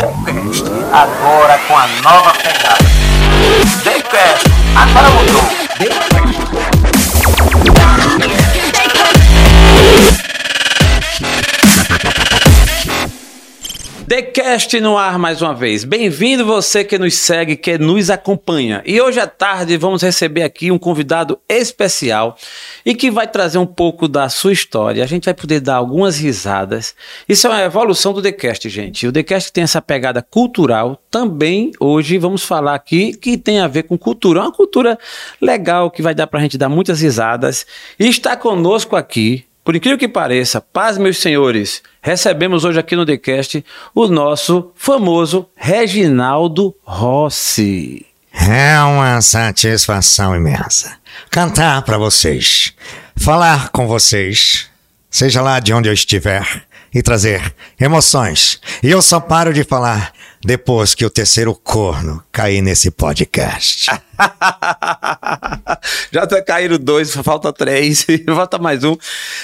[0.00, 2.78] Decast, agora com a nova pegada.
[3.84, 6.19] Decast, agora mudou.
[14.10, 15.84] TheCast no ar mais uma vez.
[15.84, 18.82] Bem-vindo você que nos segue, que nos acompanha.
[18.84, 22.36] E hoje à tarde vamos receber aqui um convidado especial
[22.84, 25.04] e que vai trazer um pouco da sua história.
[25.04, 26.92] A gente vai poder dar algumas risadas.
[27.28, 29.06] Isso é uma evolução do TheCast, gente.
[29.06, 31.00] O TheCast tem essa pegada cultural.
[31.08, 34.40] Também hoje vamos falar aqui que tem a ver com cultura.
[34.40, 34.98] Uma cultura
[35.40, 37.64] legal que vai dar pra gente dar muitas risadas.
[37.96, 43.06] E está conosco aqui por incrível que pareça, paz, meus senhores, recebemos hoje aqui no
[43.06, 48.04] TheCast o nosso famoso Reginaldo Rossi.
[48.32, 50.98] É uma satisfação imensa
[51.30, 52.74] cantar para vocês,
[53.14, 54.68] falar com vocês,
[55.08, 58.60] seja lá de onde eu estiver, e trazer emoções.
[58.82, 60.12] E eu só paro de falar
[60.42, 63.90] depois que o terceiro corno cair nesse podcast.
[66.12, 68.96] Já tá caíram dois, falta três, falta mais um.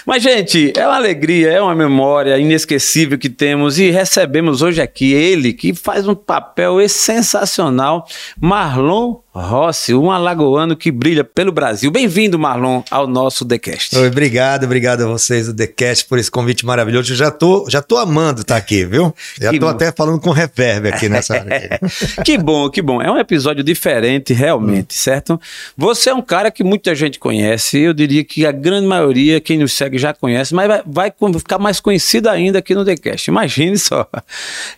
[0.05, 5.13] Mas, gente, é uma alegria, é uma memória inesquecível que temos e recebemos hoje aqui
[5.13, 8.07] ele, que faz um papel sensacional,
[8.41, 11.91] Marlon Rossi, um alagoano que brilha pelo Brasil.
[11.91, 13.97] Bem-vindo, Marlon, ao nosso TheCast.
[13.97, 17.13] Oi, obrigado, obrigado a vocês do TheCast por esse convite maravilhoso.
[17.13, 19.15] Eu já tô, já tô amando estar aqui, viu?
[19.39, 19.73] Já Que tô bom.
[19.73, 21.81] até falando com reverb aqui nessa área.
[22.25, 23.01] que bom, que bom.
[23.01, 25.41] É um episódio diferente, realmente, certo?
[25.77, 27.79] Você é um cara que muita gente conhece.
[27.79, 31.59] Eu diria que a grande maioria, quem nos segue, já conhece, mas vai, vai ficar
[31.59, 33.31] mais conhecido ainda aqui no TheCast.
[33.31, 34.09] Imagine só.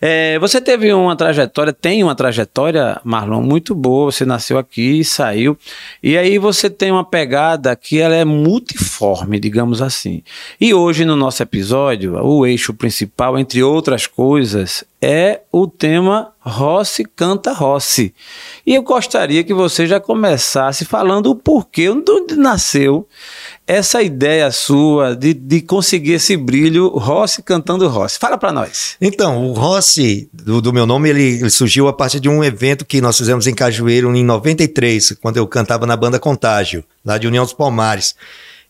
[0.01, 4.11] É, você teve uma trajetória, tem uma trajetória, Marlon, muito boa.
[4.11, 5.57] Você nasceu aqui, saiu.
[6.03, 10.23] E aí você tem uma pegada que ela é multiforme, digamos assim.
[10.61, 17.05] E hoje, no nosso episódio, o eixo principal, entre outras coisas, é o tema Rossi
[17.05, 18.13] canta Rossi.
[18.67, 23.07] E eu gostaria que você já começasse falando o porquê, de onde nasceu
[23.67, 28.19] essa ideia sua de, de conseguir esse brilho Rossi cantando Rossi.
[28.19, 28.97] Fala pra nós.
[29.01, 32.85] Então, o Rossi, do, do meu nome, ele, ele surgiu a partir de um evento
[32.85, 37.29] que nós fizemos em Cajueiro em 93, quando eu cantava na banda Contágio, lá de
[37.29, 38.17] União dos Palmares.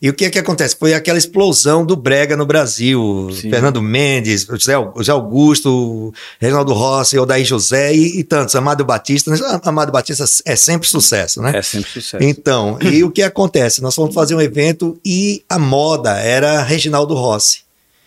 [0.01, 0.77] E o que é que acontece?
[0.79, 3.29] Foi aquela explosão do brega no Brasil.
[3.33, 3.49] Sim.
[3.49, 8.55] Fernando Mendes, José, José Augusto, Reginaldo Rossi, Odair José e, e tantos.
[8.55, 9.33] Amado Batista.
[9.63, 11.51] Amado Batista é sempre sucesso, né?
[11.57, 12.23] É sempre sucesso.
[12.23, 13.81] Então, e o que acontece?
[13.81, 17.63] Nós fomos fazer um evento e a moda era Reginaldo Rossi.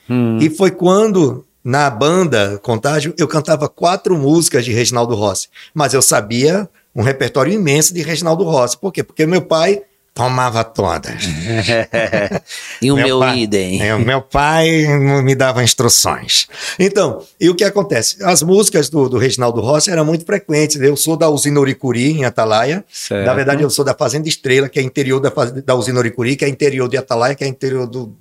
[0.09, 0.39] Hum.
[0.41, 5.49] E foi quando, na banda Contágio, eu cantava quatro músicas de Reginaldo Rossi.
[5.75, 8.79] Mas eu sabia um repertório imenso de Reginaldo Rossi.
[8.79, 9.03] Por quê?
[9.03, 9.83] Porque meu pai
[10.15, 11.25] tomava todas.
[12.83, 13.83] e o meu, pai, idem.
[13.83, 14.87] é, o meu pai
[15.23, 16.47] me dava instruções.
[16.79, 18.23] Então, e o que acontece?
[18.23, 20.81] As músicas do, do Reginaldo Rossi eram muito frequentes.
[20.81, 22.85] Eu sou da usina Uricuri, em Atalaia.
[22.91, 23.27] Certo.
[23.27, 25.31] Na verdade, eu sou da Fazenda Estrela, que é interior da,
[25.65, 28.15] da usina Uricuri, que é interior de Atalaia, que é interior do.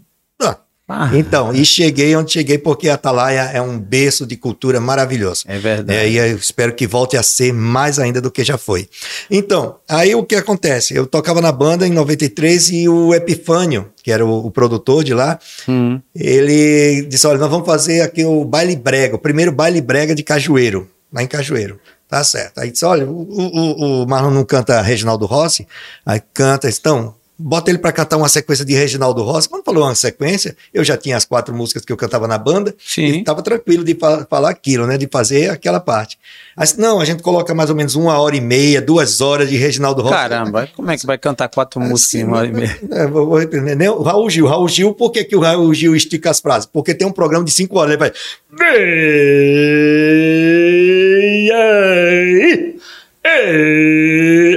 [0.87, 5.43] Ah, Então, e cheguei onde cheguei porque Atalaia é um berço de cultura maravilhoso.
[5.47, 5.97] é verdade.
[5.97, 8.89] É, e eu espero que volte a ser mais ainda do que já foi.
[9.29, 10.93] Então, aí o que acontece?
[10.93, 15.13] Eu tocava na banda em 93 e o Epifânio, que era o, o produtor de
[15.13, 16.01] lá, Hum.
[16.13, 20.23] ele disse: Olha, nós vamos fazer aqui o baile brega, o primeiro baile brega de
[20.23, 21.79] Cajueiro, lá em Cajueiro.
[22.09, 22.57] Tá certo.
[22.59, 25.65] Aí disse: Olha, o, o, o Marlon não canta Reginaldo Rossi?
[26.05, 27.15] Aí canta, então.
[27.43, 29.49] Bota ele para cantar uma sequência de Reginaldo Rossi.
[29.49, 32.75] Quando falou uma sequência, eu já tinha as quatro músicas que eu cantava na banda.
[32.85, 33.01] Sim.
[33.05, 34.97] E estava tranquilo de fa- falar aquilo, né?
[34.97, 36.17] De fazer aquela parte.
[36.55, 39.49] Aí, disse, não, a gente coloca mais ou menos uma hora e meia, duas horas
[39.49, 40.13] de Reginaldo Rossi.
[40.15, 42.79] Caramba, como é que vai cantar quatro músicas em uma hora e meia?
[42.91, 43.89] É, vou, vou né?
[43.89, 44.45] O Raul Gil.
[44.47, 46.67] Raul Gil, por que, que o Raul Gil estica as frases?
[46.71, 47.91] Porque tem um programa de cinco horas.
[47.91, 48.11] Ele vai.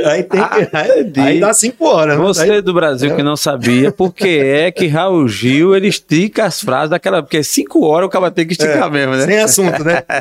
[0.04, 1.20] Aí tem Ah, que.
[1.20, 2.16] Aí, dá cinco horas.
[2.19, 2.22] né?
[2.25, 6.44] Você Aí- do Brasil que não sabia, por que é que Raul Gil ele estica
[6.44, 7.22] as frases daquela.
[7.22, 9.25] Porque cinco horas o cara tem que esticar mesmo, né?
[9.26, 10.03] Sem assunto, né?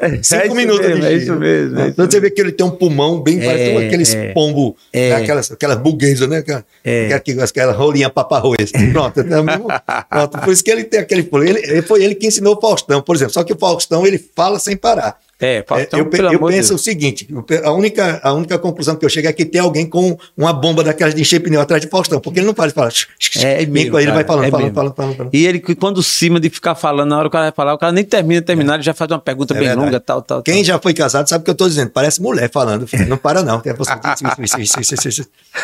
[0.00, 1.22] É Cinco isso minutos mesmo, de É giro.
[1.22, 1.78] isso mesmo.
[1.78, 4.14] é isso Então você vê que ele tem um pulmão bem É, parecido com aqueles
[4.14, 5.10] é, pombo, é.
[5.10, 5.16] né?
[5.16, 6.38] aquelas, aquelas buguesas, né?
[6.38, 7.12] Aquela, É.
[7.12, 8.70] aquela, aquela rolinha paparroz.
[8.92, 9.66] Pronto, é o mesmo-
[10.08, 11.48] pronto, por isso que ele tem aquele pulmão.
[11.48, 13.34] Ele, ele- foi ele que ensinou o Faustão, por exemplo.
[13.34, 15.16] Só que o Faustão ele fala sem parar.
[15.40, 16.70] É, É, então, eu, de penso Deus.
[16.70, 17.28] o seguinte:
[17.62, 20.82] a única, a única conclusão que eu chego é que tem alguém com uma bomba
[20.82, 22.90] daquelas de encher pneu atrás de Faustão, porque ele não faz, fala.
[23.36, 25.30] É mesmo, ele vai cara, falando, é falando, falando, falando, falando.
[25.32, 27.78] E ele, quando cima de ficar falando, na hora que o cara vai falar, o
[27.78, 29.86] cara nem termina, terminar, ele já faz uma pergunta É bem verdade.
[29.86, 30.42] longa, tal, tal.
[30.42, 30.64] Quem tal.
[30.64, 31.90] já foi casado sabe o que eu tô dizendo.
[31.90, 32.88] Parece mulher falando.
[33.06, 33.60] Não para, não.
[33.60, 33.74] que é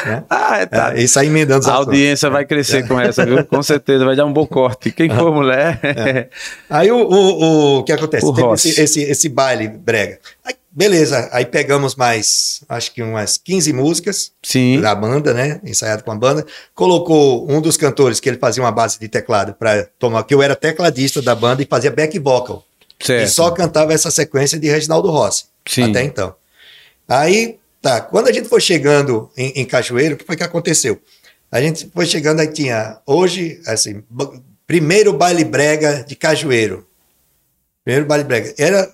[0.06, 0.24] né?
[0.30, 0.96] Ah, é, tá.
[0.96, 3.44] É, isso aí emendando os A audiência vai crescer com essa, viu?
[3.44, 4.92] Com certeza, vai dar um bom corte.
[4.92, 6.28] Quem for mulher.
[6.70, 8.24] Aí o, o, o que acontece?
[8.24, 10.18] O esse, esse baile brega.
[10.44, 14.80] Aí, beleza, aí pegamos mais, acho que umas 15 músicas Sim.
[14.80, 15.60] da banda, né?
[15.64, 16.46] Ensaiado com a banda.
[16.74, 20.42] Colocou um dos cantores que ele fazia uma base de teclado para tomar, que eu
[20.42, 22.64] era tecladista da banda e fazia back vocal.
[23.00, 23.26] Certo.
[23.26, 25.46] E só cantava essa sequência de Reginaldo Rossi.
[25.66, 25.90] Sim.
[25.90, 26.34] Até então.
[27.08, 28.00] Aí, tá.
[28.00, 31.00] Quando a gente foi chegando em, em Cajueiro, o que foi que aconteceu?
[31.50, 34.02] A gente foi chegando, aí tinha, hoje, assim,
[34.66, 36.86] primeiro baile brega de Cajueiro.
[37.84, 38.54] Primeiro baile brega.
[38.58, 38.90] Era,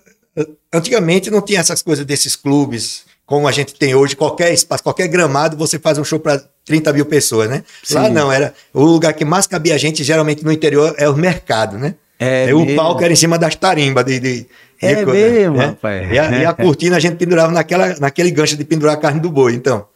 [0.73, 5.09] antigamente não tinha essas coisas desses clubes, como a gente tem hoje, qualquer espaço, qualquer
[5.09, 7.63] gramado, você faz um show para 30 mil pessoas, né?
[7.91, 8.13] Lá Sim.
[8.13, 11.95] não, era o lugar que mais cabia gente, geralmente no interior, é o mercado, né?
[12.19, 14.49] É É, o palco era em cima das tarimbas de, de, de
[14.81, 15.67] É coisa, mesmo, né?
[15.67, 16.13] rapaz.
[16.13, 19.21] E a, e a cortina a gente pendurava naquela, naquele gancho de pendurar a carne
[19.21, 19.87] do boi, então.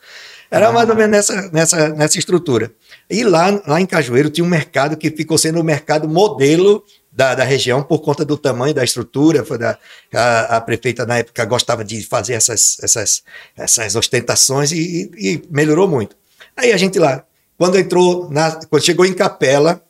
[0.51, 2.71] Era mais ou menos nessa, nessa, nessa estrutura.
[3.11, 6.85] E lá, lá em Cajueiro tinha um mercado que ficou sendo o mercado modelo
[7.17, 9.45] da, da região por conta do tamanho da estrutura.
[9.45, 9.79] Foi da,
[10.13, 13.23] a, a prefeita na época gostava de fazer essas, essas,
[13.57, 16.17] essas ostentações e, e- melhorou muito.
[16.57, 17.25] Aí a gente lá,
[17.57, 19.81] quando entrou, na, quando chegou em Capela,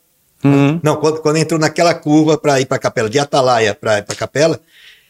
[0.43, 0.79] Uhum.
[0.83, 4.03] não, quando, quando entrou naquela curva para ir para a capela, de Atalaia para ir
[4.03, 4.59] para a capela,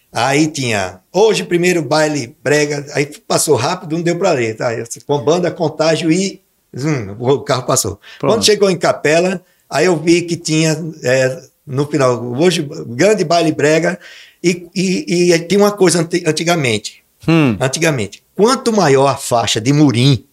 [0.10, 4.70] aí tinha hoje primeiro baile brega, aí passou rápido, não deu para ler, tá?
[5.06, 6.42] Com banda, contágio e
[6.74, 8.00] zum, o carro passou.
[8.18, 8.32] Pronto.
[8.34, 13.52] Quando chegou em capela, aí eu vi que tinha é, no final hoje grande baile
[13.52, 14.00] brega
[14.44, 17.58] e, e, e tinha uma coisa antigamente, Hum.
[17.60, 20.26] antigamente, quanto maior a faixa de murim,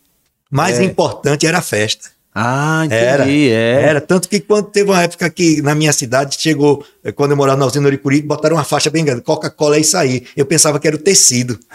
[0.51, 0.85] mais É.
[0.85, 2.11] importante era a festa.
[2.35, 3.51] Ah, Era, entendi.
[3.51, 3.83] é.
[3.83, 4.01] era.
[4.01, 7.59] Tanto que quando teve uma época que na minha cidade chegou, eh, quando eu morava
[7.59, 10.27] na usina Oricuri, botaram uma faixa bem grande, Coca-Cola é isso aí.
[10.35, 11.59] Eu pensava que era o tecido.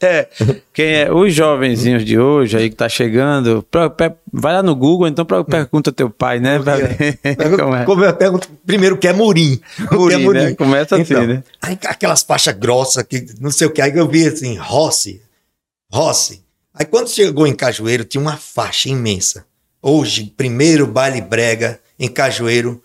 [0.00, 0.28] É,
[0.72, 3.64] quem é, os jovenzinhos de hoje aí que tá chegando,
[4.32, 6.58] vai lá no Google, então pergunta teu pai, né?
[7.58, 7.84] como é.
[7.84, 9.60] Como eu pergunto, primeiro que é murim.
[9.88, 10.54] Que é Murim, né?
[10.54, 11.44] Começa assim, Então, né?
[11.60, 15.20] Aí aquelas faixas grossas, que não sei o que, aí eu vi assim, Rossi,
[15.92, 16.42] Rossi.
[16.74, 19.44] Aí quando chegou em Cajueiro, tinha uma faixa imensa.
[19.80, 22.82] Hoje, primeiro baile brega em Cajueiro,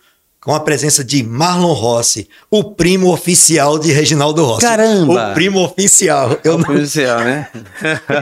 [0.47, 4.61] com a presença de Marlon Rossi, o primo oficial de Reginaldo Rossi.
[4.65, 5.31] Caramba!
[5.31, 6.39] O primo oficial.
[6.41, 7.49] Eu, não- Oficial, né?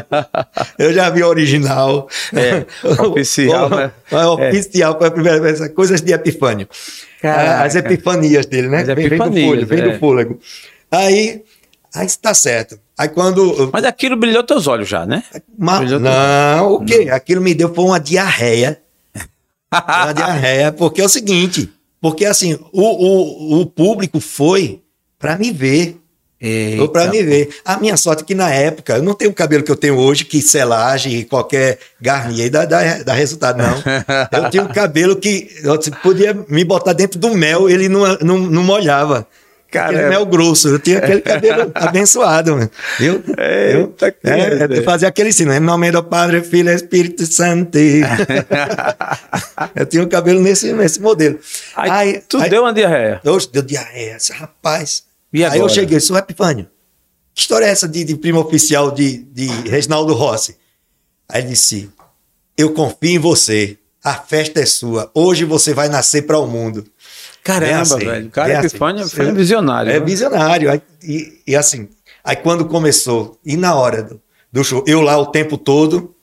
[0.80, 2.10] eu já vi o original.
[2.33, 2.66] É,
[3.04, 3.92] oficial, O- né?
[4.12, 5.68] o Oficial foi a primeira vez.
[5.75, 6.68] Coisas de Epifânio.
[7.22, 7.63] Caraca.
[7.63, 8.80] As epifanias dele, né?
[8.81, 9.89] As Vem- vem do fôlego, vem é.
[9.94, 10.39] do fôlego.
[10.89, 11.44] Aí,
[11.94, 12.80] aí está certo.
[12.98, 13.69] Aí quando.
[13.72, 15.24] Mas aquilo brilhou teus olhos já, né?
[15.60, 17.07] Ma- Brilhou não, o quê?
[17.12, 18.81] Aquilo me deu foi uma diarreia.
[19.72, 21.72] uma diarreia, porque é o seguinte,
[22.06, 24.80] porque assim, o, o, o público foi
[25.18, 25.98] para me ver.
[26.78, 27.50] Foi para me ver.
[27.66, 29.98] A minha sorte é que na época, eu não tenho o cabelo que eu tenho
[29.98, 33.81] hoje, que selagem e qualquer garnier dá, dá, dá resultado, não.
[34.31, 38.38] Eu tinha um cabelo que eu podia me botar dentro do mel, ele não, não,
[38.38, 39.28] não molhava.
[39.67, 40.09] Aquele Caramba.
[40.09, 42.71] mel grosso, eu tinha aquele cabelo abençoado, mano.
[42.97, 43.23] viu?
[43.38, 47.77] Eita, que É, eu fazia aquele sino, em nome do Padre, Filho e Espírito Santo.
[49.75, 51.39] eu tinha o cabelo nesse, nesse modelo.
[51.75, 53.19] Aí, tu deu uma diarreia.
[53.25, 55.03] Oxe, deu diarreia, rapaz.
[55.33, 56.67] E aí eu cheguei, sou Epifânio.
[57.33, 60.56] Que história é essa de, de primo oficial de, de Reginaldo Rossi?
[61.27, 61.89] Aí ele disse:
[62.57, 63.77] Eu confio em você.
[64.01, 65.12] A festa é sua.
[65.13, 66.85] Hoje você vai nascer para o mundo.
[67.46, 68.25] Caramba, Bem assim, velho.
[68.25, 68.78] O cara bem que assim.
[68.78, 69.92] foi, foi um visionário.
[69.92, 70.06] É viu?
[70.06, 70.72] visionário.
[70.72, 71.88] Aí, e, e assim,
[72.24, 74.20] aí quando começou, e na hora do,
[74.52, 76.16] do show, eu lá o tempo todo,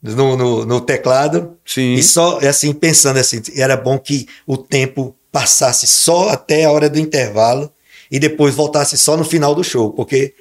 [0.00, 1.94] no, no, no teclado, Sim.
[1.94, 6.88] e só assim, pensando assim, era bom que o tempo passasse só até a hora
[6.88, 7.68] do intervalo
[8.08, 10.34] e depois voltasse só no final do show, porque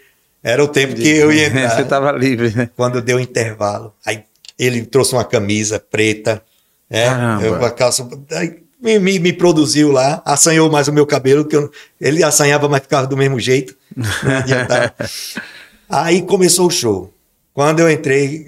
[0.44, 1.74] era o tempo que eu ia entrar.
[1.76, 2.70] Você tava livre, né?
[2.76, 4.26] Quando deu o intervalo, aí
[4.60, 6.44] ele trouxe uma camisa preta,
[6.88, 7.08] né?
[7.08, 7.44] Caramba.
[7.44, 11.46] Eu, com a calça, aí me, me, me produziu lá, assanhou mais o meu cabelo,
[11.46, 11.72] que eu-
[12.02, 13.76] ele assanhava, mas ficava do mesmo jeito.
[15.90, 17.14] Aí começou o show.
[17.54, 18.46] Quando eu entrei,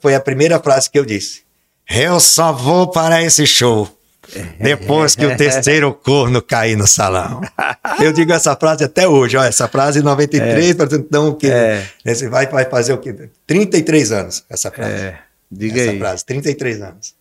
[0.00, 1.42] foi a primeira frase que eu disse:
[1.88, 3.88] Eu só vou para esse show.
[4.58, 7.42] Depois que o terceiro corno cair no salão.
[8.00, 11.86] Eu digo essa frase até hoje, ó, essa frase em 93, então o que É.
[12.30, 13.14] vai, vai fazer o quê?
[13.46, 14.92] 33 anos essa frase.
[14.94, 15.18] É,
[15.52, 15.98] diga essa aí.
[15.98, 17.14] frase, 33 anos.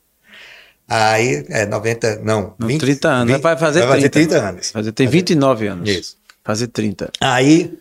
[0.87, 2.53] Aí, é, 90, não.
[2.59, 3.41] Não, 30 anos.
[3.41, 4.29] vai fazer vai fazer 30.
[4.35, 4.71] 30 anos.
[4.71, 5.89] Fazer, tem 29 anos.
[5.89, 6.17] Isso.
[6.43, 7.09] Fazer 30.
[7.21, 7.73] Aí,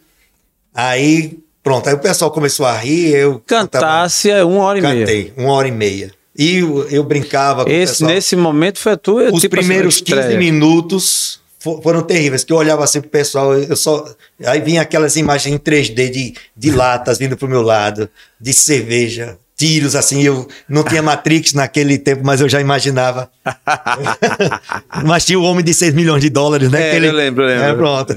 [0.75, 1.88] aí, pronto.
[1.88, 4.99] Aí o pessoal começou a rir, eu Cantasse é uma hora e meia.
[5.06, 6.12] cantei uma hora e meia.
[6.37, 8.11] E eu, eu brincava com o Esse, pessoal.
[8.11, 9.25] nesse momento foi a tua.
[9.30, 10.23] Os tipo assim, primeiros estreia.
[10.28, 14.14] 15 minutos fo- foram terríveis, que eu olhava assim pro pessoal, eu só.
[14.47, 18.09] Aí vinha aquelas imagens em 3D de, de latas vindo pro meu lado,
[18.40, 23.31] de cerveja, tiros, assim, eu não tinha Matrix naquele tempo, mas eu já imaginava.
[25.04, 26.83] mas tinha o homem de 6 milhões de dólares, né?
[26.83, 27.64] É, Aquele- eu lembro, eu lembro.
[27.64, 28.14] É, pronto.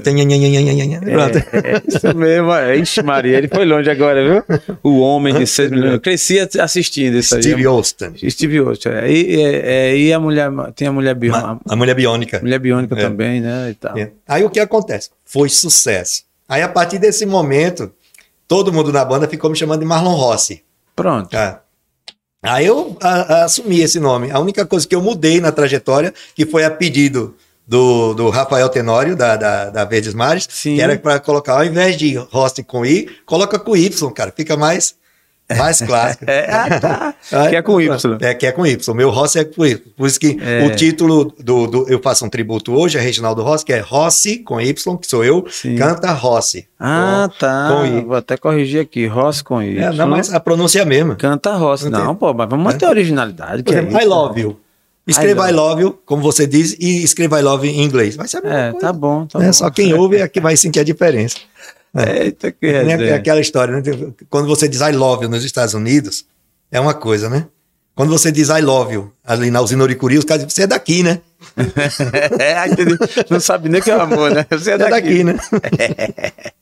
[1.12, 1.38] Pronto.
[1.52, 2.52] É, isso mesmo.
[2.52, 2.76] é.
[2.76, 4.76] Ixi, Maria, ele foi longe agora, viu?
[4.82, 5.92] O homem de 6 milhões.
[5.94, 7.42] Eu cresci assistindo isso aí.
[7.42, 8.12] Steve Austin.
[8.30, 8.88] Steve Austin.
[8.88, 9.10] é.
[9.10, 11.58] E, é, é, e a mulher, tem a mulher biônica.
[11.68, 12.40] A mulher biônica.
[12.40, 13.00] Mulher biônica É.
[13.02, 13.70] também, né?
[13.70, 13.96] E tal.
[13.96, 14.10] É.
[14.26, 15.10] Aí o que acontece?
[15.24, 16.22] Foi sucesso.
[16.48, 17.90] Aí a partir desse momento,
[18.46, 20.62] todo mundo na banda ficou me chamando de Marlon Rossi.
[20.96, 21.28] Pronto.
[21.30, 21.60] Tá?
[22.42, 24.30] Aí eu a- a- assumi esse nome.
[24.30, 27.34] A única coisa que eu mudei na trajetória, que foi a pedido
[27.66, 30.76] do, do Rafael Tenório, da, da, da Verdes Mares, Sim.
[30.76, 34.32] que era para colocar, ao invés de Rossi com I, coloca com Y, cara.
[34.34, 34.94] Fica mais,
[35.56, 36.24] mais clássico.
[36.26, 37.14] É, ah, tá.
[37.50, 38.18] Que é com Y.
[38.20, 38.92] É, que é com Y.
[38.92, 39.78] O meu Rossi é com Y.
[39.96, 40.64] Por isso que É.
[40.66, 44.38] o título do, do- Eu faço um tributo hoje a Reginaldo Rossi, que é Rossi
[44.38, 45.76] com Y, que sou eu, Sim.
[45.76, 46.66] canta Rossi.
[46.80, 47.68] Ah, Com- tá.
[47.70, 48.06] Com.
[48.08, 49.06] Vou até corrigir aqui.
[49.06, 49.78] Ross com I.
[49.78, 51.14] É, não, mas a pronúncia é a mesma.
[51.16, 51.84] Canta Ross.
[51.84, 53.62] Não Não, pô, mas vamos manter a originalidade.
[53.62, 54.60] Que é exemplo, I love you.
[55.08, 58.16] Escreva I I love you, como você diz, e escreva I love em inglês.
[58.16, 58.86] Vai ser a mesma É, coisa.
[58.88, 59.52] tá bom, tá É, bom.
[59.52, 61.36] Só quem ouve é que vai sentir a diferença.
[61.96, 63.14] Eita, que É, resenha.
[63.16, 63.82] aquela história, né?
[64.28, 66.24] Quando você diz I love you nos Estados Unidos,
[66.70, 67.46] é uma coisa, né?
[67.94, 70.66] Quando você diz I love you ali na usina Uricuri, os caras dizem, você é
[70.66, 71.20] daqui, né?
[72.38, 72.96] é, entendi.
[73.30, 74.44] Não sabe nem o que é amor, né?
[74.50, 74.90] Você é Você é daqui.
[74.90, 75.34] daqui, né?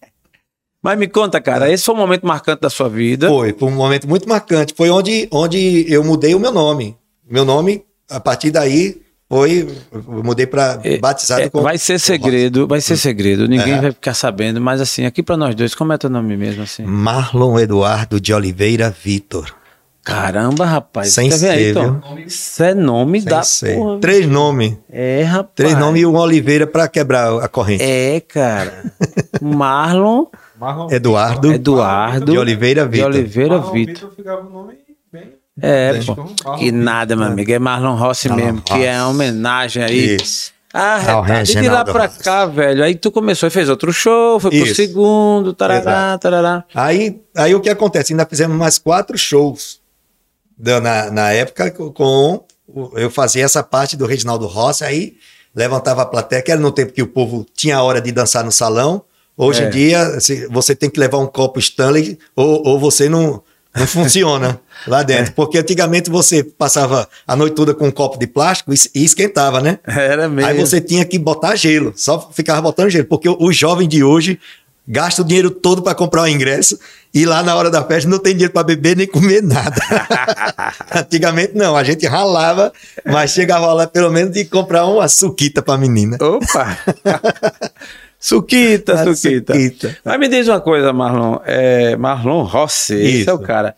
[0.82, 3.26] Mas me conta, cara, esse foi um momento marcante da sua vida.
[3.28, 4.74] Foi, foi um momento muito marcante.
[4.76, 6.94] Foi onde, onde eu mudei o meu nome.
[7.28, 9.68] Meu nome, a partir daí, foi.
[9.92, 11.62] Eu mudei para batizado É, com.
[11.62, 13.48] vai ser segredo, vai ser segredo.
[13.48, 13.80] Ninguém É.
[13.80, 16.84] vai ficar sabendo, mas assim, aqui pra nós dois, como é teu nome mesmo assim?
[16.84, 19.54] Marlon Eduardo de Oliveira Vitor.
[20.04, 21.14] Caramba, rapaz.
[21.14, 22.00] Sem quer ver aí, ser, Tom?
[22.26, 23.74] Isso é nome Sem da ser.
[23.76, 24.00] porra.
[24.00, 24.76] Três nomes.
[24.92, 25.52] É, rapaz.
[25.54, 27.82] Três nomes e um Oliveira para quebrar a corrente.
[27.82, 28.84] É, cara.
[29.40, 30.26] Marlon
[30.60, 33.06] Marlon Eduardo Eduardo de Oliveira de Vitor.
[33.10, 33.94] Oliveira Marlon Vitor.
[33.94, 34.74] Vitor ficava um nome
[35.10, 35.32] bem.
[35.60, 36.54] É, pô.
[36.56, 37.52] Que nada, meu amigo.
[37.52, 39.10] É Marlon Rossi Marlon mesmo, que é Rossi.
[39.10, 40.16] homenagem aí.
[40.16, 40.52] Isso.
[40.76, 41.22] Ah.
[41.40, 42.82] E de lá pra cá, velho.
[42.82, 44.74] Aí tu começou e fez outro show, foi pro Isso.
[44.74, 46.64] segundo, tarará, tarará.
[46.74, 48.12] Aí, aí o que acontece?
[48.12, 49.80] Ainda fizemos mais quatro shows
[50.58, 52.44] da- na, na época com.
[52.96, 55.14] Eu fazia essa parte do Reginaldo Rossi, aí
[55.54, 58.42] levantava a plateia, que era no tempo que o povo tinha a hora de dançar
[58.42, 59.04] no salão.
[59.36, 59.66] Hoje É.
[59.68, 60.18] em dia,
[60.50, 63.42] você tem que levar um copo Stanley ou, ou você não,
[63.74, 65.32] não funciona lá dentro.
[65.32, 69.78] Porque antigamente você passava a noite toda com um copo de plástico e, esquentava, né?
[69.86, 70.48] Era mesmo.
[70.48, 74.04] Aí você tinha que botar gelo, só ficava botando gelo, porque o, o jovem de
[74.04, 74.38] hoje
[74.86, 76.78] gasta o dinheiro todo para comprar o ingresso
[77.12, 79.80] e lá na hora da festa não tem dinheiro para beber nem comer nada.
[80.94, 82.72] Antigamente não, a gente ralava,
[83.04, 86.18] mas chegava lá pelo menos de comprar uma suquita para menina.
[86.20, 86.78] Opa!
[88.24, 89.52] Suquita, A Suquita.
[89.52, 89.98] suquita.
[90.02, 91.40] Mas me diz uma coisa, Marlon.
[91.44, 93.28] É, Marlon Rossi, esse Isso.
[93.30, 93.74] é o cara.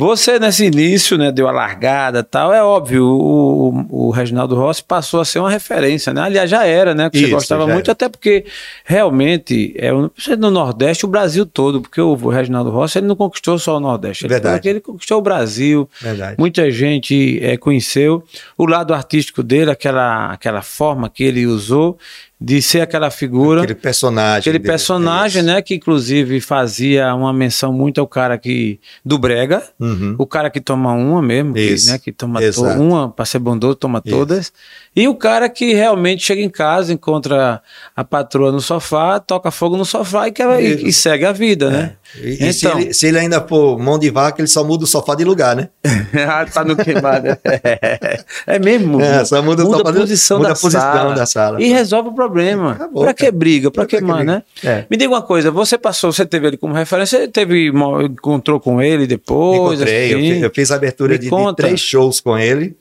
[0.00, 4.54] Você, nesse início, né, deu a largada e tal, é óbvio, o, o, o Reginaldo
[4.54, 6.20] Rossi passou a ser uma referência, né?
[6.20, 7.10] Aliás, já era, né?
[7.10, 7.92] Que você Isso, gostava muito, era.
[7.94, 8.44] até porque
[8.84, 9.90] realmente, é,
[10.36, 14.26] no Nordeste, o Brasil todo, porque o Reginaldo Rossi, ele não conquistou só o Nordeste,
[14.26, 14.68] ele, Verdade.
[14.68, 16.36] ele conquistou o Brasil, Verdade.
[16.38, 18.22] Muita gente é, conheceu
[18.56, 21.98] o lado artístico dele, aquela, aquela forma que ele usou
[22.40, 24.38] de ser aquela figura, Aquele personagem.
[24.38, 30.14] aquele personagem, né, que inclusive fazia uma menção muito ao cara que do brega, Uhum.
[30.16, 33.74] o cara que toma uma mesmo, que, né, que toma to- uma para ser bondoso,
[33.74, 34.14] toma Isso.
[34.16, 34.52] todas.
[34.98, 37.62] E o cara que realmente chega em casa, encontra
[37.94, 41.70] a patroa no sofá, toca fogo no sofá e, quer, e, e segue a vida,
[41.70, 41.92] né?
[42.20, 44.82] E, e se, então, ele, se ele ainda for mão de vaca, ele só muda
[44.82, 45.68] o sofá de lugar, né?
[46.28, 47.28] Ah, tá no queimado.
[48.44, 49.00] É mesmo.
[49.00, 51.62] É, só muda o a sofá, posição, muda da, a posição sala da sala.
[51.62, 52.72] E resolve o problema.
[52.72, 53.70] Acabou, pra que briga?
[53.70, 54.42] Pra, Pra que que né?
[54.64, 54.84] É.
[54.90, 58.82] Me diga uma coisa, você passou, você teve ele como referência, você teve, encontrou com
[58.82, 59.80] ele depois?
[59.80, 60.42] Encontrei, eu, assim?
[60.42, 62.76] eu fiz a abertura Me de, de três shows com ele.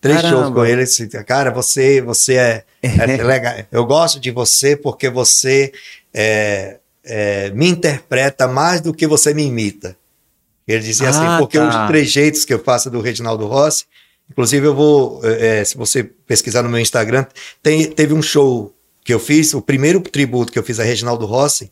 [0.00, 0.42] Três Caramba.
[0.42, 0.84] shows com ele.
[0.84, 3.54] Disse, Cara, você, você é, é legal.
[3.70, 5.72] Eu gosto de você porque você
[6.14, 9.96] é, é, me interpreta mais do que você me imita.
[10.66, 11.68] Ele dizia Ah, assim, porque tá.
[11.68, 13.84] os trejeitos que eu faço do Reginaldo Rossi,
[14.30, 17.26] inclusive eu vou, é, se você pesquisar no meu Instagram,
[17.62, 18.72] tem, teve um show
[19.04, 21.70] que eu fiz, o primeiro tributo que eu fiz a Reginaldo Rossi,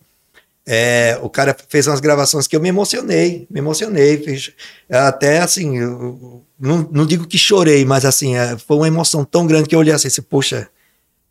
[0.67, 4.19] é, o cara fez umas gravações que eu me emocionei, me emocionei.
[4.19, 4.53] Fiz,
[4.91, 9.47] até assim, eu- não, não digo que chorei, mas assim, é, foi uma emoção tão
[9.47, 10.69] grande que eu olhei assim, assim, poxa,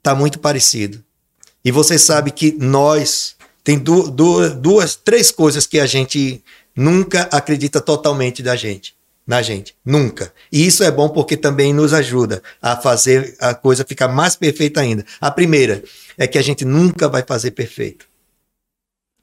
[0.01, 1.03] tá muito parecido.
[1.63, 6.41] E você sabe que nós tem du du duas, três coisas que a gente
[6.75, 10.31] nunca acredita totalmente da gente, na gente, nunca.
[10.49, 14.79] E isso é bom porque também nos ajuda a fazer a coisa ficar mais perfeita
[14.79, 15.05] ainda.
[15.19, 15.83] A primeira
[16.17, 18.05] é que a gente nunca vai fazer perfeito.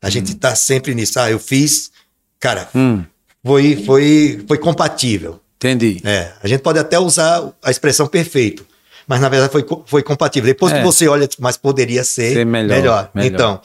[0.02, 0.38] A gente Hum.
[0.38, 1.18] tá sempre nisso.
[1.18, 1.90] Ah, eu fiz,
[2.38, 3.02] cara, Hum,
[3.42, 5.40] foi, foi, foi compatível.
[5.68, 6.00] Entendi.
[6.04, 8.66] É, a gente pode até usar a expressão perfeito,
[9.06, 10.46] mas na verdade foi, foi compatível.
[10.46, 10.78] Depois É.
[10.78, 13.26] que você olha, mas poderia ser, Ser melhor, melhor.
[13.26, 13.60] Então,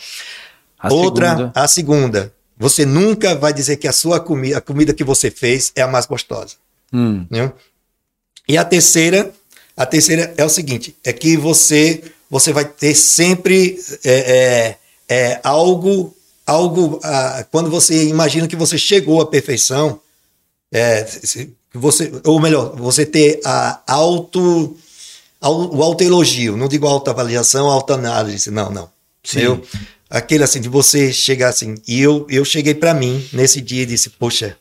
[0.80, 4.94] A outra, segunda- a segunda, você nunca vai dizer que a sua comida, a comida
[4.94, 6.56] que você fez é a mais gostosa.
[6.94, 7.52] Hum, Né?
[8.48, 9.32] E a terceira,
[9.78, 12.02] a terceira é o seguinte, é que você
[12.32, 14.78] você vai ter sempre é,
[15.10, 16.16] é, é, algo
[16.46, 20.00] algo ah, quando você imagina que você chegou à perfeição,
[20.72, 24.76] é, se- você ou melhor, você ter a auto
[25.42, 28.90] au- o autoelogio, não digo autoavaliação, autoanálise, não, não.
[29.24, 29.40] Sim.
[29.42, 29.62] Eu,
[30.10, 33.86] aquele assim de você chegar assim, e eu eu cheguei para mim nesse dia e
[33.86, 34.58] disse, poxa,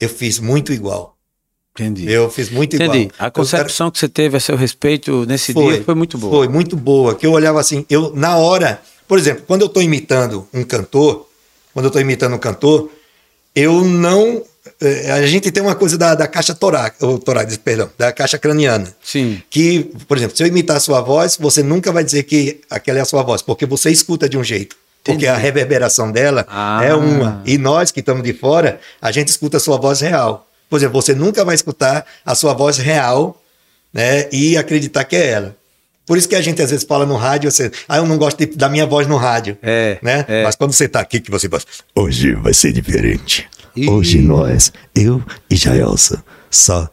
[0.00, 1.16] eu fiz muito igual.
[1.74, 2.10] entendi.
[2.10, 2.88] Eu fiz muito igual.
[2.96, 3.12] Entendi.
[3.18, 6.32] A Eu concepção que você teve a seu respeito nesse Foi, dia foi muito boa.
[6.32, 7.14] Foi muito boa.
[7.14, 11.28] Que eu olhava assim, eu na hora, por exemplo, quando eu estou imitando um cantor,
[11.72, 12.90] quando eu estou imitando um cantor,
[13.54, 14.42] eu não.
[14.80, 18.38] Eh, A gente tem uma coisa da, da caixa torácica, ou torácica, perdão, da caixa
[18.38, 18.92] craniana.
[19.02, 19.42] Sim.
[19.50, 22.98] Que, por exemplo, se eu imitar a sua voz, você nunca vai dizer que aquela
[22.98, 24.76] é a sua voz, porque você escuta de um jeito.
[25.02, 25.28] Porque Entendi.
[25.28, 26.80] a reverberação dela Ah.
[26.84, 27.42] é uma.
[27.46, 30.46] E nós que estamos de fora, a gente escuta a sua voz real.
[30.68, 33.40] Por exemplo, você nunca vai escutar a sua voz real
[33.92, 35.56] né, e acreditar que é ela.
[36.06, 38.36] Por isso que a gente às vezes fala no rádio, você, ah, eu não gosto
[38.38, 39.56] de- da minha voz no rádio.
[39.62, 40.24] É, Né?
[40.28, 40.42] é.
[40.44, 41.62] Mas quando você está aqui, que você fala,
[41.94, 43.48] hoje vai ser diferente.
[43.76, 43.88] Ih.
[43.88, 46.18] Hoje nós, eu e Jaelson,
[46.50, 46.88] só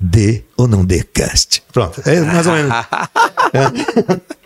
[0.00, 1.62] dê ou não dê cast.
[1.72, 2.72] Pronto, é mais ou menos.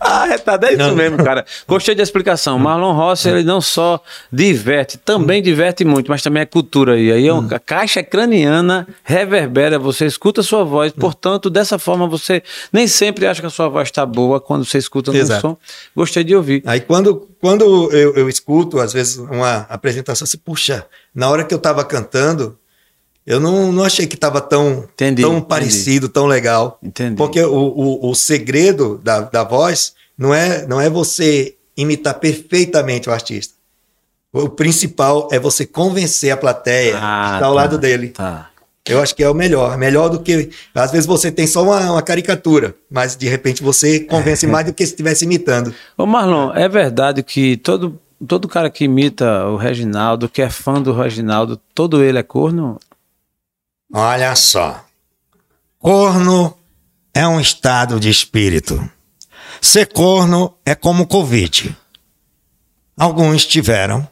[0.00, 0.94] Ah, é, tá, é isso Não.
[0.94, 1.44] mesmo, cara.
[1.66, 2.58] Gostei da explicação.
[2.58, 4.00] Marlon Rossi, ele não só
[4.32, 7.12] diverte, também diverte muito, mas também é cultura aí.
[7.12, 7.38] Aí é Hum.
[7.40, 11.00] uma a caixa craniana reverbera, você escuta a sua voz, Hum.
[11.00, 12.42] portanto, dessa forma você
[12.72, 15.40] nem sempre acha que a sua voz está boa quando você escuta no Exato.
[15.40, 15.56] som.
[15.94, 16.62] Gostei de ouvir.
[16.66, 21.54] Aí quando, quando eu, eu escuto, às vezes, uma apresentação assim, puxa, na hora que
[21.54, 22.58] eu estava cantando,
[23.26, 25.46] eu não, não achei que estava tão, Entendi, tão entendi.
[25.48, 26.78] parecido, tão legal.
[26.82, 27.16] Entendi.
[27.16, 33.08] Porque o, o, o segredo da, da voz não é, não é você imitar perfeitamente
[33.08, 33.54] o artista.
[34.32, 38.08] O principal é você convencer a plateia Ah, que está ao tá, lado dele.
[38.08, 38.50] Tá.
[38.88, 39.76] Eu acho que é o melhor.
[39.76, 40.50] Melhor do que.
[40.72, 44.72] Às vezes você tem só uma, uma caricatura, mas de repente você convence mais do
[44.72, 45.74] que se estivesse imitando.
[45.98, 50.80] Ô Marlon, é verdade que todo, todo cara que imita o Reginaldo, que é fã
[50.80, 52.78] do Reginaldo, todo ele é corno?
[53.92, 54.84] Olha só.
[55.78, 56.56] Corno
[57.14, 58.90] é um estado de espírito.
[59.60, 61.76] Ser corno é como Covid.
[62.96, 64.08] Alguns tiveram,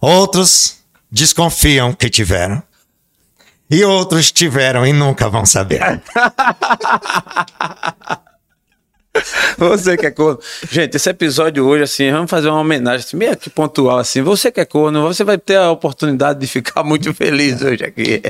[0.00, 0.78] outros
[1.10, 2.62] desconfiam que tiveram,
[3.70, 6.02] e outros tiveram e nunca vão saber.
[9.58, 10.38] Você que é corno.
[10.70, 14.22] Gente, esse episódio hoje, assim, vamos fazer uma homenagem assim, meio que pontual, assim.
[14.22, 18.22] Você que é corno, você vai ter a oportunidade de ficar muito feliz hoje aqui.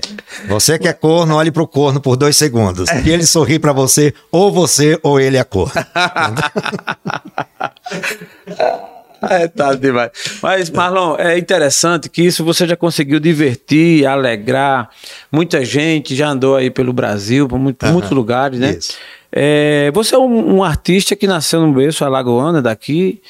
[0.49, 2.88] Você que é corno, olhe pro corno por dois segundos.
[2.88, 5.75] Se ele sorrir pra você, ou você ou ele é corno.
[9.31, 10.11] É, tá demais.
[10.42, 14.90] Mas, Marlon, é interessante que isso você já conseguiu divertir, alegrar.
[15.33, 18.77] Muita gente já andou aí pelo Brasil, por, muito- muitos lugares, né?
[18.79, 18.94] isso.
[19.37, 23.20] É, você é um, um artista que nasceu no berço alagoana daqui.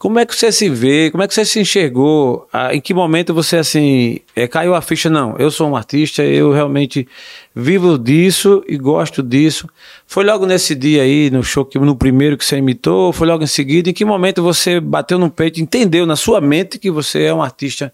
[0.00, 1.10] Como é que você se vê?
[1.10, 2.48] Como é que você se enxergou?
[2.50, 5.10] Ah, em que momento você, assim, é, caiu a ficha?
[5.10, 7.06] Não, eu sou um artista, eu realmente
[7.54, 9.68] vivo disso e gosto disso.
[10.06, 13.28] Foi logo nesse dia aí, no show, que, no primeiro que você imitou, ou foi
[13.28, 13.90] logo em seguida?
[13.90, 17.42] Em que momento você bateu no peito, entendeu na sua mente que você é um
[17.42, 17.92] artista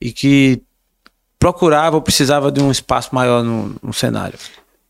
[0.00, 0.62] e que
[1.40, 4.38] procurava ou precisava de um espaço maior no, no cenário?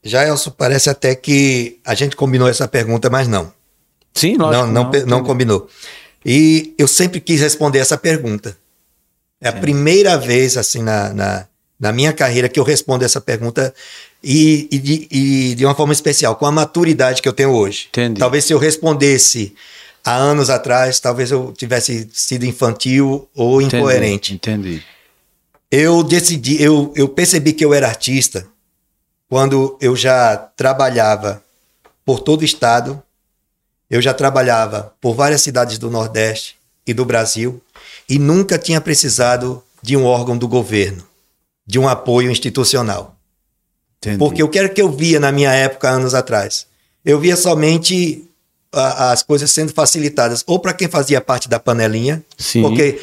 [0.05, 3.51] Já, Elson, parece até que a gente combinou essa pergunta, mas não.
[4.13, 4.67] Sim, lógico.
[4.67, 5.67] não, não, pe- não combinou.
[6.25, 8.57] E eu sempre quis responder essa pergunta.
[9.41, 11.47] É a primeira vez, assim, na, na,
[11.79, 13.75] na minha carreira que eu respondo essa pergunta
[14.23, 17.89] e, e, de, e de uma forma especial, com a maturidade que eu tenho hoje.
[17.89, 18.21] Entendi.
[18.21, 19.53] Talvez se eu respondesse
[20.05, 24.35] há anos atrás, talvez eu tivesse sido infantil ou Entendi, incoerente.
[24.35, 24.83] Entendi.
[25.71, 28.47] Eu decidi, eu, eu percebi que eu era artista
[29.29, 31.43] quando eu já trabalhava
[32.05, 33.03] por todo o estado,
[33.93, 37.61] eu já trabalhava por várias cidades do Nordeste e do Brasil
[38.09, 41.05] e nunca tinha precisado de um órgão do governo,
[41.67, 43.15] de um apoio institucional.
[43.99, 44.19] Entendi.
[44.19, 46.67] Porque o que era que eu via na minha época, anos atrás?
[47.05, 48.25] Eu via somente
[48.73, 52.63] a- as coisas sendo facilitadas, ou para quem fazia parte da panelinha, Sim.
[52.63, 52.99] porque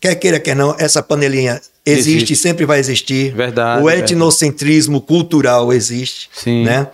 [0.00, 2.32] quer queira, quer não, essa panelinha existe, Existe.
[2.34, 3.34] e sempre vai existir.
[3.34, 4.12] Verdade, O verdade.
[4.12, 6.64] etnocentrismo cultural existe, Sim.
[6.64, 6.88] né?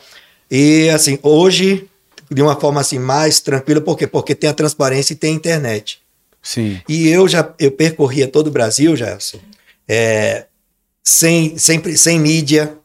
[0.51, 1.89] E assim, hoje
[2.31, 4.07] de uma forma assim mais tranquila, por quê?
[4.07, 6.01] Porque tem a transparência e tem a internet.
[6.43, 6.81] Sim.
[6.89, 9.39] E eu já eu percorria todo o Brasil, Gerson,
[9.89, 10.45] é,
[11.03, 12.77] sem, sempre, sem mídia.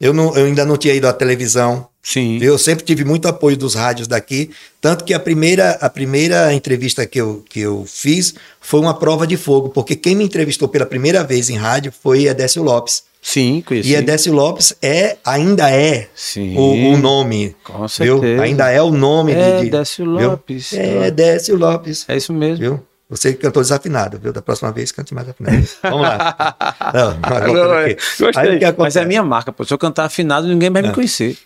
[0.00, 1.88] Eu, não, eu ainda não tinha ido à televisão.
[2.00, 2.38] Sim.
[2.40, 4.50] Eu sempre tive muito apoio dos rádios daqui.
[4.80, 9.26] Tanto que a primeira, a primeira entrevista que eu, que eu fiz foi uma prova
[9.26, 13.02] de fogo, porque quem me entrevistou pela primeira vez em rádio foi Edécio Lopes.
[13.30, 13.90] Sim, conheci.
[13.90, 16.56] E Edécio Lopes é, ainda é Sim.
[16.56, 17.54] o, o nome.
[17.62, 17.88] Com Viu?
[17.88, 18.42] certeza.
[18.42, 19.64] Ainda é o nome É, de.
[19.64, 20.30] de- Décio viu?
[20.30, 20.72] Lopes.
[20.72, 22.06] É, Edécio Lopes.
[22.08, 22.56] É isso mesmo.
[22.56, 22.86] Viu?
[23.10, 24.32] Você cantou desafinado, viu?
[24.32, 25.66] Da próxima vez, cante mais afinado.
[25.82, 26.56] Vamos lá.
[26.94, 27.96] Não, aqui.
[28.18, 28.64] Gostei.
[28.64, 29.62] Aí Mas é a minha marca, pô.
[29.62, 31.36] Se eu cantar afinado, ninguém vai me conhecer.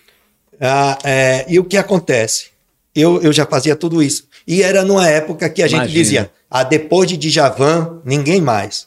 [0.60, 2.46] Ah, é, e o que acontece?
[2.94, 4.24] Eu, eu já fazia tudo isso.
[4.46, 5.98] E era numa época que a gente Imagina.
[6.02, 8.86] dizia, ah, depois de Djavan, ninguém mais.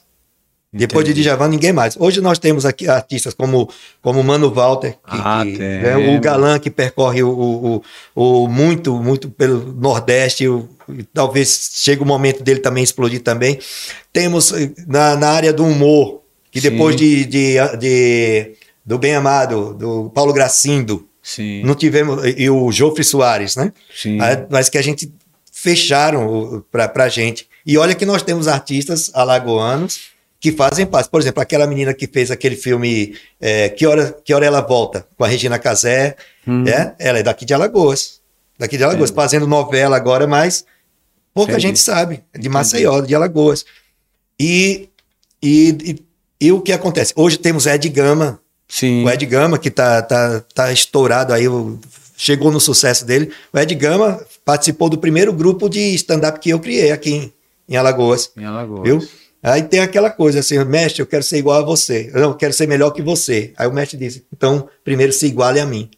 [0.76, 1.22] Depois de Entendi.
[1.28, 1.96] Djavan, ninguém mais.
[1.98, 3.68] Hoje nós temos aqui artistas como,
[4.02, 7.82] como Mano Walter, que, Ah, que, né, o galã que percorre o, o,
[8.14, 10.68] o- o muito, muito pelo Nordeste, o-
[11.14, 13.58] talvez chegue o momento dele também explodir também.
[14.12, 18.52] Temos eh, na, na área do humor, que depois de, de, de-
[18.84, 21.62] do Bem Amado, do Paulo Gracindo, Sim.
[21.64, 23.72] não tivemos, e o Jofre Soares, né?
[23.94, 24.18] Sim.
[24.20, 25.12] Ah, Mas que a gente
[25.52, 27.48] fecharam para a gente.
[27.66, 30.14] E olha que nós temos artistas alagoanos
[30.50, 31.10] que fazem parte.
[31.10, 35.04] Por exemplo, aquela menina que fez aquele filme é, que, hora, que Hora Ela Volta,
[35.16, 36.14] com a Regina Casé,
[36.46, 36.64] Hum.
[36.68, 38.20] é, ela é daqui de Alagoas.
[38.56, 40.64] Daqui de Alagoas, fazendo novela agora, mas
[41.34, 41.66] pouca Entendi.
[41.68, 42.22] gente sabe.
[42.32, 43.64] é De Maceió, de Alagoas.
[44.40, 44.88] E,
[45.42, 45.76] e,
[46.40, 47.12] e, e o que acontece?
[47.16, 49.04] Hoje temos Ed Gama, Sim.
[49.04, 51.78] o Ed Gama, que tá, tá, tá estourado aí, o-
[52.16, 53.32] chegou no sucesso dele.
[53.52, 57.32] O Ed Gama participou do primeiro grupo de stand-up que eu criei aqui em,
[57.68, 58.30] em Alagoas.
[58.36, 58.82] Em Alagoas.
[58.84, 59.08] Viu?
[59.42, 62.10] Aí tem aquela coisa assim, mestre, eu quero ser igual a você.
[62.12, 63.52] Eu não quero ser melhor que você.
[63.56, 65.88] Aí o mestre disse, então, primeiro se iguale a mim.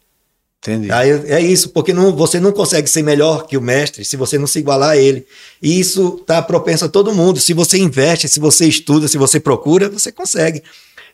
[0.61, 0.91] Entendi.
[0.91, 4.37] Aí é isso, porque não, você não consegue ser melhor que o mestre se você
[4.37, 5.25] não se igualar a ele.
[5.61, 7.39] E isso está propenso a todo mundo.
[7.39, 10.61] Se você investe, se você estuda, se você procura, você consegue.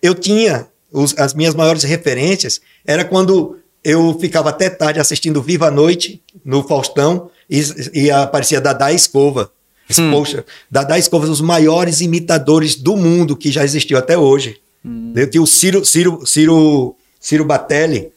[0.01, 5.67] Eu tinha os- as minhas maiores referências era quando eu ficava até tarde assistindo Viva
[5.67, 7.61] a Noite no Faustão e,
[7.93, 9.51] e aparecia Dadá Escova.
[10.11, 14.57] Poxa, Dadá Escova, os maiores imitadores do mundo que já existiu até hoje.
[15.15, 18.09] Eu tinha o Ciro, Ciro, Ciro, Ciro Batelli,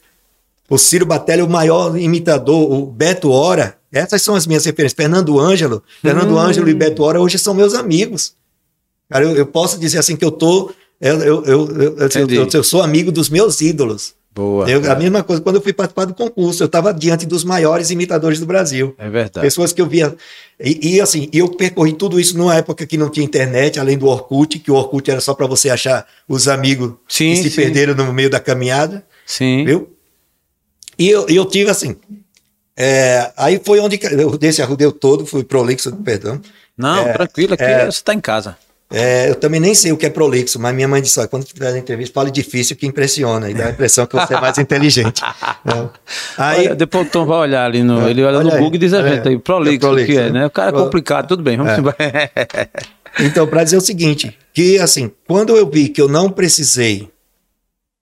[0.68, 3.76] o Ciro Batelli, o maior imitador, o Beto Hora.
[3.90, 4.94] Essas são as minhas referências.
[4.96, 5.82] Fernando Ângelo.
[6.02, 6.38] Fernando Hum.
[6.38, 8.34] Ângelo e Beto Hora hoje são meus amigos.
[9.10, 10.70] Cara, eu, eu posso dizer assim que eu tô.
[11.00, 11.96] Eu, eu, eu, eu-
[12.52, 14.12] eu sou amigo dos meus ídolos.
[14.38, 14.70] Boa.
[14.70, 17.90] Eu- a mesma coisa, quando eu fui participar do concurso, eu estava diante dos maiores
[17.90, 18.94] imitadores do Brasil.
[18.96, 19.44] É verdade.
[19.44, 20.14] Pessoas que eu via.
[20.60, 24.06] E, e, assim, eu percorri tudo isso numa época que não tinha internet, além do
[24.06, 27.56] Orkut, que o Orkut era só para você achar os amigos Sim, que se sim.
[27.56, 29.04] perderam no meio da caminhada.
[29.26, 29.64] Sim.
[29.64, 29.92] Viu?
[30.96, 31.96] E eu, eu tive assim.
[32.76, 36.40] é, aí foi onde eu desse arrudeu todo, fui prolixo, perdão.
[36.76, 37.86] Não, tranquilo, aqui é.
[37.86, 38.56] você está em casa.
[38.90, 41.44] É, eu também nem sei o que é prolixo, mas minha mãe disse: "Olha, quando
[41.44, 44.56] tiver na entrevista, fale difícil que impressiona, e dá a impressão que você é mais
[44.58, 45.20] inteligente.
[45.66, 45.88] É.
[46.38, 48.08] Aí, Olha, depois o Tom vai olhar ali no.
[48.08, 49.38] Ele olha Olha no aí, Google e diz a olha gente aí.
[49.38, 50.40] prolixo, É prolixo, o que é, né?
[50.40, 50.46] né?
[50.46, 51.78] O cara é complicado, tudo bem, vamos É.
[51.78, 51.96] embora.
[53.20, 57.10] Então, para dizer o seguinte, que assim, quando eu vi que eu não precisei,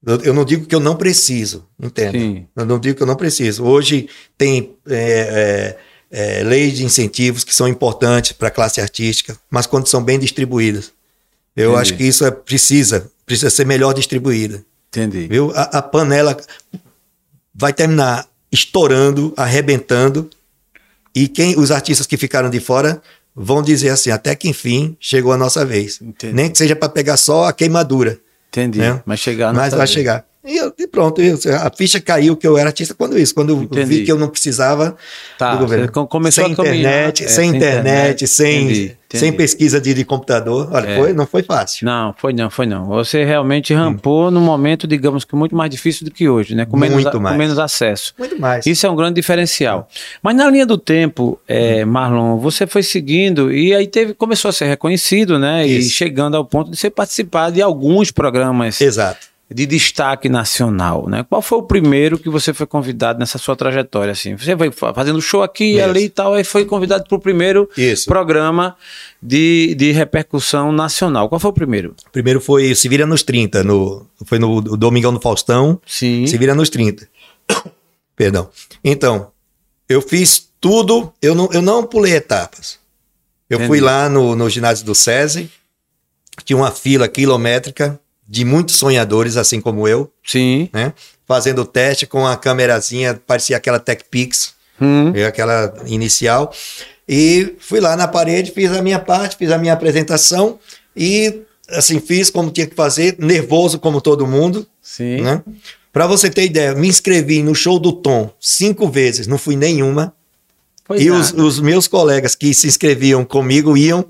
[0.06, 2.46] eu, eu não digo que eu não preciso, entende?
[2.54, 3.64] Eu não digo que eu não preciso.
[3.64, 5.76] Hoje tem é, é,
[6.10, 10.18] é, leis de incentivos que são importantes para a classe artística, mas quando são bem
[10.18, 10.92] distribuídas.
[11.56, 11.80] Eu Entendi.
[11.82, 14.64] acho que isso é, precisa, precisa ser melhor distribuída.
[14.88, 15.26] Entendi.
[15.26, 15.52] Viu?
[15.54, 16.36] A, a panela
[17.54, 20.30] vai terminar estourando, arrebentando,
[21.14, 23.02] e quem os artistas que ficaram de fora
[23.34, 26.00] vão dizer assim, até que enfim chegou a nossa vez.
[26.00, 26.34] Entendi.
[26.34, 28.78] Nem que seja para pegar só a queimadura, Entendi.
[28.78, 29.02] né?
[29.04, 29.90] Mas chegar mas vai vez.
[29.90, 30.26] chegar.
[30.46, 33.50] E, eu- e pronto, eu- a ficha caiu que eu era artista quando isso, quando
[33.50, 34.96] eu vi que eu não precisava
[35.36, 35.90] Tá, do governo.
[36.06, 38.26] começou sem a internet, é, sem sem internet, internet.
[38.28, 39.20] sem, Entendi, entendi.
[39.20, 40.68] sem pesquisa de, de computador.
[40.72, 40.96] Olha, É.
[40.96, 41.84] foi, não foi fácil.
[41.84, 42.86] Não, foi não, foi não.
[42.86, 46.64] Você realmente rampou num momento, digamos que muito mais difícil do que hoje, né?
[46.64, 47.34] Com menos, Muito a- mais.
[47.34, 48.14] com menos acesso.
[48.16, 48.64] Muito mais.
[48.66, 49.88] Isso é um grande diferencial.
[50.22, 54.52] Mas na linha do tempo, é, Marlon, você foi seguindo e aí teve, começou a
[54.52, 55.66] ser reconhecido, né?
[55.66, 55.90] E Isso.
[55.90, 59.26] chegando ao ponto de você participar de alguns programas Exato.
[59.48, 61.24] De destaque nacional, né?
[61.28, 64.36] Qual foi o primeiro que você foi convidado nessa sua trajetória, assim?
[64.36, 65.84] Você foi fa- fazendo show aqui e Isso.
[65.84, 68.06] ali e tal, aí foi convidado para o primeiro Isso.
[68.06, 68.76] programa
[69.22, 71.28] de, de repercussão nacional.
[71.28, 71.94] Qual foi o primeiro?
[72.10, 76.26] Primeiro foi Se Vira nos 30, no, foi no Domingão do Faustão, Sim.
[76.26, 77.08] Se Vira nos 30.
[78.16, 78.50] Perdão.
[78.82, 79.30] Então,
[79.88, 82.80] eu fiz tudo, eu não, eu não pulei etapas.
[83.48, 83.68] Eu Entendi.
[83.68, 85.48] fui lá no, no ginásio do SESI,
[86.44, 90.68] tinha uma fila quilométrica de muitos sonhadores, assim como eu, Sim.
[90.72, 90.92] né?
[91.26, 95.12] Fazendo o teste com a câmerazinha, parecia aquela Tech Pix, Hum.
[95.14, 96.52] é aquela inicial.
[97.08, 100.58] E fui lá na parede, fiz a minha parte, fiz a minha apresentação
[100.94, 105.22] e assim fiz como tinha que fazer, nervoso como todo mundo, Sim.
[105.22, 105.42] né?
[105.92, 110.12] Para você ter ideia, me inscrevi no show do Tom cinco vezes, não fui nenhuma.
[110.86, 111.10] Pois e é.
[111.10, 114.04] os, os meus colegas que se inscreviam comigo iam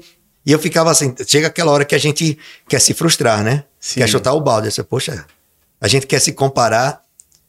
[0.44, 1.14] e eu ficava assim.
[1.26, 3.64] Chega aquela hora que a gente quer se frustrar, né?
[3.86, 4.00] Sim.
[4.00, 4.66] Quer chutar o balde.
[4.66, 5.24] Eu disse, Poxa,
[5.80, 7.02] a gente quer se comparar,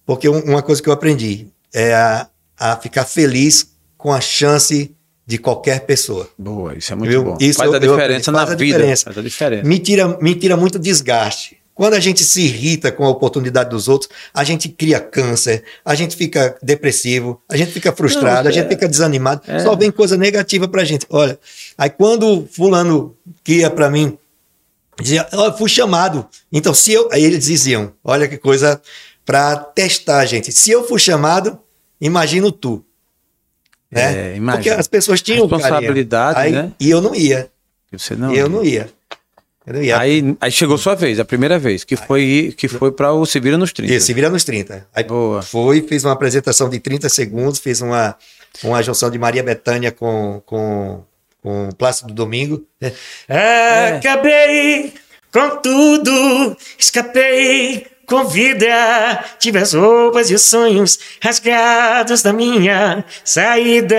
[0.06, 2.28] porque um- uma coisa que eu aprendi é a,
[2.60, 4.91] a ficar feliz com a chance
[5.26, 6.30] de qualquer pessoa.
[6.38, 7.23] Boa, isso é muito Viu?
[7.23, 7.38] bom.
[7.41, 8.78] Isso faz a eu- eu diferença aprendi, na faz a vida.
[8.78, 9.04] diferença.
[9.06, 9.67] Faz a diferença.
[9.67, 11.58] Me tira, me tira muito desgaste.
[11.73, 15.95] Quando a gente se irrita com a oportunidade dos outros, a gente cria câncer, a
[15.95, 19.60] gente fica depressivo, a gente fica frustrado, Não, a gente é- fica desanimado, é.
[19.60, 21.06] só vem coisa negativa pra gente.
[21.10, 21.38] Olha,
[21.78, 24.17] aí quando fulano que ia pra mim,
[25.02, 26.28] dizia, "Ó, eu fui chamado.
[26.52, 27.10] Então, se eu.
[27.12, 28.82] Aí eles diziam, olha que coisa
[29.26, 30.52] pra testar, gente.
[30.52, 31.60] Se eu fui chamado,
[32.00, 32.84] imagino tu.
[33.92, 34.32] Né?
[34.32, 34.54] É, imagina.
[34.64, 35.48] Porque as pessoas tinham.
[35.48, 36.72] Responsabilidade, Aí- né?
[36.80, 37.50] E eu não ia.
[37.92, 38.34] Você não.
[38.34, 38.90] E eu não ia.
[39.66, 40.00] Eu não ia.
[40.00, 43.38] Aí, aí chegou sua vez, a primeira vez, que foi, que foi para o Se
[43.40, 43.94] Vira nos 30.
[43.94, 44.88] Isso, se vira nos 30.
[44.94, 45.42] Aí Boa.
[45.42, 48.16] fui, fiz uma apresentação de 30 segundos, fiz uma,
[48.64, 51.04] uma junção de Maria Bethânia com, com,
[51.48, 52.66] com Plácido Domingo.
[53.30, 53.98] É.
[53.98, 54.94] Acabei
[55.32, 59.26] com tudo, escapei com vida.
[59.40, 63.98] Tive as roupas e os sonhos rasgados da minha saída.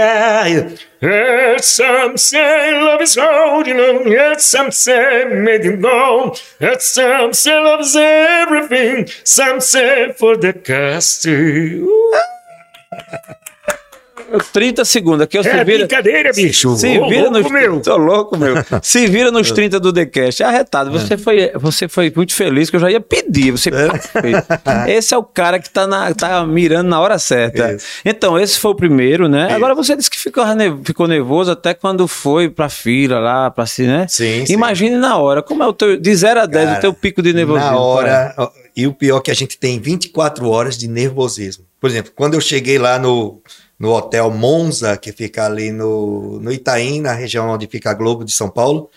[1.03, 6.33] And some say love is holding on, and some say made it go.
[6.61, 11.27] And some say love is everything, some say for the cost.
[14.53, 15.79] 30 segundos, aqui é o Se É Vira.
[15.79, 16.77] brincadeira, bicho.
[16.77, 17.81] Se Ô, vira nos louco, meu.
[17.81, 18.55] Tô louco, meu.
[18.83, 20.43] Se vira nos 30 do TheCast.
[20.43, 20.91] É arretado.
[20.91, 23.51] Você foi, você foi muito feliz, que eu já ia pedir.
[23.53, 23.71] Você
[24.89, 27.73] Esse é o cara que tá, na, tá mirando na hora certa.
[27.75, 27.87] Isso.
[28.05, 29.47] Então, esse foi o primeiro, né?
[29.47, 29.57] Isso.
[29.57, 30.45] Agora você disse que ficou,
[30.85, 34.07] ficou nervoso até quando foi pra fila lá, pra si, né?
[34.09, 34.53] Sim, sim.
[34.53, 35.43] Imagine na hora.
[35.43, 35.97] Como é o teu.
[35.97, 37.71] De 0 a 10, Cara, o teu pico de nervosismo.
[37.71, 37.81] Na é?
[37.81, 38.35] hora.
[38.37, 41.65] ó, E o pior é que a gente tem 24 horas de nervosismo.
[41.81, 43.41] Por exemplo, quando eu cheguei lá no,
[43.79, 48.25] no hotel Monza, que fica ali no, no Itaim, na região onde fica a Globo
[48.25, 48.91] de São Paulo,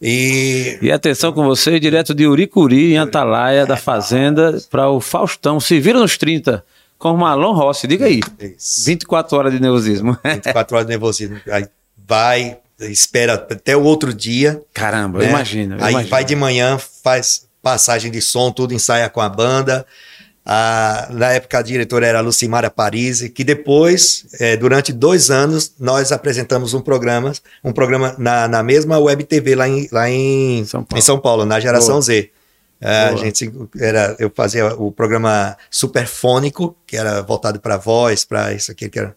[0.00, 5.58] e E atenção com você, direto de Uricuri, em Atalaia, da Fazenda, para o Faustão.
[5.58, 6.64] Se vira nos 30,
[6.96, 7.86] com o Marlon Rossi.
[7.86, 8.20] Diga aí.
[8.38, 8.84] Isso.
[8.86, 10.16] 24 horas de nervosismo.
[10.24, 11.40] 24 horas de nervosismo.
[11.50, 11.66] Aí
[12.06, 14.62] vai, espera até o outro dia.
[14.72, 15.30] Caramba, eu né?
[15.30, 15.76] imagino.
[15.76, 16.10] eu Aí imagino.
[16.10, 19.84] vai de manhã, faz passagem de som, tudo ensaia com a banda.
[20.50, 25.74] A- na época a diretora era a Lucimara Parisi, que depois, eh, durante dois anos,
[25.78, 27.32] nós apresentamos um programa,
[27.62, 30.98] um programa na, na mesma web TV lá em, lá em, São Paulo.
[30.98, 32.02] em São Paulo, na Geração Boa.
[32.02, 32.30] Z.
[32.80, 33.18] Eh, a Boa.
[33.24, 38.88] gente era, eu fazia o programa Superfônico, que era voltado para voz, para isso aqui,
[38.88, 39.14] que era,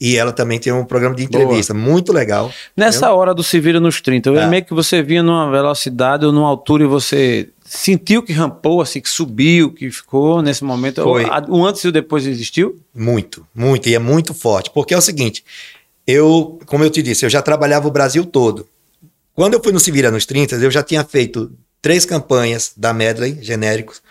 [0.00, 1.42] e ela também tem um programa de Boa.
[1.42, 2.50] entrevista, muito legal.
[2.76, 4.42] Nessa hora do Se Vira nos 30, Ah.
[4.44, 8.82] é meio que você vinha numa velocidade ou numa altura e você sentiu que rampou,
[8.82, 11.04] assim, que subiu, que ficou nesse momento.
[11.04, 11.24] Foi.
[11.48, 12.80] O, antes e o depois existiu?
[12.92, 14.70] Muito, muito, e é muito forte.
[14.70, 15.44] Porque é o seguinte,
[16.04, 18.66] eu, como eu te disse, eu já trabalhava o Brasil todo.
[19.32, 22.92] Quando eu fui no Se Vira nos 30, eu já tinha feito três campanhas da
[22.92, 24.02] Medley, genéricos.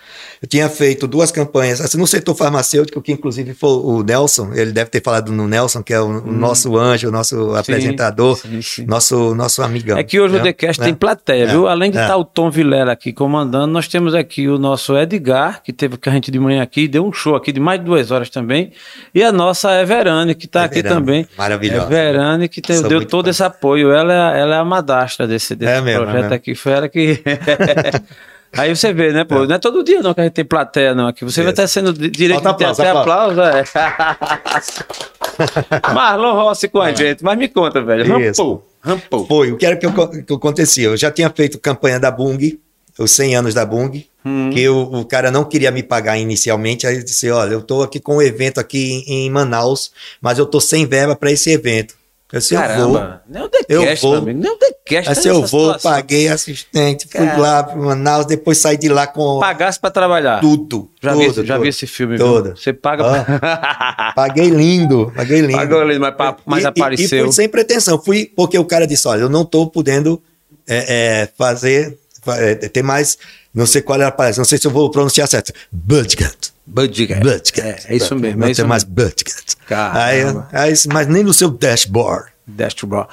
[0.41, 4.72] Eu tinha feito duas campanhas, assim, no setor farmacêutico, que inclusive foi o Nelson, ele
[4.72, 8.62] deve ter falado no Nelson, que é o, o nosso anjo, o nosso apresentador, Hum.
[8.62, 8.86] sim, sim.
[8.86, 9.98] nosso nosso amigão.
[9.98, 10.43] É que hoje o né?
[10.43, 10.86] TheCast Né?
[10.88, 11.67] tem plateia, É, viu?
[11.67, 12.02] Além de é.
[12.02, 16.10] estar o Tom Vilela aqui comandando, nós temos aqui o nosso Edgar, que teve com
[16.10, 18.72] a gente de manhã aqui, deu um show aqui de mais de duas horas também,
[19.13, 21.28] e a nossa Everane, que está aqui Everane, também.
[21.38, 21.86] maravilhosa.
[21.93, 23.91] Everane, que tem- deu todo esse apoio.
[23.91, 26.36] Ela, é- ela é a madastra desse, desse É mesmo, é projeto mesmo.
[26.36, 26.56] aqui.
[26.56, 27.22] Foi ela que.
[28.57, 29.45] Aí você vê, né, pô?
[29.45, 31.07] Não é todo dia não que a gente tem plateia, não.
[31.07, 31.62] Aqui você vai Isso.
[31.62, 33.41] estar sendo di- direito Falta de aplauso, até aplauso.
[33.41, 33.63] é.
[35.93, 38.05] Marlon Rossi com a gente, mas me conta, velho.
[38.12, 39.27] Rampou, rampou.
[39.27, 40.88] Foi, o que era que, eu- que acontecia?
[40.88, 42.59] Eu já tinha feito campanha da Bung,
[42.97, 44.49] os 100 anos da Bung, Hum.
[44.53, 47.83] que o, o cara não queria me pagar inicialmente, aí eu disse, olha, eu tô
[47.83, 51.49] aqui com um evento aqui em, em Manaus, mas eu tô sem verba para esse
[51.51, 51.95] evento.
[52.32, 52.68] Eu disse, eu vou.
[52.70, 53.50] Caramba, nem o Eu
[53.82, 54.15] TheCast, vou.
[54.18, 54.39] amigo.
[54.39, 55.92] Nem o TheCast Assim, tá eu vou, situação.
[55.92, 57.38] paguei assistente, fui Cara.
[57.39, 60.39] lá para Manaus, depois saí de lá com Pagasse pra trabalhar.
[60.39, 60.92] tudo.
[61.02, 61.63] Já, tudo, vi, esse- já tudo.
[61.63, 62.18] vi esse filme.
[62.20, 62.56] Tudo.
[62.56, 63.04] Você paga.
[64.15, 65.54] Paguei lindo, paguei lindo.
[65.58, 66.13] Pagou lindo, mas
[66.46, 67.20] mas E- e- apareceu.
[67.20, 68.00] E fui sem pretensão.
[68.02, 70.22] Fui porque o cara disse: olha, eu não tô podendo
[70.68, 73.18] é, é, fazer, fa- é, ter mais.
[73.60, 75.52] Não sei qual era a palavra, não sei se eu vou pronunciar certo.
[75.72, 76.54] Budget.
[76.65, 77.15] Budget.
[77.19, 77.60] Budget.
[77.62, 78.39] É, é isso mesmo.
[78.39, 78.95] Não É isso tem mais mesmo.
[78.95, 79.56] budget.
[79.69, 80.22] Aí,
[80.54, 82.28] aí, mas nem no seu dashboard.
[82.48, 83.10] Dashboard.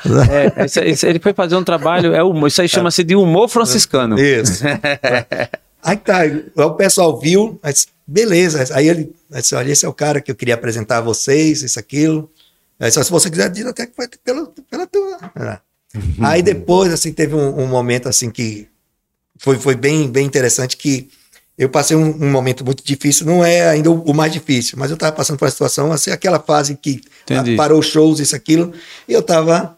[0.59, 3.49] É, esse- esse- ele foi fazer um trabalho, é humor, isso aí chama-se de humor
[3.49, 4.19] franciscano.
[4.19, 4.63] Isso.
[5.83, 8.65] aí tá, aí o pessoal viu, mas beleza.
[8.75, 11.79] Aí ele disse: olha, esse é o cara que eu queria apresentar a vocês, isso,
[11.79, 12.31] aquilo.
[12.79, 15.19] Aí só se você quiser, diz até que foi pela, pela tua.
[16.21, 18.69] Aí depois, assim, teve um, um momento assim que
[19.38, 21.09] foi, foi bem, bem interessante que
[21.59, 24.90] eu passei um, um momento muito difícil, não é ainda o, o mais difícil, mas
[24.90, 27.57] eu estava passando por uma situação, assim, aquela fase que Entendi.
[27.57, 28.72] parou shows, isso, aquilo,
[29.09, 29.77] e eu estava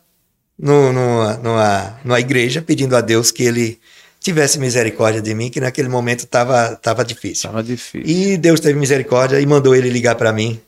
[0.58, 3.78] no, numa, numa, numa igreja pedindo a Deus que ele
[4.20, 7.48] tivesse misericórdia de mim, que naquele momento estava tava difícil.
[7.48, 8.02] Tava difícil.
[8.04, 10.60] E Deus teve misericórdia e mandou ele ligar para mim.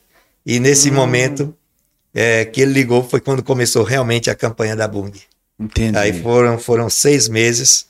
[0.45, 0.93] E nesse Hum.
[0.93, 1.53] momento
[2.13, 5.11] é, que ele ligou foi quando começou realmente a campanha da Bung.
[5.59, 5.97] Entendi.
[5.97, 7.85] Aí foram, foram seis meses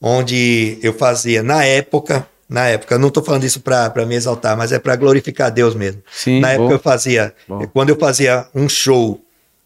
[0.00, 4.72] onde eu fazia, na época, na época, não estou falando isso para me exaltar, mas
[4.72, 6.02] é para glorificar Deus mesmo.
[6.12, 7.66] Sim, na época eu fazia, Bom.
[7.72, 9.20] quando eu fazia um show,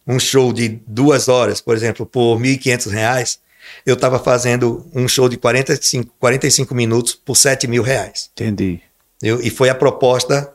[0.06, 3.38] um show de duas horas, por exemplo, por 1.500 reais,
[3.84, 8.30] eu estava fazendo um show de 45, 45 minutos por 7 mil reais.
[8.32, 8.80] Entendi.
[9.22, 10.50] Eu- e foi a proposta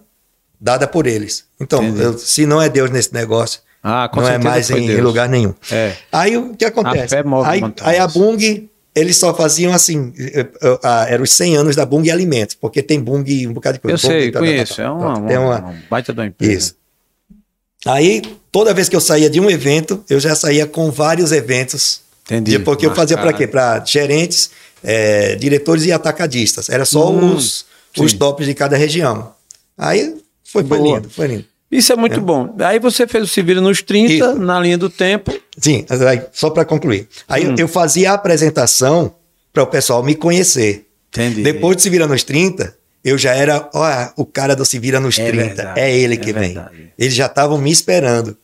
[0.59, 1.45] dada por eles.
[1.59, 5.53] Então, eu- se não é Deus nesse negócio, Ah, não é mais em lugar nenhum.
[5.71, 5.93] É.
[6.11, 7.15] Aí o que acontece?
[7.15, 11.57] A aí, aí a Bung, eles só faziam assim, eh, eh, ah, eram os 100
[11.57, 13.93] anos da Bung Alimentos, porque tem Bung um bocado de coisa.
[13.95, 14.75] Eu sei, Bung, tá, tá, tá, conheço.
[14.77, 14.83] tá.
[14.83, 16.51] É uma, uma, uma- uma baita uma empresa.
[16.57, 16.75] Isso.
[17.85, 22.01] Aí, toda vez que eu saía de um evento, eu já saía com vários eventos.
[22.25, 22.57] Entendi.
[22.59, 23.45] Porque eu fazia para quê?
[23.45, 24.49] Para gerentes,
[24.83, 26.69] eh, diretores e atacadistas.
[26.69, 27.65] Era só Hum, os,
[27.99, 29.33] os tops de cada região.
[29.77, 31.45] Aí foi, foi lindo, foi lindo.
[31.77, 32.55] Isso é muito bom.
[32.59, 34.35] Aí você fez o Se Vira nos 30, Isso.
[34.39, 35.33] na linha do tempo.
[35.57, 35.85] Sim,
[36.31, 37.07] só para concluir.
[37.27, 37.55] Aí Hum.
[37.57, 39.13] eu fazia a apresentação
[39.53, 40.85] para o pessoal me conhecer.
[41.09, 41.41] Entendi.
[41.43, 44.99] Depois de Se Vira nos 30, eu já era, ó, o cara do Se Vira
[44.99, 45.45] nos É 30.
[45.55, 46.53] verdade, é ele é que vem.
[46.53, 46.91] verdade.
[46.97, 48.37] Eles já estavam me esperando.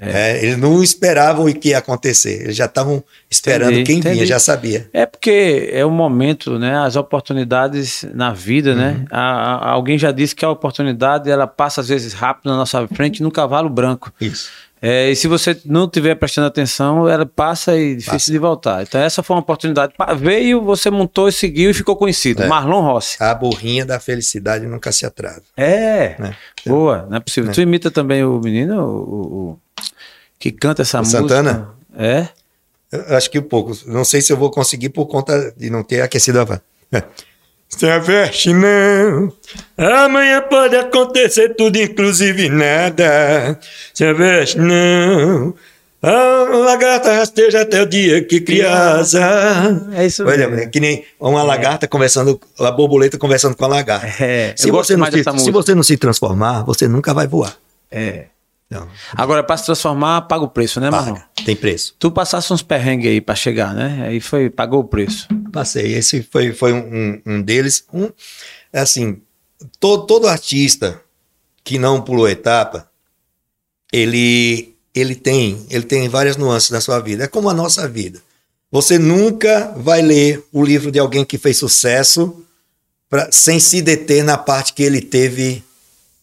[0.00, 2.42] É, eles não esperavam o que ia acontecer.
[2.44, 4.26] Eles já estavam esperando Entendi, quem vinha, entendi.
[4.28, 4.88] já sabia.
[4.92, 6.78] É porque é o momento, né?
[6.78, 8.76] As oportunidades na vida, Uhum.
[8.76, 9.04] né?
[9.10, 12.86] A- a- alguém já disse que a oportunidade ela passa às vezes rápido na nossa
[12.88, 14.12] frente num cavalo branco.
[14.20, 14.50] Isso.
[14.82, 18.32] É, e se você não estiver prestando atenção, ela passa e difícil Passa.
[18.32, 18.82] de voltar.
[18.82, 19.92] Então essa foi uma oportunidade.
[20.16, 22.42] Veio, você montou e seguiu e ficou conhecido.
[22.42, 22.46] É.
[22.46, 23.22] Marlon Rossi.
[23.22, 25.42] A burrinha da felicidade nunca se atrasa.
[25.54, 26.16] É.
[26.18, 26.34] né?
[26.66, 27.52] Boa, não é possível.
[27.52, 29.58] Tu imita também o menino o- o-
[30.38, 31.20] que canta essa O música?
[31.20, 31.70] Santana?
[31.96, 32.28] É.
[32.92, 33.76] Eu acho que um pouco.
[33.86, 36.60] Não sei se eu vou conseguir por conta de não ter aquecido a van.
[37.68, 39.32] Se aveste não,
[39.78, 43.58] amanhã pode acontecer tudo, inclusive nada.
[43.94, 45.54] Se aveste não,
[46.02, 49.20] a lagarta rasteja até o dia que criasa.
[49.94, 50.64] É isso Olha, mesmo.
[50.64, 54.24] é que nem uma lagarta conversando, a borboleta conversando com a lagarta.
[54.24, 57.56] É, se, você não se, se você não se transformar, você nunca vai voar.
[57.90, 58.24] É.
[58.70, 61.18] Não, Agora, para se transformar, paga o preço, né, Marlon?
[61.44, 61.96] Tem preço.
[61.98, 64.06] Tu passasse uns perrengues aí para chegar, né?
[64.06, 65.26] Aí foi, pagou o preço.
[65.52, 65.92] Passei.
[65.94, 67.84] Esse foi, foi um, um deles.
[67.92, 68.08] Um,
[68.72, 69.20] assim,
[69.80, 71.02] todo, todo artista
[71.64, 72.88] que não pulou etapa,
[73.92, 77.24] ele, ele tem ele tem várias nuances na sua vida.
[77.24, 78.22] É como a nossa vida.
[78.70, 82.44] Você nunca vai ler o livro de alguém que fez sucesso
[83.08, 85.64] pra, sem se deter na parte que ele teve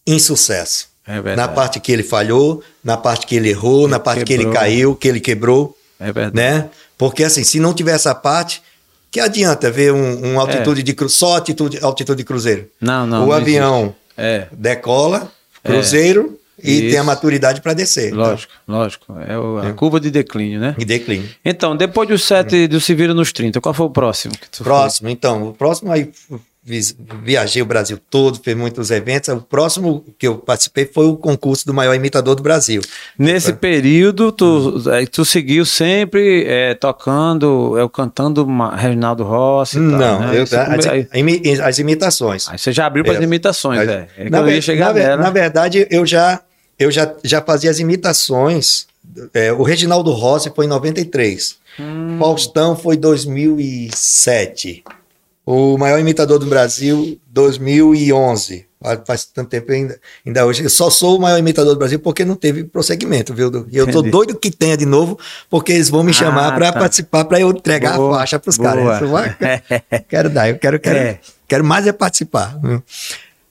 [0.06, 0.87] insucesso.
[1.08, 1.34] É.
[1.36, 4.60] Na parte que ele falhou, na parte que ele errou, na parte que ele quebrou.
[4.60, 6.36] caiu, que ele quebrou É verdade.
[6.36, 6.68] né?
[6.98, 8.60] Porque assim, se não tiver essa parte,
[9.10, 12.68] que adianta ver um, um altitude de cru, só altitude, altitude de cruzeiro?
[12.80, 13.24] Não, não.
[13.24, 15.32] o não avião É, decola,
[15.64, 16.90] cruzeiro e Isso.
[16.90, 18.12] tem a maturidade para descer.
[18.12, 19.06] lógico, lógico.
[19.26, 20.70] É o- a curva de declínio, né?
[20.70, 21.28] Então, e declínio.
[21.44, 24.34] Então, depois do set do Se Vira nos 30, qual foi o próximo?
[24.38, 26.10] Que tu Próximo, então, o próximo aí
[27.22, 29.28] viajei o Brasil todo, fiz muitos eventos.
[29.28, 32.80] O próximo que eu participei foi o concurso do maior imitador do Brasil.
[33.18, 39.90] Nesse período, tu, eh, tu seguiu sempre eh, tocando, eu cantando Ma- Reginaldo Rossi e
[39.90, 40.38] tal, Não, né?
[40.38, 42.48] eu- Isso as, as imitações.
[42.48, 43.24] aí você já abriu para as É.
[43.24, 44.08] imitações, Mas, é.
[44.18, 45.22] É na, ver- na ver- nela.
[45.22, 46.40] na verdade, eu já,
[46.78, 48.86] eu já, já fazia as imitações.
[49.32, 51.56] É, o Reginaldo Rossi foi em 93.
[51.80, 52.16] Hum.
[52.18, 54.82] Faustão foi em 2007.
[55.50, 58.66] O maior imitador do Brasil, 2011.
[59.06, 60.62] Faz- tanto tempo ainda, ainda hoje.
[60.62, 63.66] Eu só sou o maior imitador do Brasil porque não teve prosseguimento, viu?
[63.70, 66.70] E eu tô doido que tenha de novo, porque eles vão me chamar Ah, para
[66.72, 66.78] tá.
[66.80, 68.68] participar, para eu entregar Boa, a faixa pros boa.
[68.68, 69.00] caras.
[69.90, 71.18] Eu quero dar, eu quero, quero, É.
[71.48, 72.60] quero mais é participar.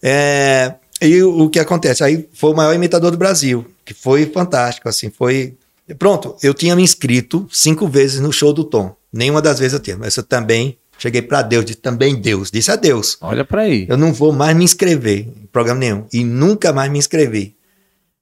[0.03, 2.03] É, e o, o que acontece?
[2.03, 5.55] Aí foi o maior imitador do Brasil, que foi fantástico, assim, foi...
[5.97, 8.95] Pronto, eu tinha me inscrito cinco vezes no show do Tom.
[9.11, 12.71] Nenhuma das vezes eu tinha, mas eu também cheguei para Deus, disse também Deus, disse
[12.71, 13.17] a Deus.
[13.21, 13.85] Olha pra aí.
[13.89, 16.05] Eu não vou mais me inscrever em programa nenhum.
[16.13, 17.55] E nunca mais me inscrevi.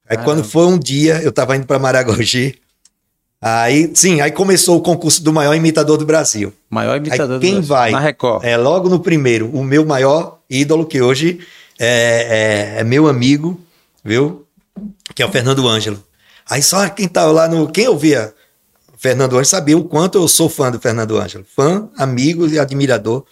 [0.07, 2.55] Aí quando foi um dia, eu tava indo para Maragogi.
[3.41, 6.51] Aí, sim, aí começou o concurso do maior imitador do Brasil.
[6.69, 7.67] Maior imitador Aí quem do Brasil.
[7.69, 7.91] vai?
[7.91, 8.43] Na Record.
[8.43, 11.39] É logo no primeiro, o meu maior ídolo, que hoje
[11.77, 13.59] é, é- é meu amigo,
[14.03, 14.45] viu?
[15.13, 16.01] Que é o Fernando Ângelo.
[16.49, 17.67] Aí só quem tava lá no.
[17.71, 18.33] Quem ouvia
[19.05, 21.45] Fernando Ângelo sabia o quanto eu sou fã do Fernando Ângelo.
[21.55, 23.23] Fã, amigo e admirador.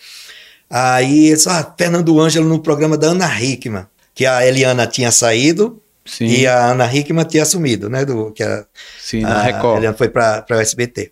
[0.69, 6.27] Aí, só Fernando Ângelo no programa da Ana Hickman, que a Eliana tinha saído Sim,
[6.27, 8.05] e a Ana Hickman tinha assumido, né?
[8.05, 8.67] Do, que a,
[9.01, 9.77] sim, na a Record.
[9.77, 11.11] Eliana foi para o SBT.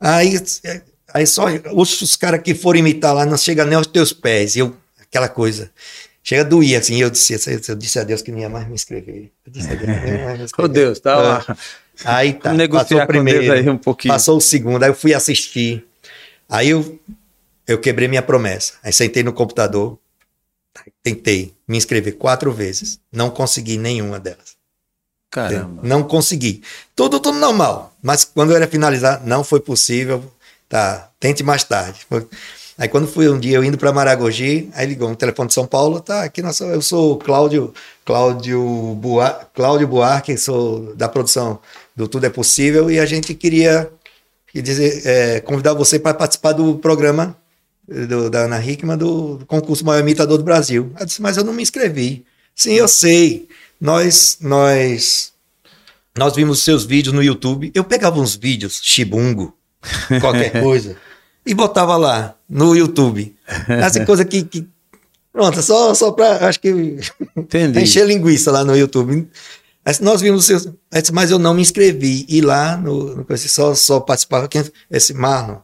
[0.00, 0.40] Aí,
[1.12, 1.44] aí só
[1.74, 4.56] os, os caras que foram imitar lá não chegam nem aos teus pés.
[4.56, 5.70] E eu, aquela coisa.
[6.22, 6.96] Chega a doer, assim.
[7.00, 7.34] Eu disse,
[7.68, 9.30] eu disse a Deus que não ia mais me inscrever.
[9.46, 10.72] Eu disse a Deus não ia mais me inscrever.
[10.72, 11.56] Deus, tá lá.
[12.04, 12.52] Aí tá.
[12.52, 14.14] Negociar passou o primeiro, aí um pouquinho.
[14.14, 15.84] Passou o segundo, aí eu fui assistir.
[16.48, 16.98] Aí eu,
[17.66, 18.74] eu quebrei minha promessa.
[18.82, 19.98] Aí sentei no computador,
[21.02, 23.00] tentei me inscrever quatro vezes.
[23.12, 24.56] Não consegui nenhuma delas.
[25.30, 25.82] Caramba.
[25.82, 26.62] Não consegui.
[26.96, 27.94] Tudo, tudo normal.
[28.02, 30.24] Mas quando eu era finalizar, não foi possível.
[30.68, 32.06] Tá, tente mais tarde.
[32.78, 35.66] Aí quando fui um dia eu indo para Maragogi, aí ligou um telefone de São
[35.66, 37.74] Paulo, tá, aqui nós, eu sou o Cláudio,
[38.04, 41.58] Cláudio, Buar, Cláudio Buarque, sou da produção
[41.98, 43.90] do Tudo é Possível, e a gente queria,
[44.54, 47.36] dizer, é, convidar você para participar do programa
[47.86, 50.92] do- da Ana Hickman, do, concurso Maior Imitador do Brasil.
[50.98, 52.24] Eu disse, mas eu não me inscrevi.
[52.54, 53.48] Sim, eu sei.
[53.80, 55.32] Nós, nós,
[56.16, 57.70] nós vimos seus vídeos no YouTube.
[57.74, 59.54] Eu pegava uns vídeos, chibungo,
[60.20, 60.96] qualquer coisa,
[61.44, 63.34] e botava lá no YouTube.
[63.68, 64.66] Essa coisa que, que
[65.32, 66.98] pronto, só, só para, acho que
[67.36, 67.78] Entendi.
[67.82, 69.28] encher linguiça lá no YouTube.
[69.88, 72.26] Mas nós vimos seus, eu disse, mas eu não me inscrevi.
[72.28, 75.60] E lá no, no esse só, só participava quem, esse Marlon.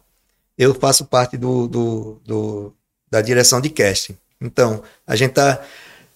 [0.57, 2.73] Eu faço parte do, do, do-
[3.11, 4.17] da direção de casting.
[4.41, 5.61] Então, a gente tá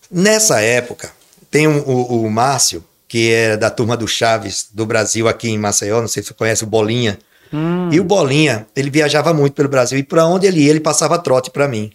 [0.09, 1.11] nessa época.
[1.51, 5.59] Tem um- o, o Márcio, que é da turma do Chaves do Brasil aqui em
[5.59, 7.19] Maceió, não sei se você conhece o Bolinha.
[7.53, 10.79] Hum, E o Bolinha, ele viajava muito pelo Brasil e para onde ele ia, ele
[10.79, 11.91] passava trote para mim.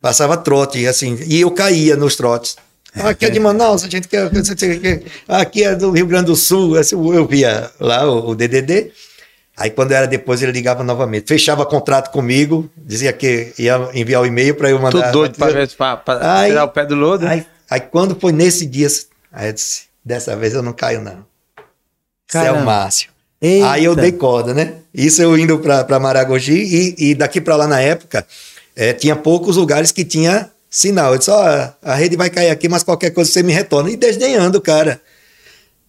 [0.00, 2.56] Passava trote, assim, e eu caía nos trotes.
[2.94, 4.30] Aqui é de Manaus, a gente quer.
[5.28, 6.78] Aqui é do Rio Grande do Sul.
[6.78, 8.92] assim, Eu via lá o, o DDD.
[9.56, 11.28] Aí, quando era depois, ele ligava novamente.
[11.28, 15.10] Fechava contrato comigo, dizia que ia enviar o e-mail para eu mandar.
[15.12, 15.36] Tô doido
[16.20, 17.26] Aí- tirar o pé do lodo.
[17.26, 18.88] Aí, aí, quando foi nesse dia,
[19.32, 21.24] aí eu disse: dessa vez eu não caio, não.
[21.58, 21.62] É
[22.26, 22.62] Caramba.
[22.62, 23.10] o Márcio.
[23.40, 23.70] Eita.
[23.70, 24.74] Aí eu dei corda, né?
[24.92, 28.26] Isso eu indo para Maragogi e, e daqui para lá na época
[28.74, 31.12] eh, tinha poucos lugares que tinha sinal.
[31.12, 33.90] Eu disse, ó, a rede vai cair aqui, mas qualquer coisa você me retorna.
[33.90, 35.00] E desdenhando, cara.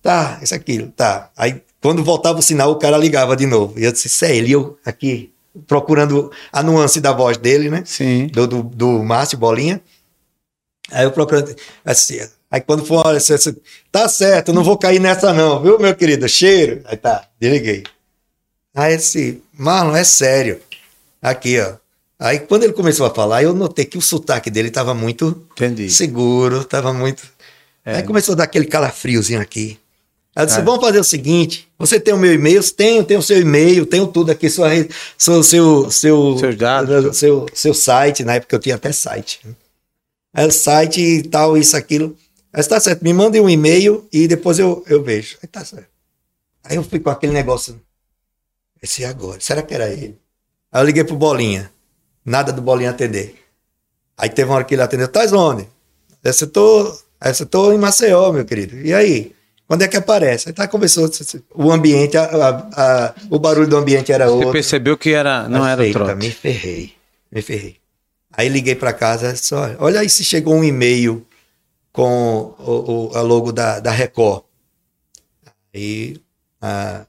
[0.01, 1.31] Tá, isso aquilo, tá.
[1.35, 3.79] Aí quando voltava o sinal, o cara ligava de novo.
[3.79, 5.33] E eu disse, isso é ele, eu aqui
[5.65, 7.81] procurando a nuance da voz dele, né?
[7.85, 8.27] Sim.
[8.27, 9.81] do, do, do Márcio Bolinha.
[10.91, 11.55] Aí eu procurando.
[11.83, 12.19] Assim,
[12.51, 13.55] aí quando for você, você,
[13.91, 16.29] tá certo, não vou cair nessa, não, viu, meu querido?
[16.29, 16.81] Cheiro.
[16.85, 17.83] Aí tá, desliguei.
[18.75, 20.61] Aí esse, Marlon, é sério.
[21.21, 21.84] Aqui, ó.
[22.17, 25.89] Aí quando ele começou a falar, eu notei que o sotaque dele tava muito Entendi.
[25.89, 27.23] seguro, tava muito.
[27.83, 27.97] É.
[27.97, 29.77] Aí começou a dar aquele calafriozinho aqui.
[30.35, 30.63] Aí eu disse: É.
[30.63, 32.63] vamos fazer o seguinte: você tem o meu e-mail?
[32.71, 37.17] Tenho, tenho o seu e-mail, tenho tudo aqui, sua rede, seu, seu, seu, Seus dados.
[37.17, 39.39] seu, seu site, na época eu tinha até site.
[39.43, 39.53] né?
[40.33, 42.17] Aí o site e tal, isso, aquilo.
[42.51, 45.37] Aí está certo, me mandem um e-mail e depois eu, eu vejo.
[45.43, 45.87] Aí tá certo.
[46.63, 47.79] Aí eu fui com aquele negócio.
[48.81, 50.17] Esse é agora, será que era ele?
[50.71, 51.71] Aí eu liguei pro Bolinha.
[52.25, 53.35] Nada do Bolinha atender.
[54.17, 55.67] Aí teve uma hora que ele atendeu, tá onde?
[56.23, 58.77] Essa eu tô, essa eu tô em Maceió, meu querido.
[58.79, 59.35] E aí?
[59.67, 60.49] Quando é que aparece?
[60.49, 61.09] Aí tá, começou
[61.55, 62.69] o ambiente, a- a-
[63.07, 64.51] a- o barulho do ambiente era Você outro.
[64.51, 66.15] percebeu que era, não era o Eita, trote.
[66.15, 66.93] Me ferrei,
[67.31, 67.77] me ferrei.
[68.31, 71.25] Aí liguei para casa, disse, olha, olha aí se chegou um e-mail
[71.91, 74.43] com o, o- a logo da, da Record.
[75.73, 76.21] Aí
[76.61, 77.05] a,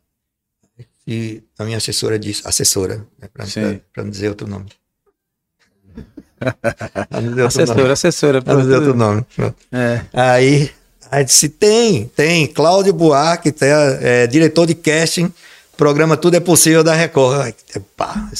[1.06, 3.82] e a minha assessora disse, assessora, né, para não dizer outro nome.
[3.92, 6.25] Pra não dizer outro
[7.46, 8.42] Assessora, assessora.
[8.44, 9.24] Não outro nome.
[9.72, 10.00] É.
[10.12, 10.70] Aí,
[11.10, 12.46] aí disse: tem, tem.
[12.46, 15.32] Cláudio Buarque, tem, é, diretor de casting,
[15.76, 17.40] programa Tudo é Possível da Record.
[17.40, 17.54] Ai,
[17.96, 18.30] pá,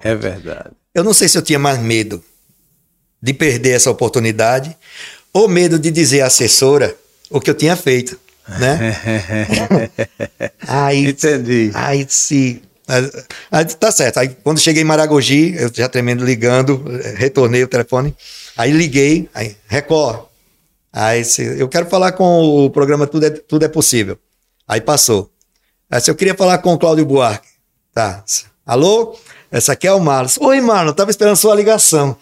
[0.00, 0.70] É verdade.
[0.94, 2.22] eu não sei se eu tinha mais medo
[3.20, 4.76] de perder essa oportunidade,
[5.32, 6.94] ou medo de dizer à assessora
[7.30, 8.18] o que eu tinha feito,
[8.58, 8.96] né?
[10.68, 11.70] aí, Entendi.
[11.74, 12.62] Aí se
[13.50, 14.18] aí, tá certo.
[14.18, 16.84] Aí quando cheguei em Maragogi, eu já tremendo ligando,
[17.16, 18.14] retornei o telefone.
[18.56, 20.26] Aí liguei, aí Record.
[20.92, 21.22] Aí
[21.58, 24.18] eu quero falar com o programa Tudo é, Tudo é Possível.
[24.66, 25.30] Aí passou.
[25.90, 27.48] Aí eu queria falar com o Cláudio Buarque.
[27.92, 28.24] Tá.
[28.66, 29.16] Alô?
[29.50, 30.28] Essa aqui é o Marlon.
[30.40, 32.16] Oi, Marlon, tava esperando sua ligação.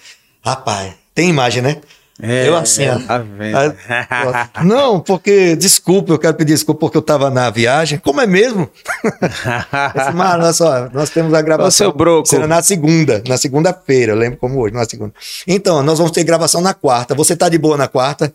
[0.45, 1.81] Rapaz, tem imagem, né?
[2.21, 2.99] É, eu assim, ó.
[2.99, 3.57] tá vendo?
[3.57, 3.73] Aí,
[4.65, 7.99] não, porque, desculpa, eu quero pedir desculpa porque eu tava na viagem.
[7.99, 8.69] Como é mesmo?
[9.03, 11.71] Esse, olha só, nós temos a gravação.
[11.71, 12.29] Seu broco.
[12.29, 15.13] Será na segunda, na segunda-feira, eu lembro como hoje, na segunda.
[15.47, 17.15] Então, nós vamos ter gravação na quarta.
[17.15, 18.33] Você tá de boa na quarta?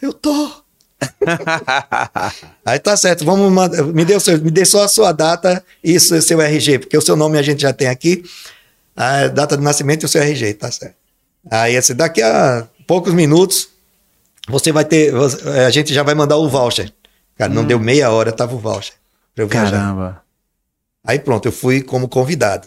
[0.00, 0.50] Eu tô.
[2.64, 5.64] Aí tá certo, vamos mandar, me dê, o seu, me dê só a sua data
[5.82, 8.24] e o seu, seu RG, porque o seu nome a gente já tem aqui,
[8.96, 10.96] a data de nascimento e o seu RG, tá certo.
[11.48, 13.68] Aí assim, daqui a poucos minutos
[14.48, 16.90] você vai ter, você- a gente já vai mandar o voucher.
[17.36, 18.94] Cara, não deu meia hora, tava o voucher.
[19.70, 20.22] Caramba.
[21.06, 22.66] Aí pronto, eu fui como convidado.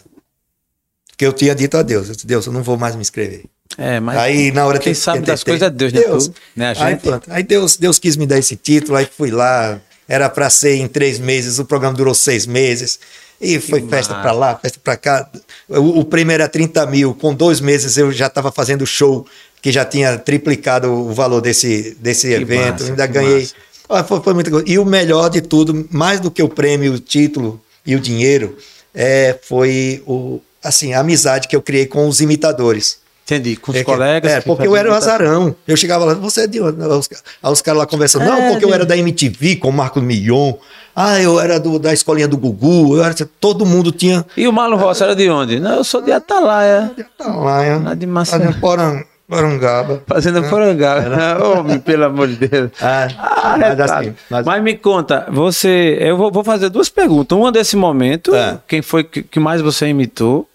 [1.08, 3.44] Porque eu tinha dito a Deus, eu disse, Deus, eu não vou mais me inscrever.
[3.76, 6.34] É, mas aí na hora quem que sabe das tentei- coisas é Deus, né?
[6.34, 7.30] Tu, né, Aí, pronto.
[7.32, 9.80] Aí Deus, Deus quis me dar esse título, aí fui lá.
[10.08, 12.98] Era para ser em três meses, o programa durou seis meses.
[13.40, 14.22] E foi festa massa.
[14.22, 15.28] para lá, festa para cá.
[15.68, 17.12] O, o prêmio era 30 mil.
[17.14, 19.26] Com dois meses eu já estava fazendo show,
[19.62, 22.72] que já tinha triplicado o valor desse, desse evento.
[22.80, 23.48] massa, Ainda ganhei.
[23.88, 24.68] Ah, Foi, foi muita coisa.
[24.68, 28.56] E o melhor de tudo, mais do que o prêmio, o título e o dinheiro,
[28.94, 32.98] é, foi o, assim, a amizade que eu criei com os imitadores.
[33.24, 33.54] Entendi.
[33.54, 34.32] Com os É que- colegas.
[34.32, 35.14] É, que porque eu era o imitação.
[35.14, 35.56] azarão.
[35.68, 36.82] Eu chegava lá, você é de onde?
[36.82, 37.08] Aí os,
[37.42, 40.00] os caras lá conversando, É, não, porque eu de- era da MTV com o Marco
[40.00, 40.54] Mion.
[40.94, 42.96] Ah, eu era do- da escolinha do Gugu.
[42.96, 44.26] Eu era, todo mundo tinha.
[44.36, 45.60] E o Marlon Rossi era de onde?
[45.60, 46.90] Não, eu sou de Atalaia.
[47.20, 47.76] Lá, é.
[47.76, 48.40] Lá de Maceió.
[48.40, 49.02] Fazendo Poran-
[49.36, 50.02] Porangaba.
[50.06, 51.38] Fazendo porangá.
[51.42, 52.70] Homem, pelo amor de Deus.
[52.80, 55.96] Ah, Ah, mas é, assim, mas- Mas me conta, você.
[56.00, 57.36] Eu vou, vou fazer duas perguntas.
[57.36, 58.58] Uma desse momento, É.
[58.68, 60.46] quem foi que, que mais você imitou?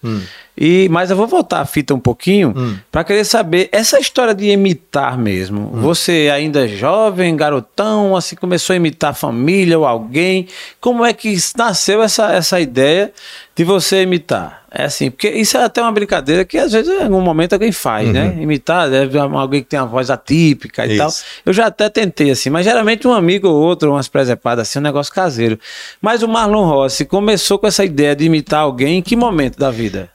[0.60, 2.52] E, mas eu vou voltar a fita um pouquinho
[2.90, 5.70] para querer saber essa história de imitar mesmo.
[5.74, 10.48] Você ainda é jovem, garotão, assim começou a imitar a família ou alguém.
[10.80, 13.12] Como é que nasceu essa, essa ideia
[13.58, 14.62] de você imitar?
[14.70, 17.72] É assim, porque isso é até uma brincadeira que às vezes em algum momento alguém
[17.72, 18.36] faz, né?
[18.38, 21.08] Imitar, deve ser alguém que tem uma voz atípica e tal.
[21.08, 21.24] Isso.
[21.44, 24.82] Eu já até tentei, assim, mas geralmente um amigo ou outro, umas presepadas assim, um
[24.82, 25.58] negócio caseiro.
[26.00, 29.72] Mas o Marlon Rossi começou com essa ideia de imitar alguém em que momento da
[29.72, 30.08] vida?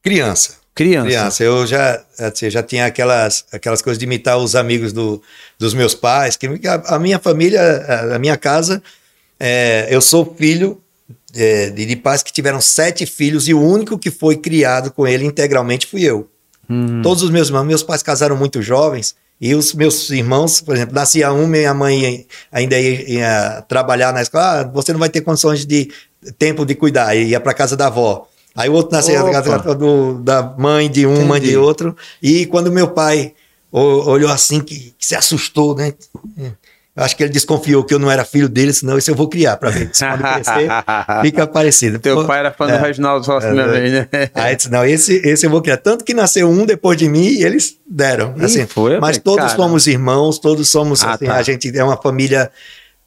[0.00, 0.58] criança.
[0.72, 1.08] Criança.
[1.08, 5.20] Criança, eu já, assim, já tinha aquelas, aquelas coisas de imitar os amigos do,
[5.58, 8.80] dos meus pais, que a, a minha família, a, a minha casa,
[9.40, 10.80] é, eu sou filho
[11.34, 15.24] é, de, pais que tiveram sete filhos e o único que foi criado com ele
[15.24, 16.28] integralmente fui eu.
[17.02, 20.94] Todos os meus irmãos, meus pais casaram muito jovens e os meus irmãos, por exemplo,
[20.94, 25.20] nascia um, minha mãe ainda ia, ia trabalhar na escola, ah, você não vai ter
[25.22, 25.90] condições de
[26.38, 28.28] tempo de cuidar, ia para casa da avó.
[28.54, 31.96] Aí o outro nascia na casa do- da mãe de um, mãe de outro.
[32.22, 33.32] E quando meu pai
[33.72, 35.92] o- olhou assim, que, que se assustou, né?
[36.94, 39.56] Acho que ele desconfiou que eu não era filho dele, senão isso eu vou criar
[39.56, 40.68] para ver se quando crescer
[41.22, 41.98] fica parecido.
[41.98, 42.76] Teu Pô, pai era fã é.
[42.76, 44.08] do Reginaldo Rossi É, também, né?
[44.34, 45.78] Aí eu disse, não, esse, esse eu vou criar.
[45.78, 48.34] Tanto que nasceu um depois de mim e eles deram.
[48.36, 49.56] Ih, Assim, foi, mas todos cara.
[49.56, 51.02] somos irmãos, todos somos.
[51.02, 51.36] Ah, assim, tá.
[51.36, 52.50] A gente é uma família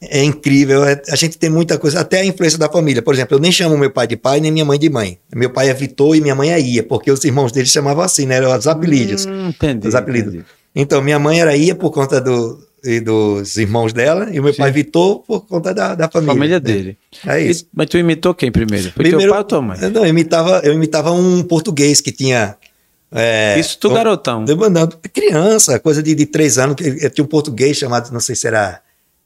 [0.02, 0.84] é incrível.
[0.84, 3.04] é- a gente tem muita coisa, até a influência da família.
[3.04, 5.20] Por exemplo, eu nem chamo meu pai de pai, nem minha mãe de mãe.
[5.36, 8.26] Meu pai é Vitor e minha mãe é Ia, porque os irmãos dele chamavam assim,
[8.26, 8.38] né?
[8.38, 9.28] Eram os apelídios.
[9.28, 9.88] Hum, entendi.
[9.88, 10.34] os apelidos.
[10.34, 10.46] entendi.
[10.76, 14.54] Então, minha mãe era Ia por conta do, e dos irmãos dela, e o meu
[14.54, 16.34] pai Vitor por conta da, da família.
[16.34, 16.60] Família né?
[16.60, 16.98] dele.
[17.26, 17.64] É isso.
[17.64, 18.92] E- mas tu imitou quem primeiro?
[18.92, 19.78] Foi teu pai ou tua mãe?
[19.90, 22.56] Não, eu imitava, eu imitava um português que tinha.
[23.12, 24.46] é, Isso tu um- garotão.
[24.46, 28.48] não, criança, coisa de, de três anos, que tinha um português chamado, não sei se
[28.48, 28.82] era,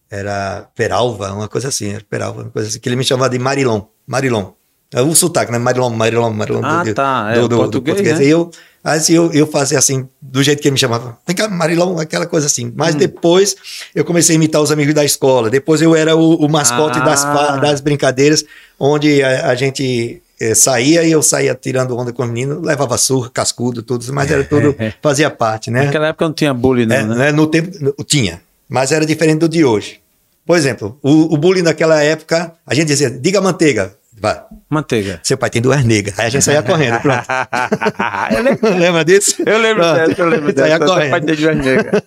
[0.09, 3.39] era Peralva, uma coisa assim, era Peralva, uma coisa assim, que ele me chamava de
[3.39, 3.81] Marilon.
[4.07, 4.51] Marilon.
[4.91, 5.57] É o sotaque, né?
[5.59, 6.61] Marilon, Marilon, Marilon.
[6.63, 8.25] Ah, do, tá, é, do, o do- do português, né?
[8.25, 8.49] Eu,
[8.83, 11.15] assim, eu, eu fazia assim, do jeito que ele me chamava.
[11.27, 12.73] Vem cá, Marilon, aquela coisa assim.
[12.75, 12.97] Mas Hum.
[12.97, 13.55] depois
[13.93, 15.49] eu comecei a imitar os amigos da escola.
[15.49, 17.03] Depois eu era o, o mascote Ah.
[17.03, 17.23] das,
[17.61, 18.43] das brincadeiras,
[18.79, 22.97] onde a, a gente eh, saía e eu saía tirando onda com os meninos, levava
[22.97, 25.83] surra, cascudo, tudo, mas era tudo, fazia parte, né?
[25.85, 27.15] Naquela época não tinha bullying, não, É, né?
[27.15, 27.71] né, No tempo,
[28.05, 29.99] tinha, mas era diferente do de hoje.
[30.47, 33.93] Por exemplo, o, o bullying naquela época, a gente dizia, diga manteiga.
[34.21, 35.19] Vai, Manteiga.
[35.23, 36.19] seu pai tem duas negras.
[36.19, 37.23] Aí a gente saía correndo, pronto.
[38.35, 39.35] eu lembro, Lembra disso?
[39.45, 40.07] eu lembro Pronto.
[40.09, 40.85] dessa, eu lembro Saía dessa.
[40.93, 41.25] Teu pai correndo.
[41.25, 42.01] tem duas negras.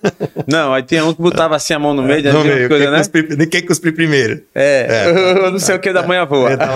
[0.46, 2.98] Não, aí tinha um que botava assim a mão no meio, coisa, quem né?
[2.98, 4.42] cuspir- nem quem cuspir primeiro.
[4.54, 5.06] É,
[5.46, 6.50] eu não sei o que da manhã voa.
[6.52, 6.66] É, não,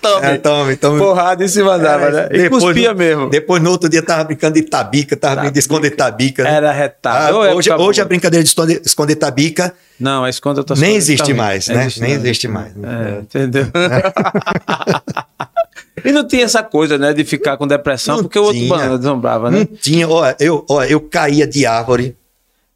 [0.00, 0.26] tome.
[0.26, 0.98] É, tome, tome.
[0.98, 2.28] Porrada e se mandava, né?
[2.32, 3.30] E cuspia no, mesmo.
[3.30, 6.42] Depois, no outro dia, tava brincando de tabica, tava brincando de esconder tabica.
[6.44, 6.54] né?
[6.54, 7.36] Era retado.
[7.36, 9.72] Ah, hoje, hoje a brincadeira de esconder, esconder tabica
[10.02, 11.76] Não, a esconda eu tô nem existe tá mais, ruim.
[11.76, 11.82] né?
[11.84, 12.20] Existe nem não.
[12.20, 12.72] existe mais.
[12.76, 13.66] É, entendeu?
[16.04, 18.68] e não tinha essa coisa, né, de ficar com depressão, Não porque o outro tinha.
[18.68, 19.68] bando deslumbrava, Não né?
[19.80, 22.16] tinha, ó, eu, ó, eu caía de árvore,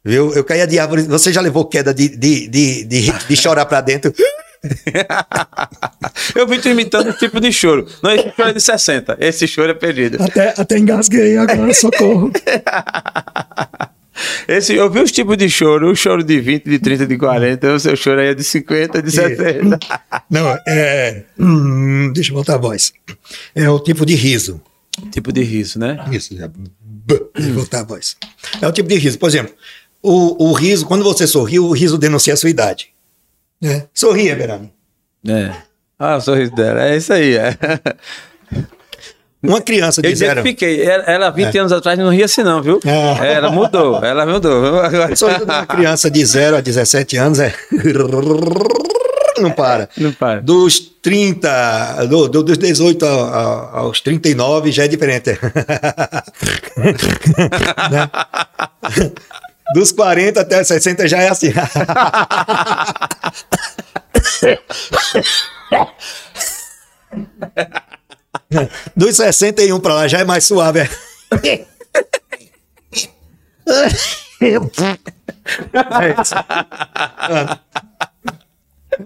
[0.03, 0.33] viu?
[0.33, 1.03] Eu caía de árvore.
[1.03, 4.13] Você já levou queda de, de, de, de, de chorar pra dentro?
[6.35, 7.85] eu vi tu imitando esse tipo de choro.
[8.01, 9.17] Não, esse choro é de 60.
[9.19, 10.21] Esse choro é perdido.
[10.21, 12.31] Até, até engasguei agora, socorro.
[14.47, 17.73] Esse, eu vi os tipos de choro, o choro de 20, de 30, de 40,
[17.73, 19.79] o seu choro aí é de 50, de 70.
[20.29, 21.23] Não, é.
[21.39, 22.93] hum, deixa eu voltar a voz.
[23.53, 24.61] É o tipo de riso.
[25.11, 26.03] tipo de riso, né?
[26.11, 26.47] Isso, já.
[26.47, 28.17] B, Deixa eu voltar a voz.
[28.61, 29.17] É o tipo de riso.
[29.19, 29.53] Por exemplo,
[30.01, 32.89] o, o riso, quando você sorri, o riso denuncia a sua idade.
[33.61, 33.87] É.
[33.93, 34.71] Sorria, Berami.
[35.27, 35.51] É.
[35.99, 37.35] Ah, o sorriso dela, é isso aí.
[37.35, 37.57] É.
[39.43, 40.31] Uma criança de Eu zero.
[40.39, 40.83] identifiquei.
[40.83, 42.79] Ela, ela 20 anos atrás não ria assim, não, viu?
[42.85, 43.33] É.
[43.33, 44.81] Ela mudou, ela mudou.
[45.37, 47.53] De uma criança de 0 a 17 anos é.
[49.39, 49.87] Não para.
[49.97, 50.41] Não para.
[50.41, 55.37] Dos 30, do, do- dos 18 a- a- aos 39 já é diferente.
[57.91, 58.09] Né?
[59.73, 61.51] Dos 40 até 60 já é assim.
[68.95, 70.79] Dos 61 para lá já é mais suave.
[70.81, 70.89] é.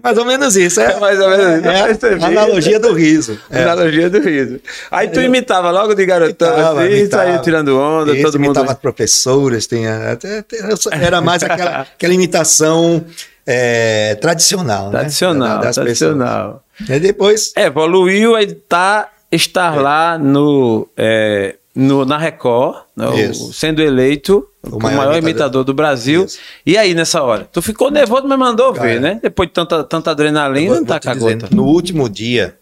[0.02, 0.80] Mais ou menos isso.
[0.80, 2.06] É, É mais ou menos isso.
[2.06, 3.38] é analogia do riso.
[3.50, 3.62] É.
[3.64, 4.58] Analogia do riso.
[4.90, 7.22] Aí tu imitava logo de garotão, Imitava, assim, imitava.
[7.24, 8.46] saía tirando onda, Isso, todo mundo.
[8.46, 10.44] imitava as professoras, tinha, até-
[10.92, 13.04] era mais aquela, aquela imitação
[13.46, 14.86] é, tradicional.
[14.86, 15.00] né?
[15.00, 16.64] Tradicional, Das tradicional.
[16.78, 16.96] pessoas.
[16.96, 23.18] E depois, É, evoluiu, aí tá estar lá no, é, no, na Record, né, o-
[23.18, 23.52] Isso.
[23.52, 25.30] sendo eleito o maior, maior imitador.
[25.30, 26.24] imitador do Brasil.
[26.26, 26.38] Isso.
[26.64, 27.48] E aí, nessa hora?
[27.50, 29.18] Tu ficou nervoso, mas mandou Cara, ver, né?
[29.22, 31.56] Depois de tanta, tanta adrenalina, vou- não tá vou te com a dizendo, gota.
[31.56, 32.58] no último dia,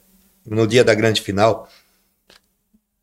[0.46, 1.68] no dia da grande final,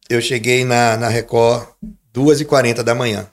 [0.09, 1.67] eu cheguei na, na Record
[2.13, 3.27] 2h40 da manhã.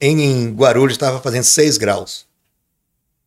[0.00, 2.26] Em, em Guarulhos estava fazendo 6 graus.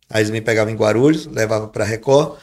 [0.10, 2.38] Aí eles me pegavam em Guarulhos, levavam para Record.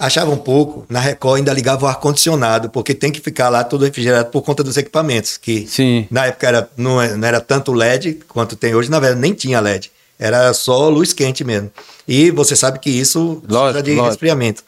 [0.00, 3.84] Achava um pouco, na Record ainda ligava o ar-condicionado, porque tem que ficar lá todo
[3.84, 6.06] refrigerado por conta dos equipamentos, que Sim.
[6.10, 9.34] na época era, não, é- não era tanto LED quanto tem hoje, na verdade nem
[9.34, 11.70] tinha LED, era só luz quente mesmo.
[12.08, 14.06] E você sabe que isso precisa Lógico, de lógico.
[14.08, 14.64] resfriamento.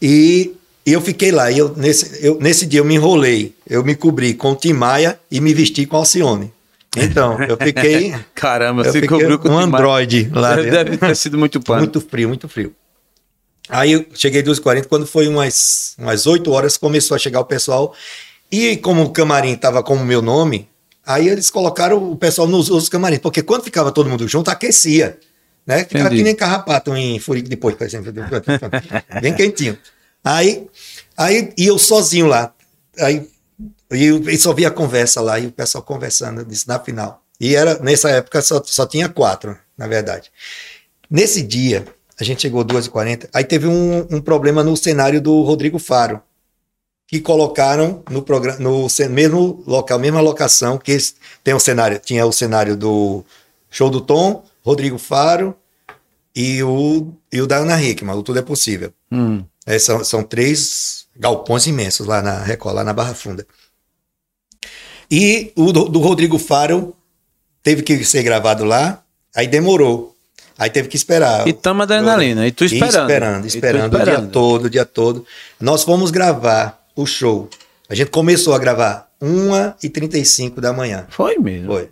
[0.00, 0.54] E,
[0.86, 4.32] eu fiquei lá, e eu, nesse, eu, nesse dia eu me enrolei, eu me cobri
[4.34, 6.50] com o Tim Maia e me vesti com Alcione.
[6.96, 10.70] Então, eu fiquei, Caramba, eu se fiquei cobriu com um androide lá dentro.
[10.70, 11.80] Deve ter sido muito pano.
[11.80, 12.72] Muito frio, muito frio.
[13.68, 17.94] Aí eu cheguei 2h40, quando foi umas, umas 8 horas, começou a chegar o pessoal.
[18.50, 20.68] E como o camarim estava com o meu nome,
[21.04, 25.18] aí eles colocaram o pessoal nos outros camarins, porque quando ficava todo mundo junto, aquecia.
[25.66, 25.80] Né?
[25.80, 26.16] Ficava Entendi.
[26.18, 28.12] que nem carrapato em furico de porco, por exemplo.
[29.20, 29.76] Bem quentinho.
[30.22, 30.66] Aí,
[31.16, 32.52] aí e eu sozinho lá.
[32.98, 33.28] Aí
[33.92, 37.22] e eu e só via a conversa lá, e o pessoal conversando disso na final.
[37.40, 40.30] E era, nessa época só, só tinha quatro, na verdade.
[41.10, 41.84] Nesse dia,
[42.18, 46.20] a gente chegou 2h40, aí teve um, um problema no cenário do Rodrigo Faro,
[47.06, 50.96] que colocaram no programa, no mesmo local, mesma locação, que
[51.44, 53.24] tem um cenário, tinha o cenário do
[53.70, 55.54] Show do Tom, Rodrigo Faro
[56.34, 58.92] e o, e o da Ana Hickman, o Tudo é Possível.
[59.12, 59.44] Hum.
[59.64, 63.46] É, são, são três galpões imensos lá na Record, lá na Barra Funda.
[65.10, 66.94] E o do, do Rodrigo Faro
[67.62, 69.04] teve que ser gravado lá,
[69.34, 70.15] aí demorou.
[70.58, 71.46] Aí teve que esperar.
[71.46, 73.02] E tamo adrenalina, e tu esperando.
[73.02, 74.30] esperando, E tu esperando, o dia esperando.
[74.30, 75.26] todo, o dia todo.
[75.60, 77.48] Nós fomos gravar o show.
[77.88, 81.06] A gente começou a gravar 1h35 da manhã.
[81.10, 81.66] Foi mesmo.
[81.72, 81.90] Foi.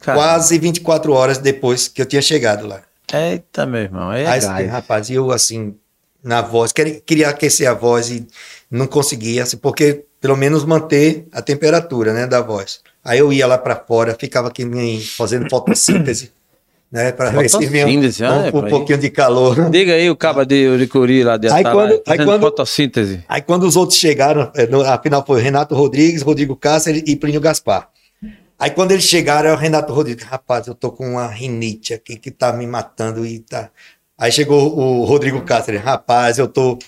[0.00, 0.24] Caramba.
[0.24, 2.82] Quase 24 horas depois que eu tinha chegado lá.
[3.12, 4.12] Eita, meu irmão.
[4.12, 4.70] É Aí, gás.
[4.70, 5.74] rapaz, e eu assim,
[6.22, 8.26] na voz, queria, queria aquecer a voz e
[8.70, 12.80] não conseguia, assim, porque pelo menos manter a temperatura, né, da voz.
[13.04, 14.64] Aí eu ia lá pra fora, ficava aqui
[15.16, 16.32] fazendo fotossíntese,
[16.92, 17.88] né, para ver se vinha um,
[18.44, 19.70] é, um pouquinho de calor.
[19.70, 23.24] Diga aí o cabo de Uricuri lá de Aí Atalaia, quando- aí quando- fotossíntese.
[23.26, 27.88] Aí quando os outros chegaram, eh, afinal foi Renato Rodrigues, Rodrigo Cáceres e Plínio Gaspar.
[28.58, 32.16] Aí quando eles chegaram, é o Renato Rodrigues, rapaz, eu tô com uma rinite aqui
[32.16, 33.70] que tá me matando e tá.
[34.18, 36.78] Aí chegou o Rodrigo Cáceres, rapaz, eu tô,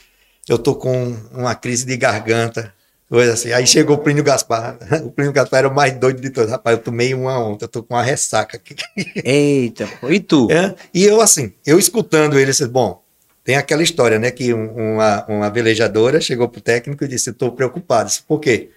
[0.49, 2.73] eu tô com uma crise de garganta,
[3.09, 3.53] coisa assim.
[3.53, 6.77] Aí chegou o Plínio Gaspar, o Plínio Gaspar era o mais doido de todos, rapaz,
[6.77, 8.75] eu tomei uma ontem, eu tô com uma ressaca aqui.
[9.25, 9.89] Eita.
[10.09, 10.49] E tu?
[10.51, 13.03] É, E eu assim, eu escutando ele, disse, bom,
[13.45, 14.31] tem aquela história, né?
[14.31, 18.09] Que um- uma, uma velejadora chegou pro técnico e disse: Estou preocupado.
[18.09, 18.71] Disse, Por quê?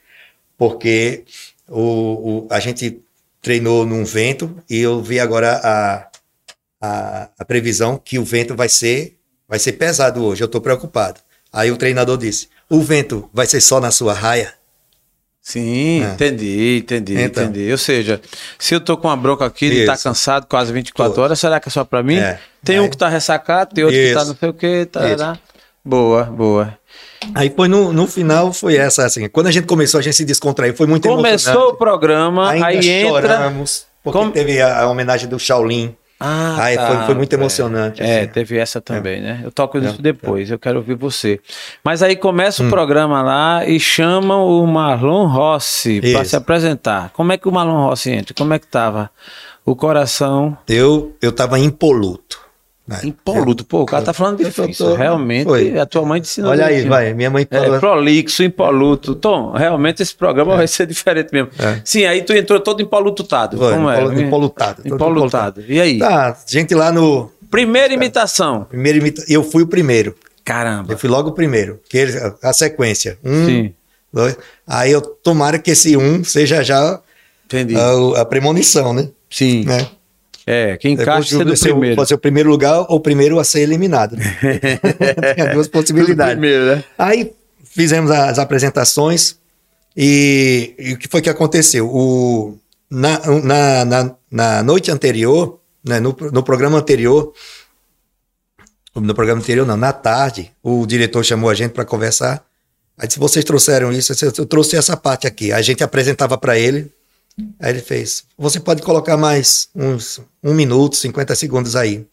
[0.58, 1.24] Porque
[1.70, 3.02] o, o- a gente
[3.42, 6.08] treinou num vento e eu vi agora a,
[6.82, 9.18] a, a previsão que o vento vai ser,
[9.48, 10.44] vai ser pesado hoje.
[10.44, 11.20] Eu estou preocupado.
[11.52, 14.54] Aí o treinador disse: O vento vai ser só na sua raia?
[15.42, 16.10] Sim, É.
[16.14, 17.44] entendi, entendi, Então.
[17.46, 17.72] entendi.
[17.72, 18.20] Ou seja,
[18.60, 20.04] se eu tô com uma bronca aqui estar Isso.
[20.04, 21.22] cansado quase 24 Tô.
[21.22, 22.18] horas, será que é só pra mim?
[22.18, 22.38] É.
[22.66, 24.30] Tem um Aí- que tá ressacado, tem outro que tá Isso.
[24.30, 25.38] não sei o que, tá,
[25.86, 26.78] Boa, boa.
[27.34, 29.30] Aí foi no, no final, foi essa, assim.
[29.30, 30.76] Quando a gente começou, a gente se descontraiu.
[30.76, 33.22] Foi muito Começou o programa, Ainda aí entra.
[33.22, 35.96] choramos, porque Como- teve a, a homenagem do Shaolin.
[36.20, 37.36] Ah, tá, foi, foi muito é.
[37.36, 38.02] emocionante.
[38.02, 38.32] É, assim.
[38.32, 39.42] teve essa também, né?
[39.44, 41.40] Eu toco nisso É, depois, eu quero ouvir você.
[41.84, 42.68] Mas aí começa Hum.
[42.68, 46.32] o programa lá e chamam o Marlon Rossi para Isso.
[46.32, 47.12] se apresentar.
[47.14, 48.34] Como é que o Marlon Rossi entra?
[48.34, 49.12] Como é que tava
[49.66, 52.47] o coração Eu, eu tava impoluto.
[52.88, 53.00] Né?
[53.04, 53.66] impoluto?
[53.66, 54.74] Pô, o cara tá falando difícil.
[54.88, 55.78] tô- Realmente, foi.
[55.78, 56.52] a tua mãe te ensinou.
[56.52, 56.90] Olha aí, direitinho.
[56.90, 57.14] vai.
[57.14, 57.80] Minha mãe É, falou.
[57.80, 59.14] prolixo, impoluto.
[59.16, 61.50] Tom, realmente esse programa vai ser diferente mesmo.
[61.60, 61.82] É.
[61.84, 63.58] Sim, aí tu entrou todo empolutado.
[63.58, 64.00] Foi, Como é?
[64.02, 65.64] impolu- impolutado, todo Impolutado.
[65.68, 66.00] E aí?
[66.00, 67.32] Tá, gente lá no.
[67.52, 68.66] Primeira imitação.
[68.66, 69.24] Primeiro imita...
[69.30, 70.16] Eu fui o primeiro.
[70.44, 70.94] Caramba.
[70.94, 71.80] Eu fui logo o primeiro.
[71.90, 73.18] Que eles, a sequência.
[73.24, 73.74] Um, Sim,
[74.14, 74.38] dois.
[74.66, 77.00] Aí eu tomara que esse um seja já
[77.46, 77.76] entendi.
[77.76, 79.10] a, a premonição, né?
[79.30, 79.64] Sim.
[79.66, 79.88] né?
[80.50, 81.96] É, quem encaixa sendo o primeiro.
[81.98, 84.16] Pode ser o primeiro lugar ou o primeiro a ser eliminado.
[84.16, 84.24] né?
[85.36, 86.36] Tem as duas possibilidades.
[86.40, 86.84] Primeiro, né?
[86.98, 87.34] Aí
[87.66, 89.36] fizemos as apresentações
[89.96, 91.90] e, e o que foi que aconteceu?
[91.94, 92.58] O,
[92.90, 97.34] na, na, na, na noite anterior, né, no, no programa anterior,
[98.96, 102.46] no programa anterior não, na tarde, o diretor chamou a gente para conversar.
[102.98, 105.52] Aí disse, vocês trouxeram isso, eu trouxe essa parte aqui.
[105.52, 106.90] A gente apresentava para ele,
[107.60, 112.06] aí ele fez, você pode colocar mais uns um minuto, 50 segundos aí.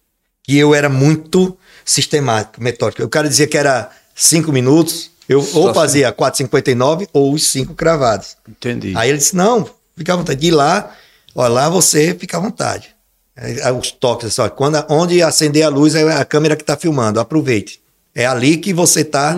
[0.47, 3.03] E eu era muito sistemático, metódico.
[3.03, 7.75] O cara dizia que era cinco minutos, eu ou Só fazia 4,59 ou os cinco
[7.75, 8.37] cravados.
[8.49, 8.93] Entendi.
[8.97, 10.41] Aí ele disse: não, fica à vontade.
[10.41, 10.95] De lá,
[11.35, 12.95] ó, lá você fica à vontade.
[13.37, 16.77] Aí, os toques, assim, ó, quando, onde acender a luz é a câmera que está
[16.77, 17.81] filmando, aproveite.
[18.15, 19.37] É ali que você está,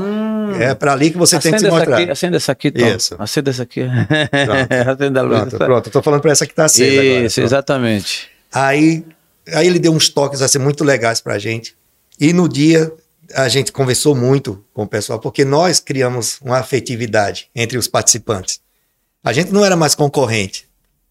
[0.61, 1.71] é para ali que você tem que se Hum.
[1.71, 1.97] mostrar.
[1.99, 2.87] aqui, acenda essa aqui, Tom.
[2.87, 3.17] Isso.
[3.19, 3.81] Acenda essa aqui.
[4.93, 5.39] Acenda a luz.
[5.41, 7.25] Pronto, pronto, eu tô falando para essa que está acesa agora.
[7.25, 7.47] Isso, Pronto.
[7.47, 8.29] exatamente.
[8.53, 9.05] Aí,
[9.53, 11.75] aí ele deu uns toques assim, muito legais pra gente.
[12.21, 12.93] E no dia
[13.35, 18.61] a gente conversou muito com o pessoal, porque nós criamos uma afetividade entre os participantes.
[19.25, 20.66] A gente não era mais concorrente.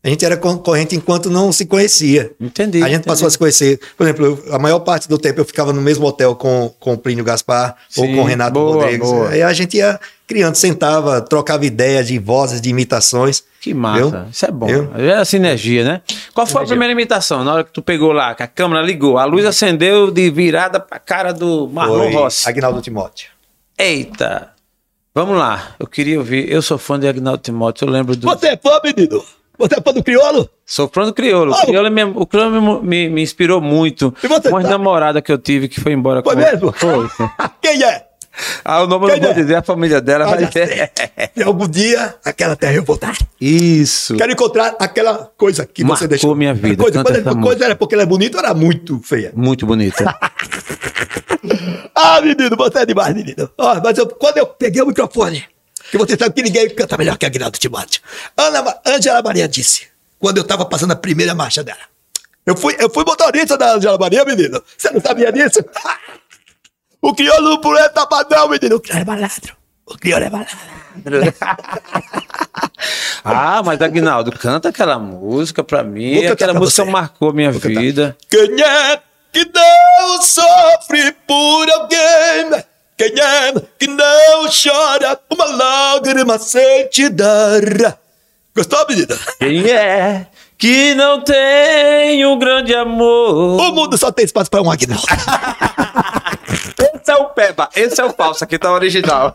[0.06, 2.32] A gente era concorrente enquanto não se conhecia.
[2.40, 2.78] Entendi.
[2.78, 3.08] A gente entendi.
[3.08, 3.80] passou a se conhecer.
[3.98, 6.94] Por exemplo, eu- a maior parte do tempo eu ficava no mesmo hotel com, com
[6.94, 9.10] o Plínio Gaspar ou Sim, com o Renato boa, Rodrigues.
[9.10, 9.30] boa.
[9.30, 13.44] Aí a gente ia criando, sentava, trocava ideias de vozes, de imitações.
[13.60, 14.00] Que massa.
[14.22, 14.30] Viu?
[14.32, 14.68] Isso é bom.
[14.68, 14.92] Viu?
[14.96, 16.02] É a sinergia, né?
[16.36, 16.68] Qual foi a Sinergia.
[16.68, 17.44] primeira imitação?
[17.44, 20.80] Na hora que tu pegou lá, que a câmera ligou, a luz acendeu de virada
[20.80, 22.48] pra cara do Marlon Foi Rossi.
[22.48, 23.30] Agnaldo Timóteo.
[23.76, 24.52] Eita!
[25.16, 25.76] Vamos lá.
[25.80, 26.52] Eu queria ouvir.
[26.52, 27.88] Eu sou fã de Agnaldo Timóteo.
[27.88, 28.28] Eu lembro do.
[28.28, 29.24] Você é fã, menino?
[29.58, 30.50] Você é fã do crioulo?
[30.66, 31.52] Sou fã do Criolo.
[31.52, 31.66] O Oh!
[31.66, 34.14] Criolo, me, o Criolo me, me- inspirou muito.
[34.24, 34.72] E você Uma sabe?
[34.74, 36.72] namorada que eu tive que foi embora Foi com mesmo?
[36.74, 37.08] Foi.
[37.62, 38.06] Quem é?
[38.66, 39.34] Ah, o nome eu não Quem vou é?
[39.34, 40.92] dizer, a família dela vai Olha, ter.
[41.38, 43.16] E algum dia aquela terra eu voltar.
[43.40, 44.16] Isso.
[44.18, 46.36] Quero encontrar aquela coisa que Marcou você deixou.
[46.36, 49.32] minha vida, Coisa, quando essa coisa era porque ela é bonita ou era muito feia?
[49.36, 50.04] Muito bonita.
[51.98, 53.50] Ah, menino, você é demais, menino.
[53.58, 55.44] Ó, mas eu- quando eu peguei o microfone,
[55.92, 58.02] que você sabe que ninguém canta melhor que Aguinaldo Timóteo.
[58.38, 59.88] Ana, Angela Maria disse,
[60.20, 61.80] quando eu tava passando a primeira marcha dela.
[62.46, 64.62] Eu fui, eu fui motorista da Angela Maria, menino.
[64.78, 65.64] Você não sabia disso?
[67.02, 68.76] o crioulo por é tapadão, menino.
[68.76, 69.56] O crioulo é malandro.
[69.86, 70.58] O crioulo é malandro.
[73.24, 76.14] ah, mas Agnaldo, canta aquela música pra mim.
[76.14, 76.92] Vou cantar Aquela pra música você.
[76.92, 77.82] marcou minha Vou cantar.
[77.82, 78.18] vida.
[78.30, 79.02] Quem é
[79.34, 82.64] que não sofre por alguém?
[82.98, 88.00] Quem é que não chora uma lágrima sem te dar?
[88.56, 89.18] Gostou, menina?
[89.38, 90.28] Quem é
[90.58, 93.60] que não tem um grande amor?
[93.60, 95.06] O mundo só tem espaço para um Aguinaldo.
[97.06, 99.32] Esse é o Peba, esse é o falso, aqui tá o original.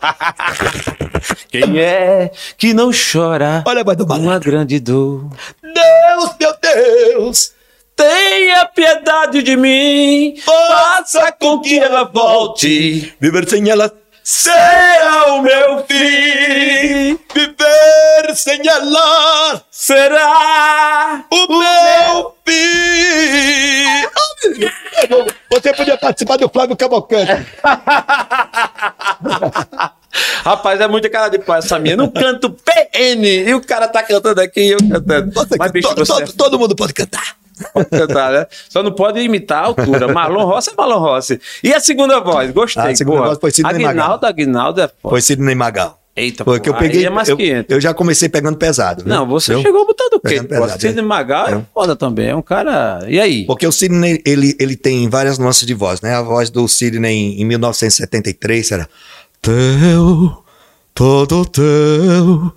[1.48, 5.30] Quem é que não chora Olha voz do uma grande dor?
[5.62, 7.52] Deus, meu Deus,
[8.00, 13.12] Tenha piedade de mim, faça com que ela volte.
[13.20, 13.92] viver sem ela
[14.22, 24.06] Será o meu fim, viver sem ela será o meu fim.
[25.50, 27.46] Você podia participar do Flávio Cavalcante.
[30.44, 31.96] Rapaz, é muita cara de pau essa minha.
[31.96, 33.24] Não canto PN.
[33.48, 35.32] E o cara tá cantando aqui e eu cantando.
[35.58, 36.24] Mas, bicho, to- você...
[36.24, 37.36] to- todo mundo pode cantar.
[37.72, 37.88] Pode
[38.32, 38.46] né?
[38.68, 40.08] Só não pode imitar a altura.
[40.12, 41.40] Marlon Rossi é Marlon Rossi.
[41.62, 42.50] E a segunda voz?
[42.50, 42.82] Gostei.
[42.82, 43.28] Ah, a segunda boa.
[43.28, 43.88] voz foi Sidney Magal.
[43.90, 45.10] Aguinaldo, Aguinaldo é foda.
[45.10, 45.98] Foi Sidney Magal.
[46.16, 47.06] Eita, Foi que eu peguei.
[47.06, 47.72] é eu, 500.
[47.74, 49.04] eu já comecei pegando pesado.
[49.04, 49.14] viu?
[49.14, 49.62] Não, você Viu?
[49.62, 50.42] chegou botando o quê?
[50.42, 51.06] Pesado, Sidney é.
[51.06, 51.62] Magal é É.
[51.72, 52.28] foda também.
[52.28, 53.04] É um cara.
[53.08, 53.46] E aí?
[53.46, 56.14] Porque o Sidney, ele, ele tem várias nuances de voz, né?
[56.16, 58.88] A voz do Sidney em, em 1973 era
[59.40, 60.42] Teu,
[60.92, 62.52] todo teu,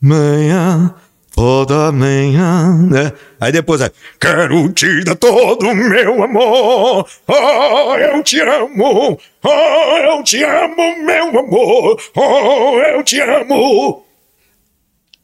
[0.00, 0.94] manhã,
[1.38, 3.12] toda manhã, né?
[3.40, 9.96] Aí depois é Quero te dar todo o meu amor, oh, eu te amo, oh,
[9.98, 14.04] eu te amo, meu amor, oh, eu te amo,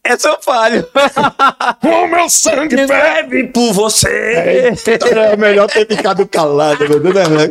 [0.04, 0.86] Essa eu falho.
[1.82, 2.86] o meu sangue.
[2.86, 4.72] Bebe por você.
[5.10, 7.50] É melhor ter ficado calado, meu Deus, né?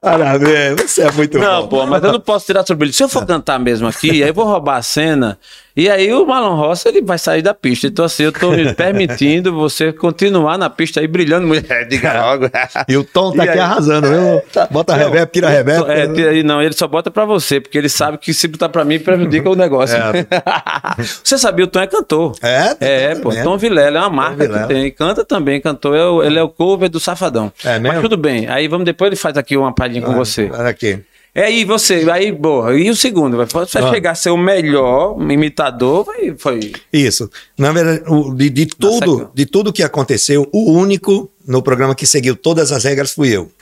[0.00, 1.80] Parabéns, você é muito Não, bom.
[1.80, 2.92] pô, mas eu não posso tirar sobre ele.
[2.92, 5.36] Se eu for cantar mesmo aqui, aí eu vou roubar a cena.
[5.76, 7.86] E aí o Marlon Rossi ele vai sair da pista.
[7.86, 11.86] Então, assim, eu tô me permitindo você continuar na pista aí brilhando, mulher.
[11.86, 12.46] Diga logo.
[12.88, 13.64] E o Tom tá E aqui aí?
[13.64, 14.42] arrasando, viu?
[14.70, 15.90] Bota Não, reverb, tira reverb.
[15.90, 18.68] É, tira aí, não, ele só bota pra você, porque ele sabe que se botar
[18.68, 19.96] pra mim, prejudica o negócio.
[21.22, 22.34] você sabia, o Tom é cantor.
[22.42, 22.76] É?
[22.80, 23.44] É, Tá pô, vendo?
[23.44, 24.90] Tom Vilela é uma marca que tem.
[24.90, 25.96] Canta também, cantor.
[25.96, 27.52] É o- ele é o cover do Safadão.
[27.64, 27.88] É mesmo?
[27.88, 28.48] Mas tudo bem.
[28.48, 30.50] Aí vamos depois ele faz aqui uma palhinha com você.
[30.52, 30.98] Olha aqui.
[31.38, 32.74] É aí você, aí, boa.
[32.78, 33.90] E o segundo, vai você Ah.
[33.90, 36.72] chegar a ser o melhor imitador, vai, foi.
[36.90, 37.28] Isso.
[37.58, 42.06] Na verdade, o- de, de tudo, de tudo que aconteceu, o único no programa que
[42.06, 43.52] seguiu todas as regras fui eu.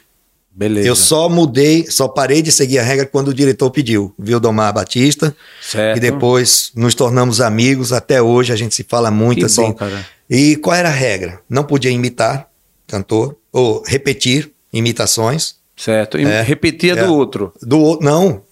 [0.57, 0.87] Beleza.
[0.87, 4.14] Eu só mudei, só parei de seguir a regra quando o diretor pediu.
[4.16, 5.35] Vildomar Batista.
[5.61, 5.97] Certo.
[5.97, 7.93] E depois nos tornamos amigos.
[7.93, 9.62] Até hoje a gente se fala muito Que assim.
[9.62, 10.07] bom, cara.
[10.31, 11.41] E qual era a regra?
[11.51, 12.47] Não podia imitar
[12.87, 15.57] cantor ou repetir imitações.
[15.77, 16.18] Certo.
[16.18, 17.05] E É, repetia é.
[17.05, 17.53] do outro.
[17.62, 18.43] Do outro, não.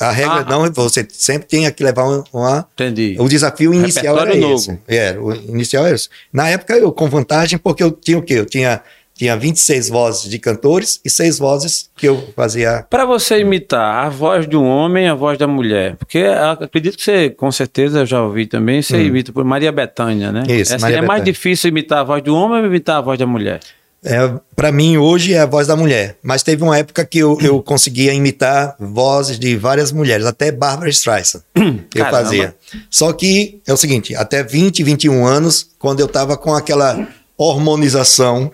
[0.00, 0.44] A regra Ah.
[0.44, 2.24] não, você sempre tinha que levar uma.
[2.32, 3.14] uma- Entendi.
[3.20, 4.40] o desafio inicial era esse.
[4.40, 4.78] novo.
[4.88, 6.08] É, o inicial era esse.
[6.32, 8.34] Na época eu com vantagem porque eu tinha o quê?
[8.34, 8.80] Eu tinha,
[9.14, 12.84] tinha 26 vozes de cantores e seis vozes que eu fazia.
[12.90, 16.18] Para você imitar a voz de um homem e a voz da mulher, porque
[16.58, 20.42] acredito que você, com certeza, já ouvi também, você imita por Maria Bethânia, né?
[20.48, 20.52] Hum.
[20.52, 21.32] Isso, Essa Maria é mais Bethânia.
[21.32, 23.60] difícil imitar a voz do homem ou imitar a voz da mulher?
[24.04, 27.38] É, para mim hoje é a voz da mulher, mas teve uma época que eu,
[27.40, 31.42] eu conseguia imitar vozes de várias mulheres, até Barbara Streisand.
[31.54, 32.10] eu Caramba.
[32.10, 32.54] fazia.
[32.90, 37.06] Só que é o seguinte, até 20, 21 anos, quando eu tava com aquela
[37.38, 38.50] hormonização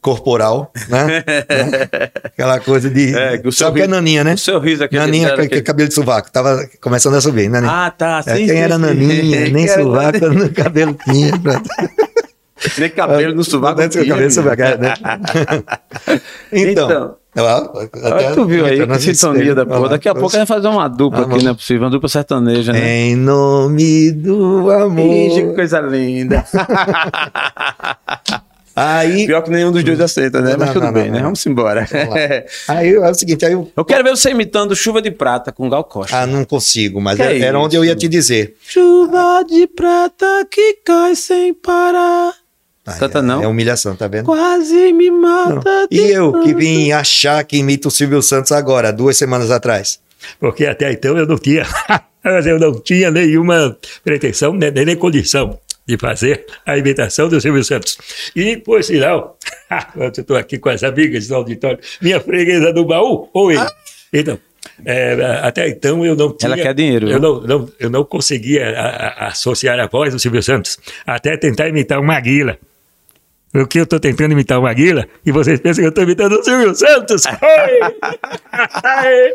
[0.00, 1.06] corporal, né?
[1.06, 1.24] Né?
[2.24, 3.14] Aquela coisa de.
[3.16, 4.34] É, o sabe o que é naninha, né?
[4.34, 6.30] o seu riso, aquele- Naninha com aquele- cabelo de sovaco.
[6.30, 7.72] Tava começando a subir, naninha.
[7.86, 8.22] Ah, tá.
[8.26, 8.80] É, sim, quem sim, era sim.
[8.80, 11.32] naninha, nem era sovaco, no cabelo tinha.
[12.78, 13.88] Nem cabelo no sovaco.
[13.88, 14.78] Tinha, cabelo no sovaco, menino.
[14.82, 14.94] né?
[16.52, 17.16] então, Então.
[17.34, 19.90] até- Olha, tu viu aí, que sintonia da porra.
[19.90, 21.36] Daqui a pouco a gente vai fazer uma dupla Vamos.
[21.36, 23.00] aqui, não é possível, uma dupla sertaneja, né?
[23.02, 25.54] Em nome do Ixi, que amor.
[25.54, 26.44] coisa linda.
[28.80, 30.52] Aí, Pior que nenhum dos dois aceita, né?
[30.52, 31.22] Não, Mas tudo não, bem, não, né?
[31.22, 31.84] Vamos embora.
[32.68, 35.68] aí é o seguinte, aí eu, Eu quero ver você imitando Chuva de Prata com
[35.68, 36.16] Gal Costa.
[36.16, 38.54] ah, não consigo, mas era, é era onde eu ia te dizer.
[38.62, 42.32] Chuva de prata que cai sem parar.
[42.94, 43.42] Ah, Canta é, não?
[43.42, 44.24] É humilhação, tá vendo?
[44.26, 45.86] Quase me mata.
[45.90, 50.00] E eu que vim achar que imita o Silvio Santos agora, duas semanas atrás.
[50.40, 51.64] Porque até então eu não tinha,
[52.24, 57.40] mas eu não tinha nenhuma pretensão, né, nem, nem condição de fazer a imitação do
[57.40, 57.96] Silvio Santos.
[58.36, 59.38] E, por sinal,
[59.96, 63.54] eu estou aqui com as amigas do auditório, minha freguesa do baú, oi.
[64.12, 64.38] Então,
[64.84, 66.52] é, até então eu não tinha.
[66.52, 67.20] Ela quer dinheiro, Eu viu?
[67.20, 71.68] não, não- eu não conseguia a- a- associar a voz do Silvio Santos, até tentar
[71.68, 72.58] imitar uma Maguila.
[73.54, 76.32] O que eu estou tentando imitar uma Maguila, e vocês pensam que eu estou imitando
[76.32, 77.24] o Silvio Santos?
[77.26, 79.32] Oi!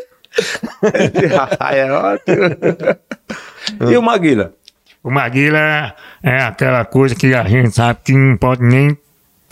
[1.72, 3.90] é ótimo.
[3.90, 4.54] e o Maguila?
[5.02, 8.96] O Maguila é aquela coisa que a gente sabe que não pode nem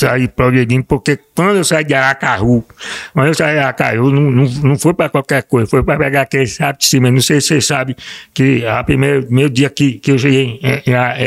[0.06, 2.64] sair progredindo, porque quando eu saí de Aracaru,
[3.12, 6.22] quando eu saí de Aracaru, não, não, não foi para qualquer coisa, foi para pegar
[6.22, 7.10] aquele saco de cima.
[7.10, 7.94] Não sei se vocês sabem
[8.34, 10.60] que a primeiro, primeiro dia que, que eu cheguei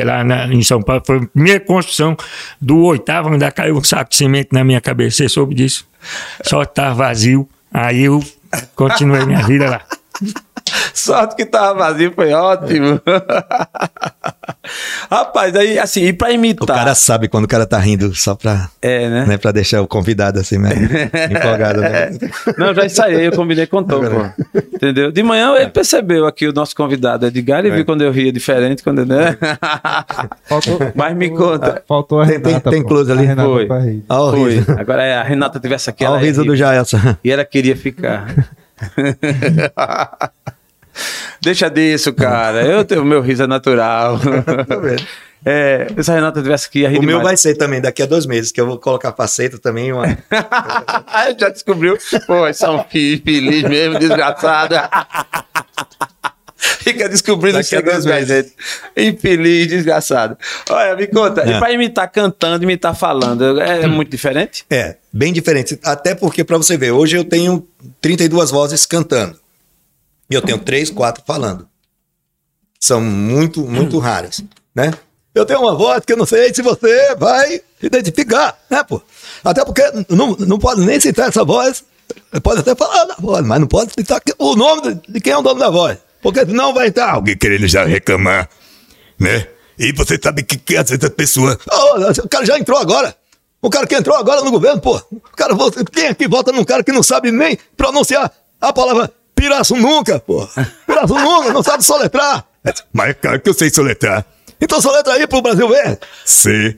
[0.06, 2.16] lá na- em São Paulo, foi a primeira construção
[2.62, 5.18] do oitavo andar, caiu um saco de cimento na minha cabeça.
[5.18, 5.88] Você soube disso?
[6.44, 7.48] Só estava vazio.
[7.74, 8.24] Aí eu
[8.76, 9.82] continuei minha vida lá.
[10.94, 13.00] Sorte que tava vazio, foi ótimo.
[15.12, 16.76] Rapaz, aí, assim, e pra O imitar.
[16.76, 19.26] cara sabe quando o cara tá rindo, só pra, É, né?
[19.26, 20.86] né, pra deixar o convidado assim, mesmo,
[21.30, 21.82] empolgado.
[21.82, 22.10] Né?
[22.58, 24.60] Não, já ensaiei, eu combinei com o Tom, pô.
[24.74, 25.12] Entendeu?
[25.12, 28.82] De manhã ele percebeu aqui o nosso convidado Edgar e viu quando eu ria diferente,
[28.84, 29.38] quando, né?
[30.46, 31.84] Faltou, Mas me conta.
[31.88, 32.70] faltou a Tem- tem- Renata.
[32.72, 32.88] tem pô.
[32.90, 33.22] close ali?
[33.26, 33.68] A Renata Foi.
[34.10, 34.50] Olha o Foi.
[34.56, 36.04] riso, Agora é, a Renata tivesse aqui.
[36.06, 37.00] Olha o riso do Jaelson.
[37.24, 38.34] E ela queria ficar.
[41.42, 42.64] Deixa disso, cara.
[42.66, 44.20] Eu tenho, o meu riso é natural.
[45.48, 47.24] É, se a Renata tivesse aqui, a rir O meu demais.
[47.24, 49.94] vai ser também daqui a dois meses, que eu vou colocar faceta também.
[49.94, 50.08] Uma...
[51.40, 51.96] Já descobriu?
[52.26, 54.74] Pô, isso é um filho infeliz mesmo, desgraçado.
[56.58, 58.54] Fica descobrindo Daqui a dois da gente.
[58.98, 60.36] Infeliz, desgraçado.
[60.70, 61.52] Olha, me conta, É.
[61.58, 64.66] e pra imitar cantando, imitar falando, é muito diferente?
[64.70, 65.80] É, bem diferente.
[65.84, 67.68] Até porque, para você ver, hoje eu tenho
[68.02, 69.38] 32 vozes cantando.
[70.30, 71.68] E eu tenho três, quatro falando.
[72.80, 74.92] São muito, muito raras, né?
[75.34, 79.02] Eu tenho uma voz que eu não sei se você vai identificar, né, pô?
[79.44, 81.84] Até porque não, não pode nem citar essa voz.
[82.44, 85.42] Pode até falar da voz, mas não pode citar o nome de- quem é o
[85.42, 85.98] dono da voz.
[86.22, 88.50] Porque senão vai estar alguém querendo já reclamar,
[89.20, 89.48] né?
[89.78, 91.58] E você sabe que, que às vezes a pessoa.
[91.70, 93.16] Ô, o cara já entrou agora.
[93.62, 94.96] O cara que entrou agora no governo, pô.
[95.12, 95.54] O cara,
[95.92, 100.48] quem aqui vota num cara que não sabe nem pronunciar a palavra piraço nunca, pô?
[100.86, 102.46] Piraço nunca, não sabe soletrar.
[102.94, 104.26] Mas é claro que eu sei soletrar.
[104.60, 106.00] Então soletra aí pro Brasil ver.
[106.24, 106.76] C-A-N-A.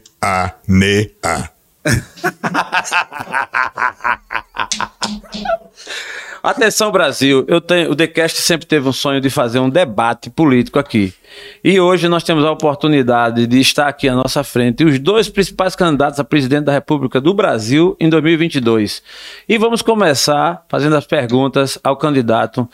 [6.48, 7.44] Atenção, Brasil.
[7.48, 11.14] Eu tenho, o TheCast sempre teve um sonho de fazer um debate político aqui.
[11.62, 15.76] E hoje nós temos a oportunidade de estar aqui à nossa frente os dois principais
[15.76, 19.04] candidatos a presidente da República do Brasil em 2022.
[19.48, 22.68] E vamos começar fazendo as perguntas ao candidato.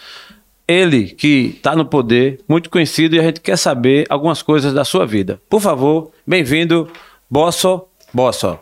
[0.67, 4.85] Ele que está no poder, muito conhecido, e a gente quer saber algumas coisas da
[4.85, 5.41] sua vida.
[5.49, 6.87] Por favor, bem-vindo,
[7.29, 7.85] Bosso.
[8.13, 8.59] Bosso.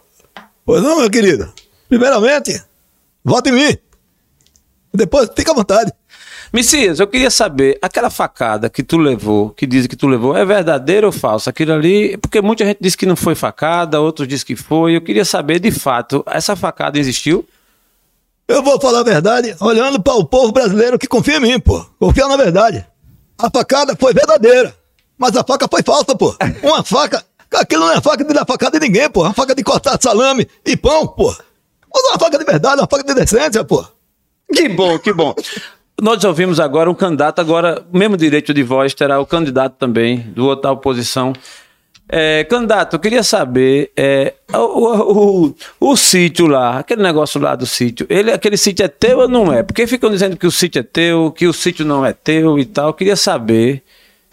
[0.66, 1.52] Pois não, meu querido.
[1.90, 2.64] Primeiramente,
[3.24, 3.78] vote em mim.
[4.94, 5.92] Depois, fica à vontade.
[6.54, 10.44] Messias, eu queria saber, aquela facada que tu levou, que dizem que tu levou, é
[10.44, 11.50] verdadeira ou falsa?
[11.50, 14.98] Aquilo ali, porque muita gente diz que não foi facada, outros dizem que foi.
[14.98, 17.48] Eu queria saber, de fato, essa facada existiu?
[18.50, 21.86] Eu vou falar a verdade olhando para o povo brasileiro que confia em mim, pô.
[21.98, 22.86] Confia na verdade.
[23.38, 24.76] A facada foi verdadeira,
[25.18, 26.36] mas a faca foi falsa, pô.
[26.62, 27.24] Uma faca,
[27.54, 29.22] aquilo não é faca de dar facada em ninguém, pô.
[29.22, 31.28] É uma faca de cortar salame e pão, pô.
[31.30, 33.86] Usa uma faca de verdade, uma faca de decência, pô.
[34.54, 35.34] Que bom, que bom.
[36.02, 40.20] Nós ouvimos agora um candidato, agora, o mesmo direito de voz terá o candidato também,
[40.20, 41.34] do outro da oposição.
[42.10, 45.56] É, candidato, eu queria saber, é, o, o, o,
[45.92, 49.54] o sítio lá, aquele negócio lá do sítio, ele, aquele sítio é teu ou não
[49.54, 49.64] é?
[49.64, 52.66] Porque ficam dizendo que o sítio é teu, que o sítio não é teu e
[52.66, 52.88] tal.
[52.88, 53.84] Eu queria saber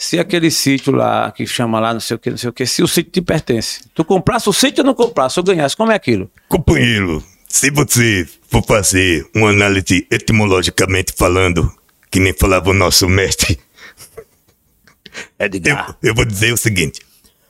[0.00, 2.64] se aquele sítio lá, que chama lá, não sei o que, não sei o que,
[2.64, 3.80] se o sítio te pertence.
[3.92, 5.40] Tu comprasse o sítio ou não comprasse?
[5.40, 5.76] Ou ganhasse?
[5.76, 6.30] Como é aquilo?
[6.48, 11.68] Companheiro, se você for fazer uma análise etimologicamente falando,
[12.08, 13.58] que nem falava o nosso mestre,
[15.36, 17.00] eu, eu vou dizer o seguinte: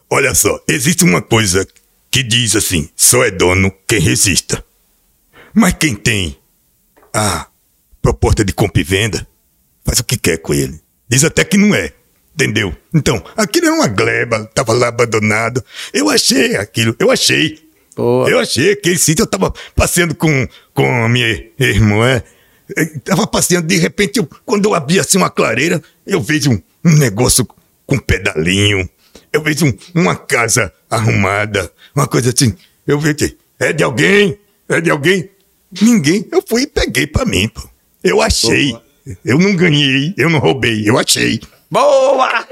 [0.09, 1.69] olha só, existe uma coisa
[2.11, 4.65] que diz assim: só é dono quem resista.
[5.53, 6.39] Mas quem tem
[7.13, 7.47] a
[8.01, 9.29] proposta de compra e venda,
[9.85, 10.81] faz o que quer com ele.
[11.07, 11.93] Diz até que não é.
[12.41, 12.73] Entendeu?
[12.95, 15.65] Então, aquilo é uma gleba, tava lá abandonado.
[15.93, 17.59] Eu achei aquilo, eu achei.
[17.97, 18.31] Boa.
[18.31, 21.27] Eu achei aquele sítio, eu tava passeando com, com a minha
[21.59, 22.23] irmã.
[22.77, 26.63] Eu tava passeando, de repente, eu- quando eu abri assim uma clareira, eu vejo um,
[26.85, 27.45] um negócio
[27.85, 28.89] com pedalinho.
[29.33, 32.55] Eu vejo um- uma casa arrumada, uma coisa assim.
[32.87, 33.17] Eu vejo,
[33.59, 34.39] é de alguém?
[34.69, 35.29] É de alguém?
[35.83, 36.25] Ninguém.
[36.31, 37.69] Eu fui e peguei pra mim, pô.
[38.05, 38.77] Eu achei.
[39.25, 41.41] Eu não ganhei, eu não roubei, eu achei.
[41.71, 42.47] Boa!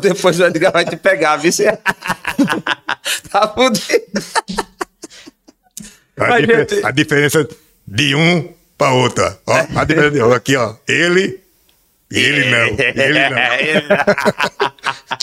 [0.00, 1.50] Depois o Edgar vai te pegar, viu?
[3.30, 4.22] Tá fudido.
[6.18, 7.48] A, gente- a diferença
[7.86, 9.24] de um para outro.
[9.46, 10.32] Ó, a diferença de um.
[10.32, 10.74] Aqui, ó.
[10.86, 11.41] Ele.
[12.14, 12.68] Ele não.
[12.78, 13.42] Ele não.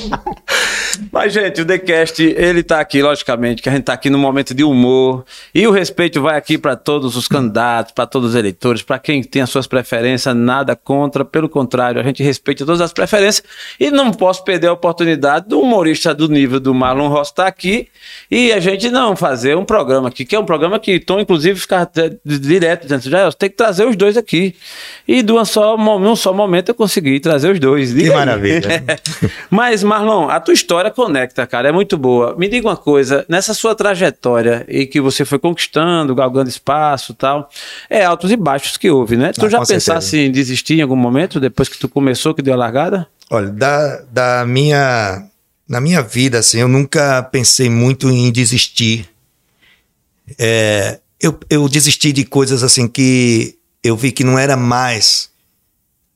[1.12, 4.54] Mas, gente, o TheCast, ele tá aqui, logicamente, que a gente tá aqui no momento
[4.54, 5.26] de humor.
[5.54, 9.24] E o respeito vai aqui para todos os candidatos, para todos os eleitores, para quem
[9.24, 11.24] tem as suas preferências, nada contra.
[11.24, 13.44] Pelo contrário, a gente respeita todas as preferências.
[13.80, 17.88] E não posso perder a oportunidade do humorista do nível do Marlon Ross estar aqui
[18.30, 21.60] e a gente não fazer um programa aqui, que é um programa que Tom, inclusive,
[21.60, 21.90] fica
[22.26, 24.56] direto dizendo, já, tem que trazer os dois aqui.
[25.08, 27.94] E de uma só, num só momento eu consegui trazer os dois.
[27.94, 28.16] Diga aí.
[28.16, 28.84] maravilha.
[29.52, 32.36] Mas, Marlon, a tua história conecta, cara, é muito boa.
[32.38, 37.16] Me diga uma coisa, nessa sua trajetória e que você foi conquistando, galgando espaço e
[37.16, 37.50] tal,
[37.90, 39.34] é altos e baixos que houve, né?
[39.34, 39.92] Tu Ah, já com certeza.
[39.94, 43.06] pensasse em desistir em algum momento, depois que tu começou, que deu a largada?
[43.30, 45.24] Olha, da, da minha.
[45.68, 49.08] Na minha vida, assim, eu nunca pensei muito em desistir.
[50.38, 55.30] É, eu, eu desisti de coisas assim que eu vi que não era mais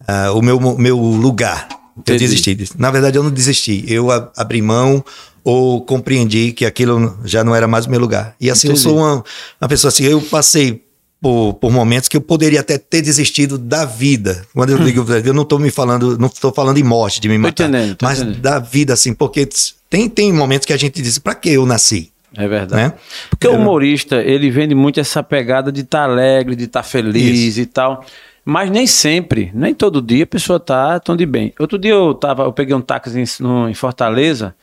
[0.07, 1.67] ah, o meu, meu lugar.
[1.71, 2.19] Eu Entendi.
[2.19, 2.73] desisti disso.
[2.77, 3.85] Na verdade, eu não desisti.
[3.87, 5.03] Eu abri mão
[5.43, 8.35] ou compreendi que aquilo já não era mais o meu lugar.
[8.39, 8.83] E assim, eu Entendi.
[8.83, 9.23] sou uma,
[9.61, 10.83] uma pessoa assim, eu passei
[11.21, 14.45] por, por momentos que eu poderia até ter desistido da vida.
[14.53, 17.37] Quando eu digo, eu não estou me falando, não estou falando em morte, de me
[17.37, 18.41] matar, entendendo, mas entendendo.
[18.41, 19.47] da vida, assim, porque
[19.89, 22.11] tem, tem momentos que a gente diz, para que eu nasci?
[22.35, 22.81] É verdade.
[22.81, 22.93] Né?
[23.29, 27.65] Porque o humorista, ele vende muito essa pegada de estar alegre, de estar feliz e
[27.65, 28.03] tal.
[28.45, 31.53] Mas nem sempre, nem todo dia a pessoa tá tão de bem.
[31.57, 34.53] Outro dia eu tava, eu peguei um táxi em, no- em Fortaleza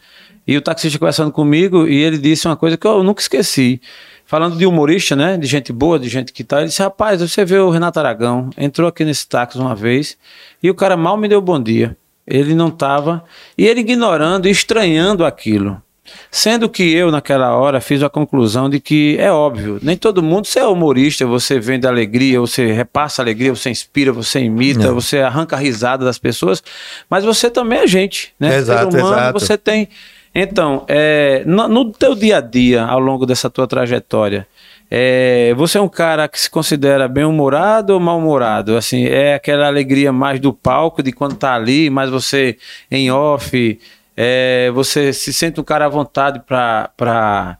[0.46, 3.80] e o taxista conversando comigo e ele disse uma coisa que eu nunca esqueci.
[4.26, 5.36] Falando de humorista, né?
[5.36, 6.58] De gente boa, de gente que tá.
[6.58, 10.16] Ele disse, rapaz, você vê o Renato Aragão, entrou aqui nesse táxi uma vez
[10.62, 11.96] e o cara mal me deu bom dia.
[12.26, 13.24] Ele não tava.
[13.58, 15.82] E ele ignorando estranhando aquilo.
[16.30, 20.46] Sendo que eu, naquela hora, fiz a conclusão de que é óbvio, nem todo mundo,
[20.46, 24.94] você é humorista, você vende alegria, você repassa alegria, você inspira, você imita, Não.
[24.94, 26.62] você arranca a risada das pessoas,
[27.08, 28.56] mas você também é gente, né?
[28.56, 29.38] Exato, Ser humano, exato.
[29.40, 29.88] você tem.
[30.34, 34.46] Então, é, no, no teu dia a dia, ao longo dessa tua trajetória,
[34.90, 38.76] é, você é um cara que se considera bem-humorado ou mal-humorado?
[38.76, 42.56] Assim, é aquela alegria mais do palco, de quando tá ali, mas você
[42.90, 43.78] em off,
[44.16, 47.58] é, você se sente um cara à vontade para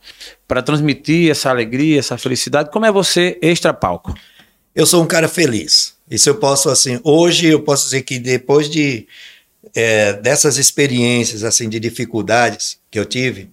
[0.64, 2.70] transmitir essa alegria, essa felicidade.
[2.70, 4.14] Como é você extra-palco?
[4.74, 5.96] Eu sou um cara feliz.
[6.10, 9.06] Isso eu posso, assim, hoje eu posso dizer que depois de
[9.74, 13.50] é, dessas experiências, assim, de dificuldades que eu tive,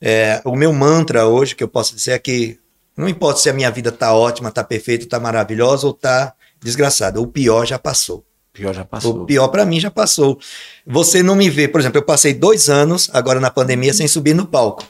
[0.00, 2.58] é, o meu mantra hoje que eu posso dizer é que
[2.96, 7.20] não importa se a minha vida tá ótima, tá perfeita, tá maravilhosa ou tá desgraçada,
[7.20, 8.24] o pior já passou.
[8.56, 9.24] Pior já O passou.
[9.26, 10.38] pior para mim já passou.
[10.86, 14.34] Você não me vê, por exemplo, eu passei dois anos agora na pandemia sem subir
[14.34, 14.84] no palco.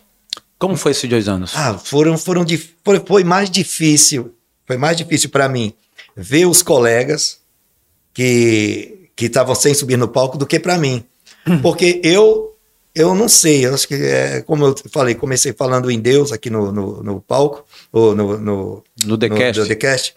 [0.58, 1.52] Como foi esses dois anos?
[1.54, 2.44] Ah, foram, foram
[2.84, 4.32] foi, foi mais difícil,
[4.66, 5.74] foi mais difícil para mim
[6.16, 7.40] ver os colegas
[8.14, 11.02] que que estavam sem subir no palco do que para mim,
[11.62, 12.54] porque eu
[12.94, 16.48] eu não sei, eu acho que é, como eu falei, comecei falando em Deus aqui
[16.48, 19.60] no, no, no palco, ou no, no, No TheCast.
[19.60, 20.14] no TheCast,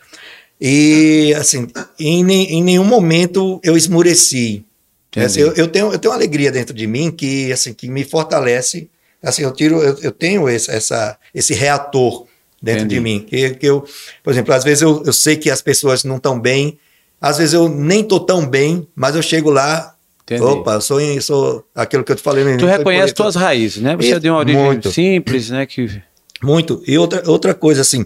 [0.60, 1.68] e assim,
[2.00, 4.66] em, em nenhum momento eu esmureci.
[5.10, 5.26] Entendi.
[5.26, 8.04] Assim, eu, eu tenho, eu tenho uma alegria dentro de mim que, assim, que me
[8.04, 8.90] fortalece.
[9.24, 12.26] Assim, eu tiro, eu, eu tenho esse, essa, esse reator
[12.62, 12.96] dentro Entendi.
[12.96, 13.20] de mim.
[13.28, 13.86] Que, que eu,
[14.24, 16.78] por exemplo, às vezes eu, eu sei que as pessoas não estão bem,
[17.20, 20.42] às vezes eu nem tô tão bem, mas eu chego lá, Entendi.
[20.42, 23.96] opa, eu sou, sou aquilo que eu te falei no Tu reconhece tuas raízes, né?
[23.96, 24.92] Você é de uma origem muito.
[24.92, 25.66] simples, né?
[25.66, 26.02] Que
[26.42, 26.84] Muito.
[26.88, 28.06] E outra, outra coisa, assim,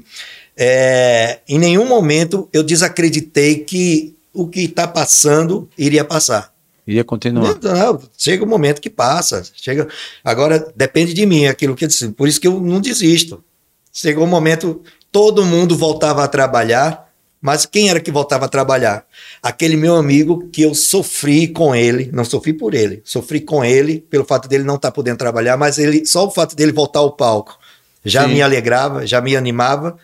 [0.58, 6.52] é, em nenhum momento eu desacreditei que o que está passando iria passar.
[6.88, 7.58] ia continuar.
[7.62, 9.44] Não, não, chega o momento que passa.
[9.56, 9.88] Chega,
[10.24, 12.10] agora depende de mim, aquilo que eu disse.
[12.10, 13.44] Por isso que eu não desisto.
[13.92, 14.82] Chegou o momento,
[15.12, 19.06] todo mundo voltava a trabalhar, mas quem era que voltava a trabalhar?
[19.42, 24.00] Aquele meu amigo que eu sofri com ele, não sofri por ele, sofri com ele
[24.00, 27.12] pelo fato dele não estar podendo trabalhar, mas ele só o fato dele voltar ao
[27.12, 27.60] palco
[28.06, 28.34] já Sim.
[28.34, 29.98] me alegrava, já me animava.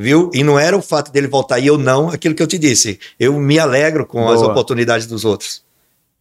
[0.00, 0.30] Viu?
[0.32, 3.00] E não era o fato dele voltar e eu não, aquilo que eu te disse.
[3.18, 4.52] Eu me alegro com as Boa.
[4.52, 5.60] oportunidades dos outros.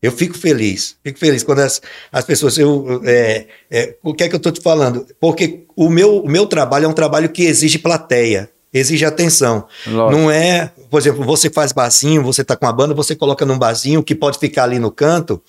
[0.01, 1.79] Eu fico feliz, fico feliz quando as,
[2.11, 2.57] as pessoas.
[2.57, 5.05] Eu, é, é, o que é que eu estou te falando?
[5.19, 9.67] Porque o meu, o meu trabalho é um trabalho que exige plateia, exige atenção.
[9.85, 10.21] Lógico.
[10.21, 13.59] Não é, por exemplo, você faz barzinho, você está com a banda, você coloca num
[13.59, 15.39] barzinho que pode ficar ali no canto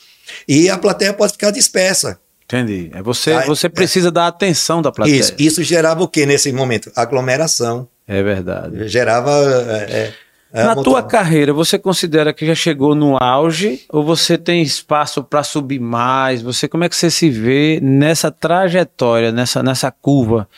[0.47, 2.21] e a plateia pode ficar dispersa.
[2.45, 2.91] Entendi.
[2.93, 3.71] É você, você é.
[3.71, 5.19] precisa da atenção da plateia.
[5.19, 6.93] Isso, isso gerava o que nesse momento?
[6.95, 7.89] Aglomeração.
[8.09, 8.89] É verdade.
[8.89, 9.31] Gerava.
[9.31, 10.13] é,
[10.53, 14.39] é, Na é, tua montava- carreira, você considera que já chegou no auge ou você
[14.39, 16.41] tem espaço para subir mais?
[16.41, 20.49] Você como é que você se vê nessa trajetória, nessa, nessa curva?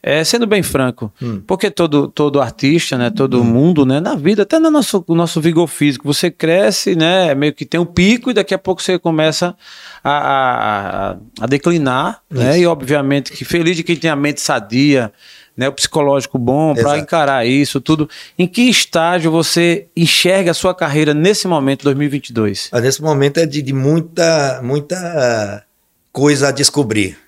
[0.00, 1.42] É, sendo bem franco, Hum.
[1.44, 5.40] porque todo, todo artista, né, todo mundo, né, na vida, até no nosso, no nosso
[5.40, 8.96] vigor físico, você cresce, né, meio que tem um pico e daqui a pouco você
[8.96, 9.56] começa
[10.04, 14.40] a, a, a- a declinar, né, e obviamente que feliz de quem tem a mente
[14.40, 15.12] sadia,
[15.58, 18.08] né, o psicológico bom para encarar isso tudo.
[18.38, 22.68] Em que estágio você enxerga a sua carreira nesse momento, 2022?
[22.70, 25.64] Mas nesse momento é de, de muita, muita
[26.12, 27.18] coisa a descobrir.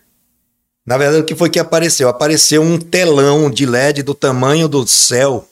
[0.86, 2.08] Na verdade, o que foi que apareceu?
[2.08, 5.44] Apareceu um telão de LED do tamanho do céu,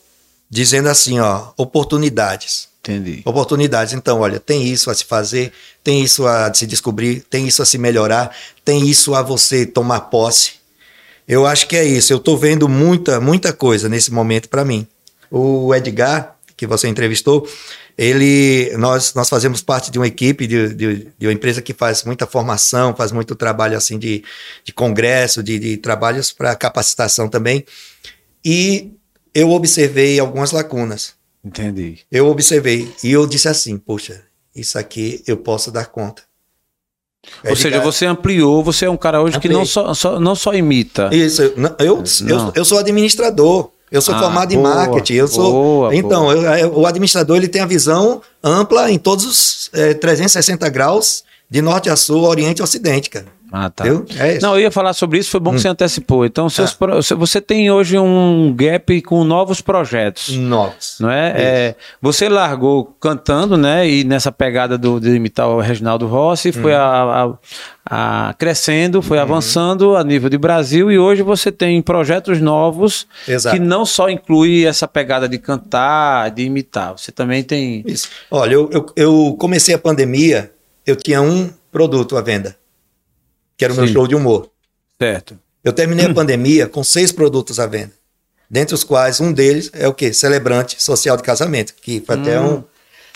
[0.49, 2.69] dizendo assim, ó, oportunidades.
[2.79, 3.21] Entendi.
[3.25, 3.93] Oportunidades.
[3.93, 5.51] Então, olha, tem isso a se fazer,
[5.83, 9.99] tem isso a se descobrir, tem isso a se melhorar, tem isso a você tomar
[10.01, 10.58] posse.
[11.29, 12.11] Eu acho que é isso.
[12.11, 14.87] Eu estou vendo muita, muita coisa nesse momento para mim.
[15.29, 17.47] O Edgar, que você entrevistou,
[17.95, 22.03] ele, nós, nós fazemos parte de uma equipe, de, de, de uma empresa que faz
[22.03, 24.23] muita formação, faz muito trabalho assim de,
[24.63, 27.63] de congresso, de, de trabalhos para capacitação também.
[28.43, 28.93] E
[29.31, 31.13] eu observei algumas lacunas.
[31.45, 31.99] Entendi.
[32.11, 34.23] Eu observei e eu disse assim, poxa,
[34.55, 36.23] isso aqui eu posso dar conta.
[37.47, 39.57] Ou seja, Edgar- você ampliou, você é um cara hoje que Ampliei.
[39.57, 41.09] não só, só- não só imita.
[41.13, 43.69] Isso, eu, eu, eu, eu sou administrador.
[43.91, 45.13] Eu sou Ah, formado em boa, marketing.
[45.15, 45.51] Eu sou.
[45.51, 49.95] boa, então, eu- eu- o administrador ele tem a visão ampla em todos os eh,
[49.95, 53.25] 360 graus, de norte a sul, oriente a ocidente, cara.
[53.51, 53.83] Ah, tá.
[53.87, 54.39] É.
[54.41, 56.25] Não, eu ia falar sobre isso, foi bom que você antecipou.
[56.25, 56.77] Então, seus Tá.
[56.77, 60.29] pro- você tem hoje um gap com novos projetos.
[60.37, 60.97] Novos.
[60.99, 61.33] Não é?
[61.35, 63.89] É, você largou cantando, né?
[63.89, 66.77] E nessa pegada do, de imitar o Reginaldo Rossi, foi Uhum.
[66.79, 72.39] a, a- a- crescendo, foi avançando a nível de Brasil e hoje você tem projetos
[72.39, 73.55] novos Exato.
[73.55, 76.91] que não só inclui essa pegada de cantar, de imitar.
[76.95, 77.83] Você também tem.
[77.87, 78.09] Isso.
[78.29, 80.51] Olha, eu, eu, eu comecei a pandemia,
[80.85, 82.55] eu tinha um produto à venda,
[83.59, 83.93] que era o meu Sim.
[83.93, 84.49] show de humor.
[84.99, 85.37] Certo.
[85.63, 87.91] Eu terminei a pandemia com seis produtos à venda,
[88.49, 90.13] dentre os quais um deles é o quê?
[90.13, 92.63] Celebrante social de casamento, que foi até um.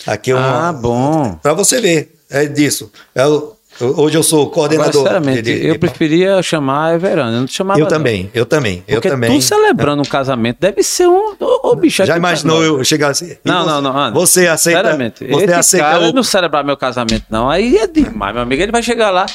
[0.06, 1.40] Aqui é uma, Ah, bom.
[1.42, 2.92] Para você ver, é disso.
[3.16, 4.94] É o- hoje eu sou Agora, coordenador.
[4.94, 7.32] sinceramente, de- de- eu de- preferia chamar a Everana.
[7.38, 7.80] Eu não chamava.
[7.80, 7.90] eu não.
[7.90, 9.30] também, eu também, eu Porque também.
[9.32, 11.36] tu celebrando um casamento deve ser um.
[11.40, 13.36] Ô, ô, bicho, é Já imaginou eu chegar assim?
[13.44, 13.98] Não, você- não, não.
[13.98, 14.12] Ana.
[14.16, 14.80] Você aceita?
[14.80, 17.50] Sinceramente, Você esse aceita cara o- não celebrar meu casamento, não.
[17.50, 18.62] Aí é demais, meu amigo.
[18.62, 19.26] Ele vai chegar lá.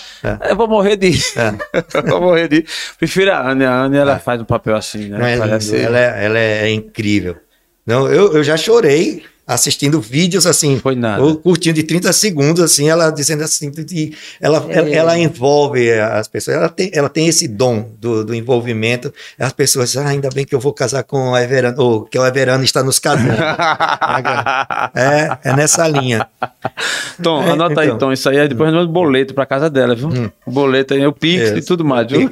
[0.48, 1.10] Eu vou morrer de.
[1.94, 2.64] eu vou morrer de.
[2.98, 3.64] Prefiro a Anne.
[3.64, 5.18] A Anne, ela faz um papel assim, né?
[5.18, 7.36] Não, é Parece- lindo, ela, é, ela é incrível.
[7.86, 11.22] Não, eu, eu já chorei assistindo vídeos assim, Foi nada.
[11.24, 14.78] ou curtindo de 30 segundos, assim, ela dizendo assim, de- ela, É.
[14.78, 19.52] ela, ela envolve as pessoas, ela tem, ela tem esse dom do, do envolvimento, as
[19.54, 22.26] pessoas dizem, ah, ainda bem que eu vou casar com a Everana, ou que o
[22.26, 23.32] Everana está nos casando.
[24.94, 26.26] é, é nessa linha.
[27.22, 27.98] Tom, É, anota aí, então.
[27.98, 28.12] Tom.
[28.12, 30.08] Isso aí é depois no boleto pra casa dela, viu?
[30.46, 32.28] O boleto aí, o Pix e tudo mais, viu?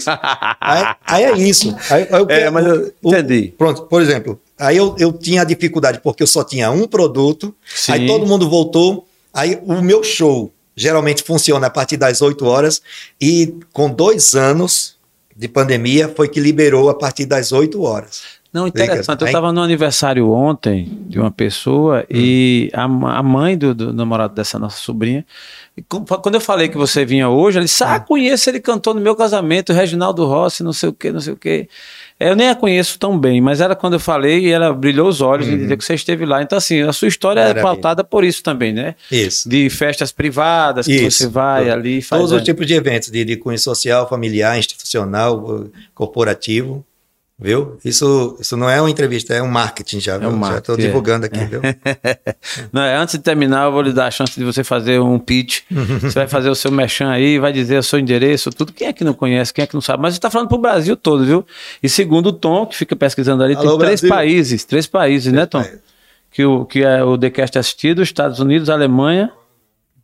[0.61, 1.75] Aí, aí é isso.
[1.91, 3.55] Aí, aí o que- É, mas eu o- entendi.
[3.57, 7.93] Pronto, por exemplo, aí eu, eu tinha dificuldade porque eu só tinha um produto, Sim.
[7.93, 12.83] aí todo mundo voltou, aí o meu show geralmente funciona a partir das 8 horas
[13.21, 14.97] e com dois anos
[15.35, 18.23] de pandemia foi que liberou a partir das 8 horas.
[18.57, 19.21] Não, interessante.
[19.21, 24.35] Eu estava no aniversário ontem de uma pessoa e a, a mãe do, do namorado
[24.35, 25.27] dessa nossa sobrinha.
[25.87, 29.15] quando eu falei que você vinha hoje, ela disse: Ah, conheço, ele cantou no meu
[29.15, 31.69] casamento, Reginaldo Rossi, não sei o que, não sei o que.
[32.19, 35.47] Eu nem a conheço tão bem, mas ela, quando eu falei, ela brilhou os olhos
[35.49, 36.43] em dizer que você esteve lá.
[36.43, 37.61] Então, assim, a sua história Maravilha.
[37.61, 38.95] é pautada por isso também, né?
[39.13, 39.47] Isso.
[39.47, 41.19] De festas privadas, que Isso.
[41.19, 42.21] você vai ali e faz.
[42.21, 42.45] Todos os né?
[42.45, 46.83] tipos de eventos, de, de cunho social, familiar, institucional, corporativo.
[47.39, 47.79] Viu?
[47.85, 50.17] Isso, isso não é uma entrevista, é um marketing já.
[50.17, 50.31] viu?
[50.31, 50.79] um já marketing, estou é.
[50.79, 51.61] divulgando aqui, viu?
[52.73, 55.19] Não, é, antes de terminar, eu vou lhe dar a chance de você fazer um
[55.19, 55.61] pitch.
[56.01, 58.73] você vai fazer o seu merchan aí, vai dizer o seu endereço, tudo.
[58.73, 60.03] Quem é que não conhece, quem é que não sabe?
[60.03, 61.45] Mas você está falando para o Brasil todo, viu?
[61.83, 64.17] E segundo o Tom, que fica pesquisando ali, Alô, tem três Brasil.
[64.17, 65.61] países, três países, né, Tom?
[65.61, 65.81] países.
[66.31, 69.31] Que, o, que é o TheCast assistido, Estados Unidos, Alemanha,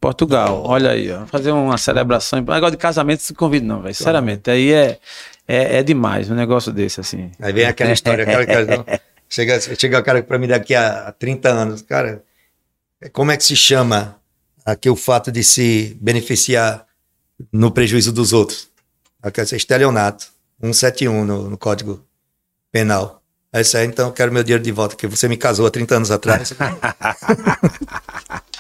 [0.03, 0.65] Portugal.
[0.67, 1.25] Olha aí, ó.
[1.27, 2.41] Fazer uma celebração.
[2.41, 3.95] Negócio de casamento, se convida, não, velho.
[3.95, 4.99] Sinceramente, aí é,
[5.53, 7.31] é, é demais um negócio desse, assim.
[7.39, 8.24] Aí vem aquela história,
[9.29, 12.24] chega, chega o cara para mim daqui a 30 anos, cara,
[13.12, 14.16] como é que se chama
[14.65, 16.87] aqui o fato de se beneficiar
[17.53, 18.70] no prejuízo dos outros?
[19.23, 22.03] Aqui é estelionato, 171 no, no Código
[22.70, 23.23] Penal.
[23.53, 25.70] É isso aí, então eu quero meu dinheiro de volta, que você me casou há
[25.70, 26.55] 30 anos atrás.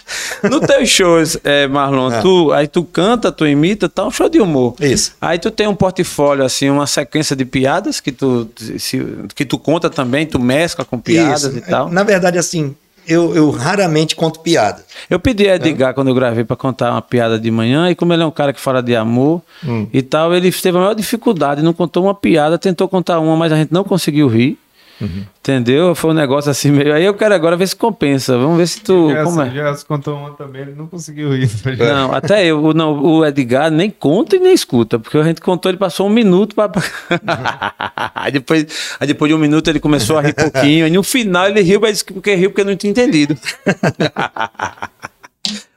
[0.48, 2.20] No teus shows, é, Marlon, Ah.
[2.20, 4.74] tu, aí tu canta, tu imita, tá um show de humor.
[4.80, 5.14] Isso.
[5.20, 8.48] Aí tu tem um portfólio, assim, uma sequência de piadas que tu,
[8.78, 11.56] se- que tu conta também, tu mescla com piadas Isso.
[11.58, 11.88] e tal.
[11.90, 12.74] Na verdade, assim,
[13.06, 14.84] eu, eu raramente conto piada.
[15.10, 18.12] Eu pedi a Edgar, quando eu gravei, pra contar uma piada de manhã, e como
[18.12, 19.86] ele é um cara que fala de amor Hum.
[19.92, 23.52] e tal, ele teve a maior dificuldade, não contou uma piada, tentou contar uma, mas
[23.52, 24.58] a gente não conseguiu rir.
[25.02, 25.24] Uhum.
[25.40, 25.94] Entendeu?
[25.94, 26.94] Foi um negócio assim meio.
[26.94, 28.38] Aí eu quero agora ver se compensa.
[28.38, 29.10] Vamos ver se tu.
[29.10, 29.50] Já, Como é?
[29.50, 31.50] já contou uma também, ele não conseguiu rir.
[31.78, 35.40] Não, até eu, o- não, o Edgar nem conta e nem escuta, porque a gente
[35.40, 36.70] contou, ele passou um minuto para.
[38.14, 38.66] aí, depois,
[39.00, 41.80] aí depois de um minuto ele começou a rir pouquinho, e no final ele riu,
[41.80, 43.36] mas disse que porque riu porque não tinha entendido.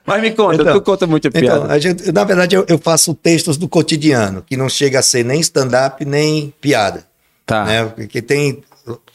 [0.06, 1.58] mas me conta, Então, tu conta muita piada.
[1.64, 5.02] Então, a gente, na verdade, eu, eu faço textos do cotidiano, que não chega a
[5.02, 7.04] ser nem stand-up, nem piada.
[7.44, 7.64] tá.
[7.64, 7.84] né?
[7.86, 8.62] Porque tem.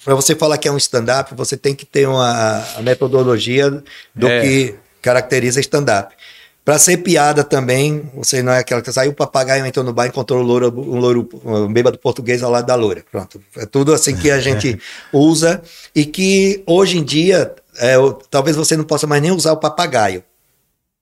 [0.04, 3.70] Para você falar que é um stand-up, você tem que ter uma a metodologia
[4.16, 4.42] do É.
[4.42, 6.16] que caracteriza stand-up.
[6.64, 10.06] Para ser piada também, você não é aquela que saiu o papagaio, entrou no bar
[10.06, 13.04] e encontrou um louro, um louro, um bêbado português ao lado da loura.
[13.12, 13.42] Pronto.
[13.58, 14.80] É tudo assim que a gente
[15.12, 15.62] usa
[15.96, 17.96] e que hoje em dia, é,
[18.30, 20.24] talvez você não possa mais nem usar o papagaio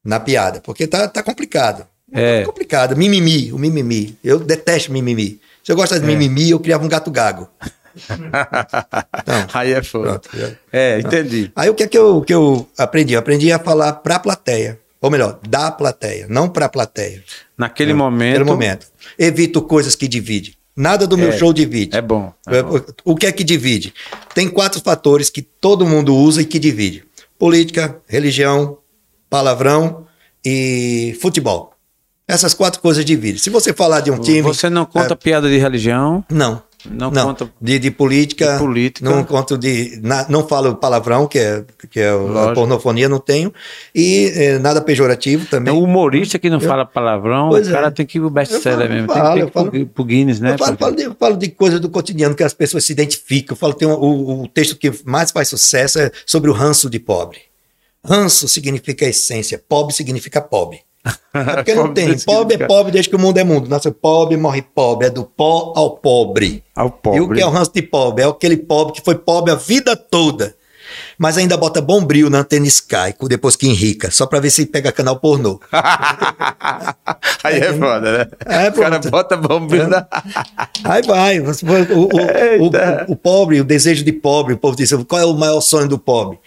[0.03, 1.85] na piada, porque tá, tá complicado.
[2.13, 2.39] É.
[2.39, 2.95] Tá complicado.
[2.95, 4.17] Mimimi, o mimimi.
[4.23, 5.41] Eu detesto mimimi.
[5.61, 7.49] Se eu gostasse de mimimi, eu criava um gato gago.
[9.21, 10.19] Então, Aí é foda.
[10.19, 10.29] pronto.
[10.71, 11.51] É, entendi.
[11.55, 13.13] Aí o que é que eu, que eu aprendi?
[13.13, 14.79] Eu aprendi a falar para a plateia.
[15.01, 17.23] Ou melhor, da plateia, não para a plateia.
[17.57, 18.31] Naquele É, momento.
[18.39, 18.87] Naquele momento.
[19.17, 20.53] Evito coisas que dividem.
[20.75, 21.95] Nada do meu É, show divide.
[21.95, 22.33] É bom.
[22.47, 22.79] é bom.
[23.05, 23.93] O que é que divide?
[24.33, 27.03] Tem quatro fatores que todo mundo usa e que divide:
[27.37, 28.77] política, religião,
[29.29, 30.05] palavrão
[30.45, 31.73] e futebol.
[32.27, 33.39] Essas quatro coisas dividem.
[33.39, 34.41] Se você falar de um time.
[34.41, 36.23] Você não conta piada de religião?
[36.29, 36.61] Não.
[36.89, 39.09] Não Não, conta- de, de política, De política.
[39.09, 43.19] não conto de, na- não falo palavrão que é que é o- a pornofonia não
[43.19, 43.53] tenho
[43.93, 45.73] e eh, nada pejorativo também.
[45.73, 47.91] É o humorista que não fala palavrão, o cara é.
[47.91, 49.07] tem que ir pro best-seller Eu mesmo.
[49.13, 49.85] falo, tem, eu que ir pro, falo.
[49.87, 50.53] pro Guinness, né?
[50.53, 53.53] Eu falo, falo de, eu falo de coisas do cotidiano que as pessoas se identificam.
[53.55, 56.89] Eu falo, tem um- o, o texto que mais faz sucesso é sobre o ranço
[56.89, 57.39] de pobre.
[58.05, 60.79] Ranço significa essência, pobre significa pobre.
[61.33, 62.17] É porque não tem.
[62.19, 63.69] Pobre é pobre desde que o mundo é mundo.
[63.69, 65.07] Nasce pobre, morre pobre.
[65.07, 66.63] É do pó ao pobre.
[66.75, 67.19] Ao pobre.
[67.19, 68.23] E o que é o ranço de pobre?
[68.23, 70.55] É aquele pobre que foi pobre a vida toda.
[71.19, 74.91] Mas ainda bota bombril na antena Sky, depois que enrica, só pra ver se pega
[74.91, 75.59] canal pornô.
[77.43, 78.27] Aí é foda, né?
[78.45, 80.07] É, o cara bota bombril na...
[80.83, 81.39] Aí vai.
[81.39, 85.33] O, o- o- o pobre, o desejo de pobre, o povo diz: qual é o
[85.33, 86.39] maior sonho do pobre?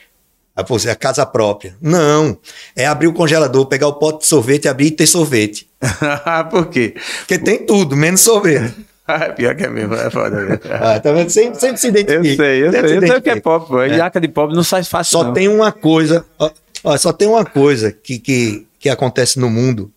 [0.68, 1.74] Você, a casa própria.
[1.80, 2.36] Não.
[2.76, 5.66] É abrir o congelador, pegar o pote de sorvete, abrir e ter sorvete.
[6.50, 6.94] Por quê?
[7.20, 8.74] Porque tem tudo, menos sorvete.
[9.36, 10.60] Pior que é mesmo, é foda mesmo.
[10.70, 11.30] Ah, tá vendo?
[11.30, 12.28] Sempre, sempre se identifica.
[12.28, 12.98] Eu sei, eu Sempre sei.
[12.98, 13.88] se Eu sei o que é pobre, pô.
[13.88, 15.32] Jaca de pobre não sai fácil, Só não.
[15.32, 16.50] tem uma coisa, ó,
[16.84, 19.90] ó, só tem uma coisa que, que, que acontece no mundo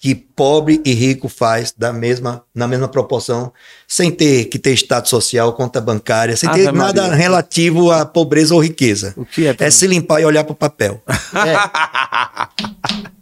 [0.00, 3.52] que pobre e rico faz da mesma, na mesma proporção,
[3.86, 7.16] sem ter que ter status social, conta bancária, sem ter Ave nada Maria.
[7.16, 9.12] relativo à pobreza ou riqueza.
[9.16, 11.02] O que é, É se limpar e olhar pro papel.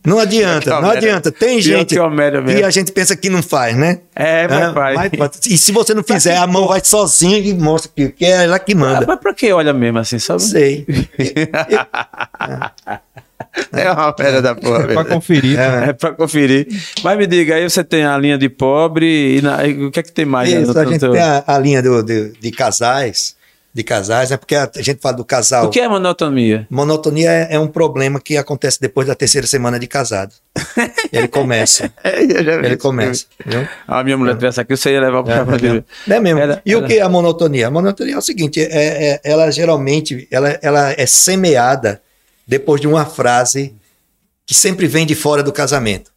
[0.06, 1.32] Não adianta, não adianta.
[1.32, 4.02] Tem gente que a gente pensa que não faz, né?
[4.14, 5.10] É, mas Ah, faz.
[5.18, 8.44] mas- e se você não fizer, a mão vai sozinha e mostra que, que é
[8.44, 9.04] ela que Ah, manda.
[9.04, 10.42] Mas pra que olha mesmo assim, sabe?
[10.44, 10.86] Sei.
[13.72, 15.06] É uma merda da porra, Pra velho.
[15.06, 15.58] conferir.
[15.58, 16.66] É pra conferir.
[17.02, 20.00] Mas me diga, aí você tem a linha de pobre e, na- e o que
[20.00, 20.50] é que tem mais?
[20.52, 23.34] né, Isso, no a teu- gente tem a, a linha do, de, de casais,
[23.74, 24.36] de casais, né?
[24.38, 25.66] Porque a, a gente fala do casal.
[25.66, 26.66] O que é monotonia?
[26.70, 30.32] Monotonia é, é um problema que acontece depois da terceira semana de casado.
[31.12, 31.92] Ele começa.
[32.02, 33.26] Ele começa.
[33.44, 33.66] Viu?
[33.86, 35.84] A minha mulher tivesse aqui, você ia levar pro café dele.
[36.08, 36.40] É mesmo.
[36.40, 37.66] Ela- e ela- o que é a monotonia?
[37.68, 42.00] A monotonia é o seguinte: é, é- ela geralmente ela, ela é semeada
[42.46, 43.74] depois de uma frase
[44.44, 46.12] que sempre vem de fora do casamento.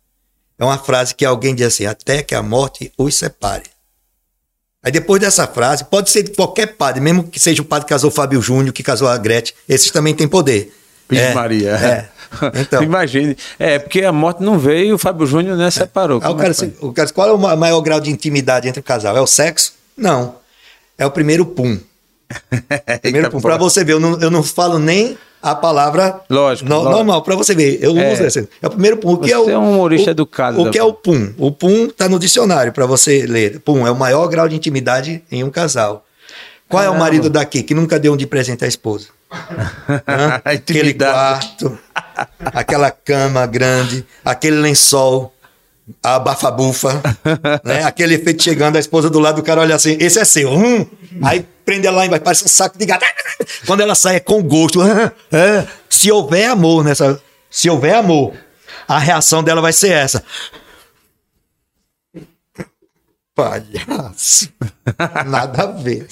[0.58, 3.64] É uma frase que alguém diz assim: até que a morte os separe.
[4.84, 7.90] Aí depois dessa frase, pode ser de qualquer padre, mesmo que seja o padre que
[7.90, 10.74] casou o Fábio Júnior, que casou a Gretchen, esses também têm poder.
[11.10, 11.72] Vixe É, Maria.
[11.72, 12.10] É.
[12.62, 13.36] Então, Imagine.
[13.58, 16.22] É, porque a morte não veio e o Fábio Júnior né, separou.
[16.24, 18.80] Aí o é cara, o cara, qual é o ma- maior grau de intimidade entre
[18.80, 19.18] o casal?
[19.18, 19.74] É o sexo?
[19.98, 20.36] Não.
[20.98, 21.78] É o primeiro pum.
[23.02, 23.42] Primeiro.
[23.42, 26.92] Pra você ver, eu não, eu não falo nem a palavra Lógico, no- lógico.
[26.96, 27.80] normal, pra você ver.
[27.82, 28.14] Eu É.
[28.14, 28.48] uso esse.
[28.62, 29.14] É o primeiro pum.
[29.14, 31.34] O que é, o, Você é um humorista o- educado, O que é o pum?
[31.38, 33.60] O pum tá no dicionário pra você ler.
[33.62, 36.06] Pum é o maior grau de intimidade em um casal.
[36.68, 37.06] Qual é o Caramba.
[37.06, 39.08] marido daqui que nunca deu um de presente à esposa?
[40.44, 41.78] Aquele quarto,
[42.54, 45.34] aquela cama grande, aquele lençol,
[46.04, 47.02] a bafa-bufa,
[47.64, 47.84] né?
[47.84, 50.52] aquele efeito chegando, a esposa do lado do cara olha assim, esse é seu.
[50.52, 50.86] Hum.
[51.24, 53.06] Aí prende ela lá embaixo, parece um saco de gato.
[53.66, 54.80] Quando ela sai é com gosto.
[55.90, 57.22] Se houver amor nessa.
[57.50, 58.34] Se houver amor,
[58.88, 60.24] a reação dela vai ser essa.
[63.44, 64.50] Palhaço.
[65.28, 66.08] Nada a ver.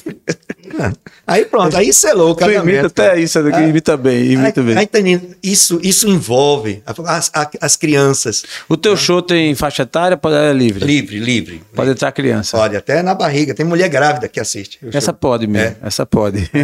[1.25, 4.77] Aí pronto, aí selou o Tu imita até isso daqui, imita bem, imita Aí, bem.
[4.77, 5.35] aí, entendendo?
[5.41, 8.43] Isso, isso envolve as, as crianças.
[8.69, 10.85] O teu show tem faixa etária, pode é livre.
[10.85, 11.63] Livre, livre.
[11.73, 12.57] Pode entrar criança.
[12.57, 13.53] Pode, até na barriga.
[13.55, 14.79] Tem mulher grávida que assiste.
[14.93, 15.13] Essa show.
[15.15, 15.87] pode mesmo, É.
[15.87, 16.49] essa pode.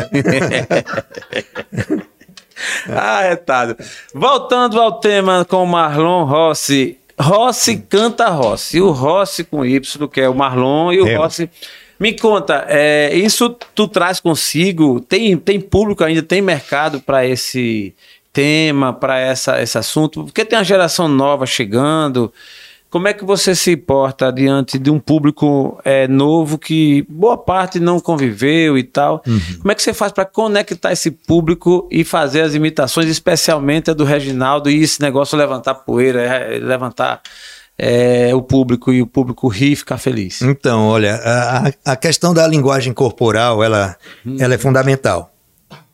[2.88, 3.76] Arretado.
[4.14, 6.98] Voltando ao tema com o Marlon Rossi.
[7.24, 8.80] Rossi canta Rossi.
[8.82, 11.16] O Rossi com Y, que é o Marlon, e o É.
[11.16, 11.50] Rossi.
[12.00, 15.00] Me conta, é, isso tu traz consigo?
[15.00, 17.94] Tem, tem público ainda, tem mercado para esse
[18.34, 20.26] tema, para esse assunto?
[20.26, 22.34] Porque tem uma geração nova chegando.
[22.94, 27.80] Como é que você se porta diante de um público é, novo que boa parte
[27.80, 29.24] não conviveu e tal?
[29.60, 33.96] Como é que você faz para conectar esse público e fazer as imitações, especialmente a
[33.96, 37.20] do Reginaldo, e esse negócio levantar poeira, é, levantar
[37.76, 40.44] é, o público e o público rir e ficar feliz?
[40.44, 43.98] Então, olha, a, a- questão da linguagem corporal, ela,
[44.38, 45.34] ela é fundamental.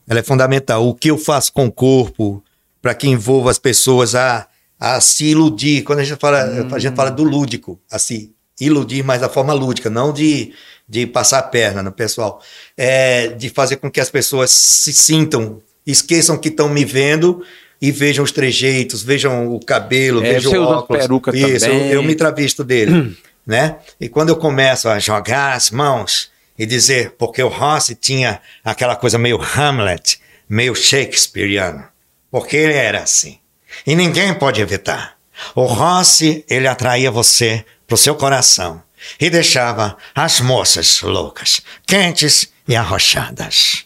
[0.05, 0.85] Ela é fundamental.
[0.85, 2.43] O que eu faço com o corpo
[2.81, 4.48] para que envolva as pessoas a,
[4.79, 5.83] a se iludir.
[5.83, 9.53] Quando a gente fala, a gente fala do lúdico, a se iludir, mas da forma
[9.53, 10.53] lúdica, não de,
[10.87, 12.41] de passar a perna no pessoal.
[12.77, 17.43] É, de fazer com que as pessoas se sintam, esqueçam que estão me vendo
[17.81, 21.01] e vejam os trejeitos, vejam o cabelo, É, vejam o óculos.
[21.01, 21.91] peruca Isso, eu, também.
[21.91, 23.17] eu me travisto dele.
[23.45, 23.77] né?
[23.99, 28.95] E quando eu começo a jogar as mãos e dizer, porque o Rossi tinha aquela
[28.95, 31.85] coisa meio Hamlet, meio Shakespeareano,
[32.29, 33.39] porque ele era assim.
[33.85, 35.17] E ninguém pode evitar.
[35.55, 38.81] O Rossi, ele atraía você pro seu coração
[39.19, 43.85] e deixava as moças loucas, quentes e arrochadas.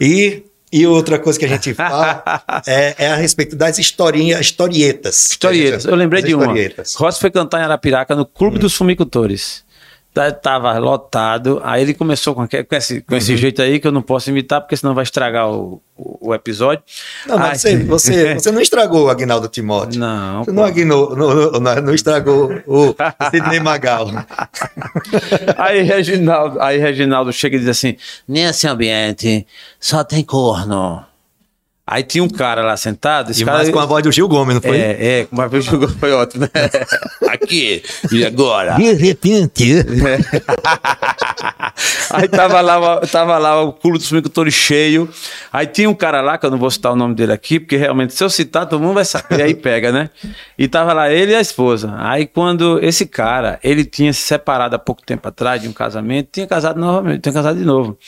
[0.00, 0.42] E,
[0.72, 2.22] e outra coisa que a gente fala
[2.66, 5.30] é, é a respeito das historinhas, historietas.
[5.30, 5.84] Historietas.
[5.84, 6.52] Eu lembrei de uma.
[6.96, 9.63] Rossi foi cantar em Arapiraca no Clube dos Fumicultores.
[10.14, 13.18] Tá- Tava lotado, aí ele começou com, aque- com esse, com Uhum.
[13.18, 16.34] esse jeito aí que eu não posso imitar, porque senão vai estragar o, o, o
[16.34, 16.84] episódio.
[17.26, 19.98] Não, mas você, você, você não estragou o Agnaldo Timóteo.
[19.98, 22.94] Não, Você não, agnou- não, não, não estragou o
[23.32, 24.06] Sidney Magal.
[25.58, 27.96] Aí Reginaldo, aí Reginaldo chega e diz assim:
[28.28, 29.46] nesse ambiente
[29.80, 31.04] só tem corno.
[31.86, 33.58] Aí tinha um cara lá sentado, esse E cara.
[33.58, 34.78] mais com a voz do Gil Gomes, não foi?
[34.78, 36.50] É, é, uma vez jogou, foi ótimo, né?
[37.28, 38.76] Aqui, e agora?
[38.76, 39.84] De repente,
[42.10, 45.08] Aí tava lá, tava lá o clube dos agricultores cheio.
[45.52, 47.76] Aí tinha um cara lá, que eu não vou citar o nome dele aqui, porque
[47.76, 50.10] realmente, se eu citar, todo mundo vai saber, aí pega, né?
[50.58, 51.94] E tava lá ele e a esposa.
[51.98, 56.28] Aí quando esse cara, ele tinha se separado há pouco tempo atrás de um casamento,
[56.32, 57.98] tinha casado novamente, tinha casado de novo.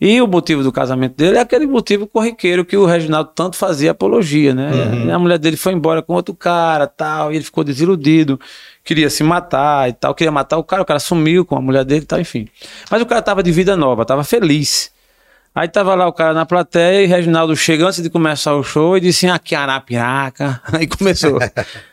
[0.00, 3.90] E o motivo do casamento dele é aquele motivo corriqueiro que o Reginaldo tanto fazia
[3.90, 4.70] apologia, né?
[5.06, 8.38] E a mulher dele foi embora com outro cara, tal, e ele ficou desiludido
[8.86, 11.84] queria se matar e tal, queria matar o cara, o cara sumiu com a mulher
[11.84, 12.48] dele e tal, enfim.
[12.88, 14.94] Mas o cara tava de vida nova, tava feliz.
[15.52, 18.96] Aí tava lá o cara na plateia e Reginaldo chega antes de começar o show
[18.96, 20.60] e disse: aqui é Arapiraca.
[20.70, 21.38] Aí começou.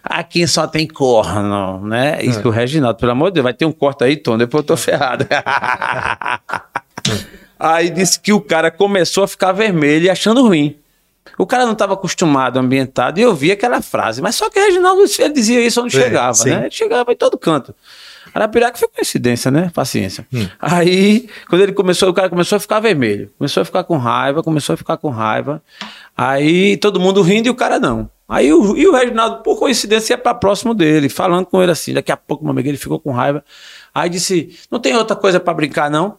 [0.03, 2.21] aqui só tem corno, né?
[2.21, 4.63] Isso que o Reginaldo, pelo amor de Deus, vai ter um corte aí, Tom, depois
[4.63, 5.25] eu tô ferrado.
[7.57, 10.77] aí disse que o cara começou a ficar vermelho e achando ruim.
[11.37, 14.21] O cara não estava acostumado, ambientado, e eu vi aquela frase.
[14.21, 16.49] Mas só que o Reginaldo ele dizia isso onde É, chegava, sim.
[16.49, 16.61] né?
[16.61, 17.73] Ele chegava em todo canto.
[18.33, 19.69] Arapiraca foi coincidência, né?
[19.73, 20.25] Paciência.
[20.33, 20.47] Hum.
[20.59, 23.31] Aí, quando ele começou, o cara começou a ficar vermelho.
[23.37, 25.61] Começou a ficar com raiva, começou a ficar com raiva.
[26.17, 28.09] Aí todo mundo rindo e o cara não.
[28.27, 31.93] Aí o, e o Reginaldo, por coincidência, ia pra próximo dele, falando com ele assim.
[31.93, 33.43] Daqui a pouco, meu amigo, ele ficou com raiva.
[33.93, 36.17] Aí disse: Não tem outra coisa pra brincar, não?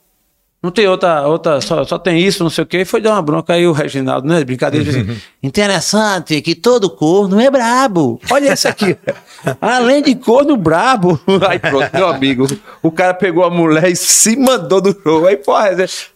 [0.65, 2.79] Não tem outra, outra só, só tem isso, não sei o quê.
[2.79, 4.43] E foi dar uma bronca aí o Reginaldo, né?
[4.43, 4.89] Brincadeira.
[4.89, 8.19] assim, Interessante que todo corno é brabo.
[8.31, 8.97] Olha esse aqui.
[9.61, 11.21] Além de corno brabo.
[11.47, 12.47] Aí pronto, meu amigo.
[12.83, 15.27] O cara pegou a mulher e se mandou do show.
[15.27, 15.69] Aí, porra,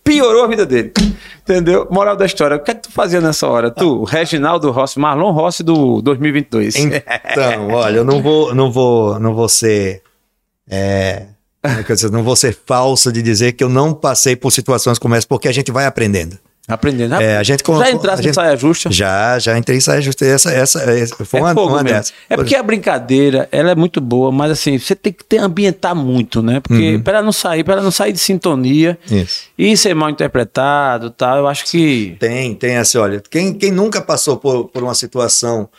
[0.03, 0.95] piorou a vida dele.
[1.43, 1.87] Entendeu?
[1.91, 2.57] Moral da história.
[2.57, 3.71] O que é que tu fazia nessa hora?
[3.71, 6.75] Tu, Reginaldo Rossi, Marlon Rossi do 2022.
[6.77, 10.03] Então, olha, eu não vou, não vou, não vou ser,
[10.71, 11.27] é,
[12.13, 15.49] não vou ser falso de dizer que eu não passei por situações como essa, porque
[15.49, 16.39] a gente vai aprendendo.
[16.71, 17.15] Aprendendo.
[17.15, 18.93] É, a gente Já entrasse a gente- em saia justa?
[18.93, 20.27] Já, já entrei em saia justa.
[20.27, 22.13] Essa, essa, essa foi uma, é fogo uma dessas.
[22.29, 25.97] É porque a brincadeira, ela é muito boa, mas assim, você tem que ter, ambientar
[25.97, 26.61] muito, né?
[26.61, 27.03] Porque Uhum.
[27.03, 29.45] para ela não sair, para ela não sair de sintonia Isso.
[29.57, 34.03] e ser mal interpretado, tal, eu acho que Tem, tem assim, olha, quem, quem nunca
[34.03, 35.71] passou por, por uma situação,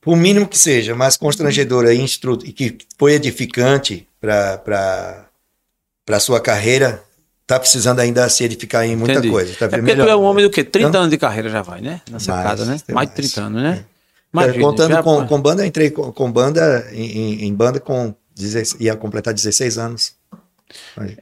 [0.00, 6.40] por mínimo que seja, mais constrangedora e, instru- e que foi edificante para a sua
[6.40, 7.02] carreira,
[7.46, 9.30] tá precisando ainda se edificar em muita entendi.
[9.30, 9.54] coisa.
[9.58, 10.64] Tá é porque melhor- tu é um homem do quê?
[10.64, 12.00] 30 Então- anos de carreira já vai, né?
[12.10, 12.70] Nessa Mais, casa, né?
[12.70, 13.10] Mais de mais.
[13.10, 13.84] 30 anos, né?
[13.84, 13.96] É,
[14.32, 18.14] Imagina, contando já- com, com banda, eu entrei com, com banda em, em- banda com
[18.34, 20.14] 16, ia completar 16 anos.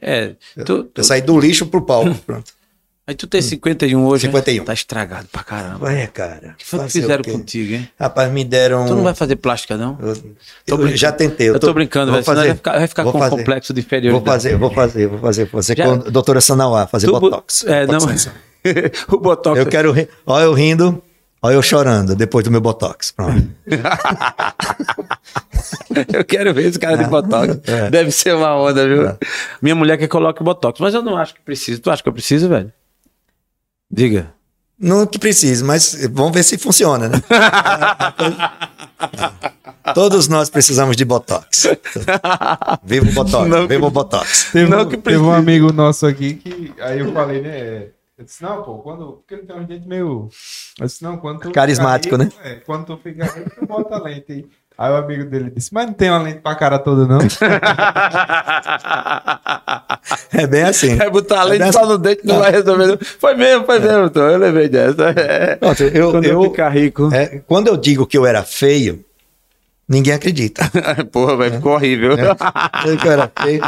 [0.01, 2.51] É, tu, tu- Eu saí do lixo pro palco, pronto.
[3.07, 4.31] Aí tu tem 51 hoje, né?
[4.33, 4.65] 51.
[4.65, 5.85] Tá estragado pra caramba.
[5.85, 6.51] Ué, cara.
[6.53, 7.89] O que foi que fazer fizeram o contigo, hein?
[7.99, 8.85] Rapaz, me deram.
[8.87, 9.97] Tu não vai fazer plástica, não?
[10.01, 10.15] Eu,
[10.77, 11.49] Tô eu já tentei.
[11.49, 14.25] Eu tô brincando, vou velho, senão vai ficar- vai ficar com complexo de Vou inferioridade.
[14.25, 15.43] fazer, vou fazer, vou fazer.
[15.45, 17.63] Vou fazer Já- com a doutora Sanauá, fazer Tu bo- botox.
[17.65, 17.99] É, não.
[19.09, 19.59] O botox.
[19.59, 20.09] Eu quero rir.
[20.25, 20.99] Olha eu rindo,
[21.41, 23.11] olha eu chorando depois do meu botox.
[23.11, 23.47] Pronto.
[26.13, 27.59] Eu quero ver esse cara de botox.
[27.67, 27.89] É.
[27.89, 29.17] Deve ser uma onda, viu?
[29.61, 31.81] Minha mulher quer que coloque botox, mas eu não acho que preciso.
[31.81, 32.71] Tu acha que eu preciso, velho?
[33.91, 34.33] Diga.
[34.77, 37.21] Não que precise, mas vamos ver se funciona, né?
[39.93, 41.67] Todos nós precisamos de botox.
[42.83, 44.49] Viva o botox, Não que- viva o botox.
[44.51, 46.73] Teve, Não um, que teve um amigo nosso aqui que.
[46.81, 47.87] Aí eu falei, né?
[48.17, 49.13] Eu disse, não, pô, quando.
[49.13, 50.29] Porque ele tem um jeito meio.
[50.79, 51.51] Eu disse, não, quando.
[51.51, 54.45] Carismático, rico, É, quando tu fica rico, tu bota lente
[54.77, 54.91] aí.
[54.91, 57.19] O amigo dele disse, mas não tem uma lente pra cara toda, não?
[60.33, 60.99] É bem assim.
[60.99, 61.89] É botar a É lente bem só assim.
[61.89, 62.87] no dente, não vai resolver.
[62.87, 62.97] não.
[63.19, 64.19] Foi mesmo, foi mesmo, Tom.
[64.21, 65.09] Eu lembrei dessa.
[65.15, 65.55] É.
[65.55, 67.09] Pronto, eu, Quando eu eu, ficar rico.
[67.13, 69.03] é, quando eu digo que eu era feio,
[69.87, 70.69] ninguém acredita.
[71.11, 72.11] Porra, vai ficou horrível.
[72.11, 72.35] Eu
[72.85, 73.63] digo que eu era feio.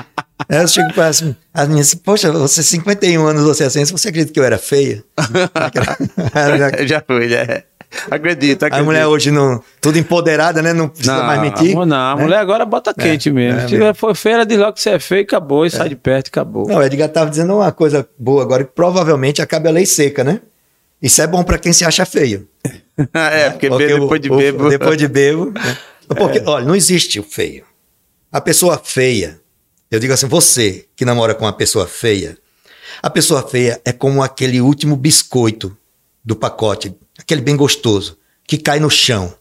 [0.49, 1.23] Aí eu chego para as,
[1.53, 5.03] as meninas, poxa, você 51 anos, você é assim, você acredita que eu era feia?
[6.85, 7.63] já foi, né?
[8.09, 8.85] Acredito, A acredito.
[8.85, 9.61] mulher hoje não.
[9.81, 10.73] Tudo empoderada, né?
[10.73, 11.75] Não precisa mais mentir.
[11.75, 12.23] Não, não, a né?
[12.23, 13.59] mulher agora bota quente mesmo.
[13.61, 13.95] é Se mesmo.
[13.95, 16.29] for feia, ela diz logo que você é feio, acabou, e sai de perto, e
[16.29, 16.67] acabou.
[16.67, 20.23] Não, o Edgar estava dizendo uma coisa boa agora, que provavelmente acaba a lei seca,
[20.23, 20.41] né?
[21.01, 22.47] Isso é bom para quem se acha feio.
[23.13, 24.69] é, porque, Porque o- depois de o- bebo.
[24.69, 25.51] Depois de bebo.
[25.51, 25.77] né?
[26.17, 27.63] Porque, olha, não existe o feio.
[28.31, 29.39] A pessoa feia,
[29.91, 32.37] eu digo assim, você que namora com uma pessoa feia,
[33.03, 35.75] a pessoa feia é como aquele último biscoito
[36.23, 39.33] do pacote, aquele bem gostoso, que cai no chão.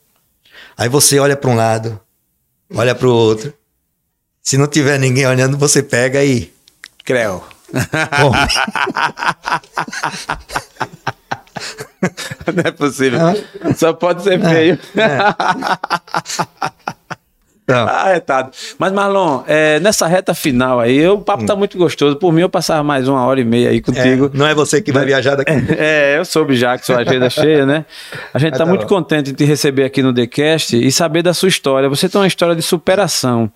[0.77, 2.01] Aí você olha para um lado,
[2.75, 3.53] olha para o outro.
[4.43, 6.53] Se não tiver ninguém olhando, você pega e.
[7.05, 7.45] Creu.
[12.55, 13.19] Não é possível.
[13.77, 14.79] Só pode ser feio.
[17.69, 18.51] Então, Ah, retado.
[18.79, 22.15] Mas, Marlon, é, nessa reta final aí, o papo tá muito gostoso.
[22.17, 24.31] Por mim, eu passava mais uma hora e meia aí é, contigo.
[24.33, 25.51] não é você que vai viajar daqui.
[25.77, 27.85] É, eu soube já que sua agenda é cheia, né?
[28.33, 28.87] A gente Ah, tá, tá muito bom.
[28.89, 31.89] contente de te receber aqui no TheCast e saber da sua história.
[31.89, 33.51] Você tem uma história de superação.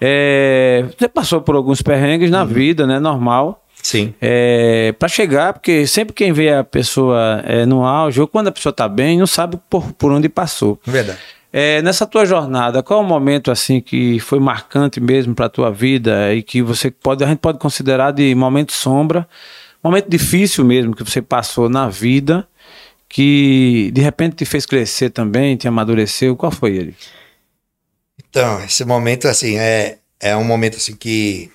[0.00, 2.36] É, você passou por alguns perrengues Uhum.
[2.38, 2.98] na vida, né?
[2.98, 3.62] Normal.
[3.82, 4.14] Sim.
[4.20, 8.52] É, para chegar, porque sempre quem vê a pessoa é, no auge, ou quando a
[8.52, 10.78] pessoa tá bem, não sabe por, por onde passou.
[10.84, 11.18] Verdade.
[11.52, 15.70] É, nessa tua jornada, qual é o momento assim que foi marcante mesmo para tua
[15.70, 19.28] vida e que você pode a gente pode considerar de momento sombra,
[19.82, 22.46] momento difícil mesmo que você passou na vida,
[23.08, 26.36] que de repente te fez crescer também, te amadureceu?
[26.36, 26.96] Qual foi ele?
[28.30, 31.50] Então, esse momento, assim, é, é um momento, assim, que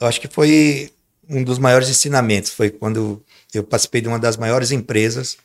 [0.00, 0.90] eu acho que foi
[1.28, 2.50] um dos maiores ensinamentos.
[2.50, 3.22] Foi quando
[3.54, 5.36] eu participei de uma das maiores empresas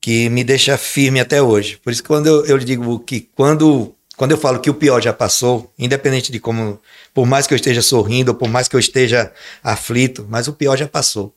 [0.00, 1.78] que me deixa firme até hoje.
[1.78, 5.12] Por isso quando eu, eu digo que quando, quando eu falo que o pior já
[5.12, 6.80] passou, independente de como,
[7.12, 9.32] por mais que eu esteja sorrindo, ou por mais que eu esteja
[9.62, 11.34] aflito, mas o pior já passou.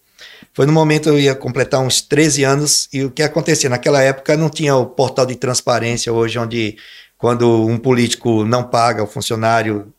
[0.53, 4.35] Foi no momento eu ia completar uns 13 anos e o que acontecia naquela época
[4.35, 6.77] não tinha o portal de transparência hoje onde
[7.17, 9.93] quando um político não paga o funcionário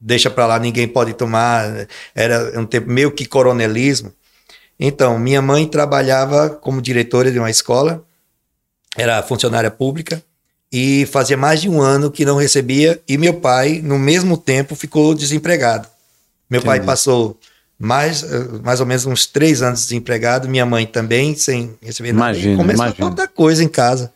[0.00, 4.12] deixa para lá ninguém pode tomar era um tempo meio que coronelismo
[4.84, 8.04] então minha mãe trabalhava como diretora de uma escola
[8.96, 10.22] era funcionária pública
[10.70, 14.74] e fazia mais de um ano que não recebia e meu pai no mesmo tempo
[14.74, 15.86] ficou desempregado
[16.50, 16.86] meu pai Entendi.
[16.86, 17.38] passou
[17.78, 22.30] mais, eh, mais ou menos uns três anos desempregado, minha mãe também, sem receber nada.
[22.30, 23.06] Imagino, E Começou imagino.
[23.06, 24.12] a faltar coisa em casa.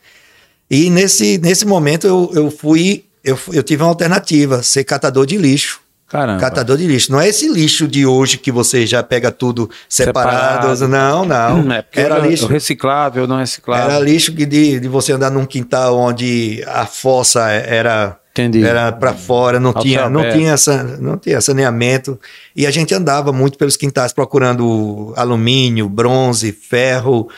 [0.71, 5.37] E nesse, nesse momento eu, eu fui, eu, eu tive uma alternativa, ser catador de
[5.37, 5.81] lixo.
[6.09, 6.41] Caramba.
[6.41, 7.11] Catador de lixo.
[7.11, 10.77] Não é esse lixo de hoje que você já pega tudo separado.
[10.77, 10.89] Separado.
[10.89, 11.73] Não, não.
[11.73, 12.47] É, porque era o- lixo.
[12.47, 13.91] reciclável, não reciclável.
[13.91, 18.63] Era lixo que de, de você andar num quintal onde a fossa era Entendi.
[18.65, 22.21] era para fora, não tinha, não tinha essa, não tinha saneamento
[22.55, 27.29] e a gente andava muito pelos quintais procurando alumínio, bronze, ferro,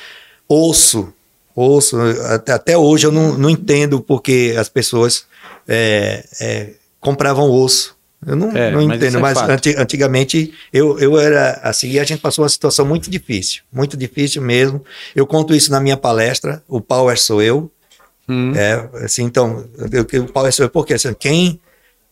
[0.47, 1.11] osso,
[1.57, 1.97] osso.
[2.35, 5.25] Até, até hoje eu não, não entendo porque as pessoas
[5.67, 6.71] é, é,
[7.01, 7.97] compravam osso.
[8.27, 9.51] Eu não, É, não mas entendo, é mas fato.
[9.51, 13.97] anti- antigamente eu, eu era assim e a gente passou uma situação muito difícil, muito
[13.97, 14.85] difícil mesmo.
[15.15, 17.71] Eu conto isso na minha palestra, o Power Sou Eu.
[18.29, 18.53] Hum.
[18.57, 21.61] É, assim, então, eu, eu, o Power Sou Eu, porque assim, quem,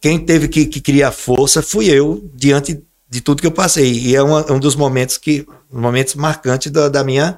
[0.01, 2.81] quem teve que, que criar força fui eu diante
[3.11, 3.93] de tudo que eu passei.
[3.93, 7.37] E é uma- um dos momentos que momentos marcantes da, da minha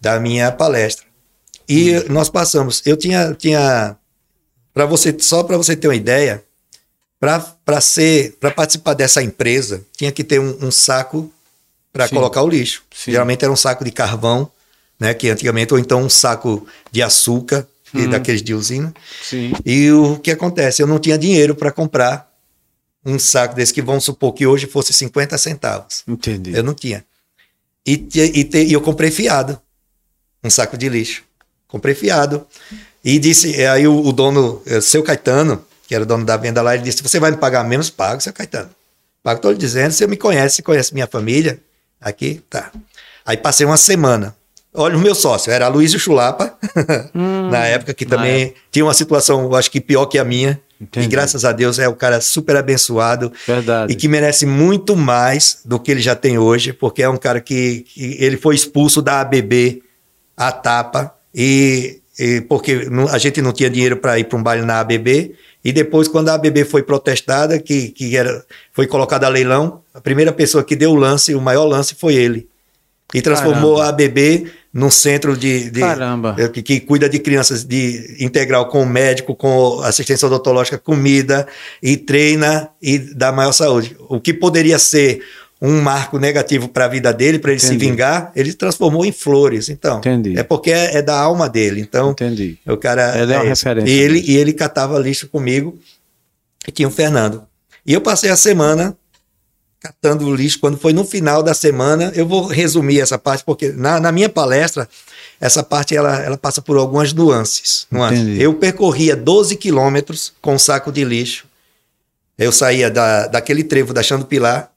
[0.00, 1.04] da minha palestra.
[1.68, 2.04] E Hum.
[2.08, 2.82] nós passamos.
[2.86, 3.96] Eu tinha tinha
[4.74, 6.42] para você só para você ter uma ideia,
[7.64, 11.32] para ser para participar dessa empresa tinha que ter um, um saco
[11.92, 12.82] para colocar o lixo.
[12.92, 13.12] Sim.
[13.12, 14.50] Geralmente era um saco de carvão,
[14.98, 18.04] né, que antigamente ou então um saco de açúcar Hum.
[18.04, 18.92] e daqueles de usina.
[19.22, 19.52] Sim.
[19.66, 20.82] E o que acontece?
[20.82, 22.30] Eu não tinha dinheiro para comprar
[23.04, 26.02] um saco desse que vamos supor que hoje fosse 50 centavos.
[26.08, 26.56] Entendi.
[26.56, 27.04] Eu não tinha.
[27.86, 29.60] E, e, e eu comprei fiado.
[30.42, 31.22] Um saco de lixo.
[31.68, 32.46] Comprei fiado.
[33.04, 35.62] E disse, aí o, o dono, eh, seu Caetano,
[35.92, 37.90] que era o dono da venda lá, ele disse: Você vai me pagar menos?
[37.90, 38.70] Pago, seu Caetano.
[39.22, 41.60] Pago, estou lhe dizendo, você me conhece, você conhece minha família.
[42.00, 42.72] Aqui, tá.
[43.26, 44.34] Aí passei uma semana.
[44.72, 46.56] Olha, o meu sócio era Luiz Chulapa,
[47.12, 50.58] na época que também tinha uma situação, eu acho que pior que a minha.
[50.80, 51.06] Entendi.
[51.06, 53.92] E graças a Deus é um cara super abençoado Verdade.
[53.92, 57.38] e que merece muito mais do que ele já tem hoje, porque é um cara
[57.38, 59.82] que, que ele foi expulso da ABB
[60.34, 64.64] à tapa e, e porque a gente não tinha dinheiro para ir para um baile
[64.64, 69.30] na ABB e depois quando a ABB foi protestada que, que era foi colocada a
[69.30, 72.48] leilão a primeira pessoa que deu o lance o maior lance foi ele
[73.14, 74.02] e transformou Caramba.
[74.02, 76.34] a ABB num centro de, de- Caramba.
[76.38, 81.46] eh, que, que cuida de crianças de integral com médico, com assistência odontológica, comida
[81.82, 83.94] e treina e dá maior saúde.
[84.08, 85.20] O que poderia ser
[85.64, 87.86] um marco negativo para a vida dele, para ele se Entendi.
[87.86, 89.68] vingar, ele transformou em flores.
[89.68, 90.36] Então, Entendi.
[90.36, 91.80] é porque é, é da alma dele.
[91.80, 92.58] Então, Entendi.
[92.66, 95.78] o cara Ele é uma referência E ele, e ele catava lixo comigo
[96.66, 97.44] e tinha o Fernando.
[97.86, 98.96] E eu passei a semana
[99.78, 100.58] catando o lixo.
[100.58, 104.28] Quando foi no final da semana, eu vou resumir essa parte, porque na, na minha
[104.28, 104.88] palestra,
[105.40, 107.86] essa parte ela, ela passa por algumas nuances.
[107.88, 108.40] nuances.
[108.40, 111.46] Eu percorria 12 quilômetros com um saco de lixo.
[112.36, 114.71] Eu saía da, daquele trevo da Chão do Pilar.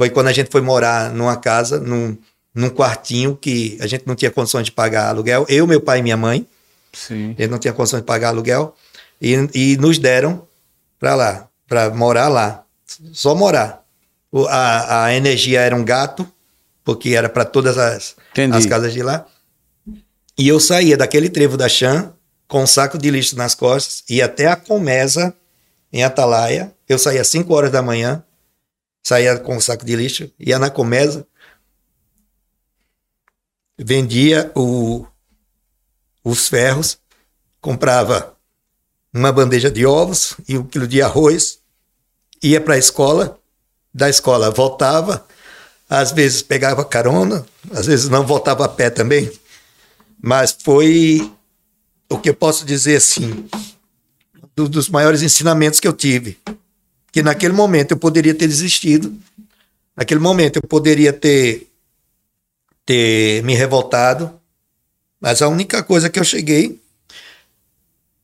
[0.00, 2.16] Foi quando a gente foi morar numa casa, num,
[2.54, 5.44] num quartinho que a gente não tinha condições de pagar aluguel.
[5.46, 6.46] Eu, meu pai e minha mãe.
[6.90, 7.34] Sim.
[7.38, 8.74] Ele não tinha condições de pagar aluguel.
[9.20, 10.48] E, e nos deram
[10.98, 12.64] para lá, para morar lá.
[13.12, 13.84] Só morar.
[14.32, 16.26] O- a, a energia era um gato,
[16.82, 18.56] porque era para todas as, Entendi.
[18.56, 19.26] as casas de lá.
[20.38, 22.10] E eu saía daquele trevo da Chan
[22.48, 25.34] com um saco de lixo nas costas, ia até a Comesa,
[25.92, 26.72] em Atalaia.
[26.88, 28.24] Eu saía às 5 horas da manhã,
[29.02, 31.26] saía com um saco de lixo, ia na Comesa,
[33.78, 35.06] vendia o,
[36.24, 36.98] os ferros,
[37.60, 38.36] comprava
[39.12, 41.58] uma bandeja de ovos e um quilo de arroz,
[42.42, 43.38] ia para a escola,
[43.92, 45.26] da escola voltava,
[45.88, 49.30] às vezes pegava carona, às vezes não voltava a pé também,
[50.22, 51.32] mas foi
[52.08, 53.48] o que eu posso dizer assim,
[54.54, 56.38] do- dos maiores ensinamentos que eu tive,
[57.12, 59.16] que naquele momento eu poderia ter desistido,
[59.96, 61.66] naquele momento eu poderia ter
[62.86, 64.32] ter me revoltado,
[65.20, 66.80] mas a única coisa que eu cheguei,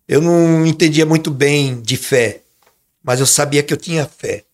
[0.09, 2.41] eu não entendia muito bem de fé,
[3.03, 4.45] mas eu sabia que eu tinha fé.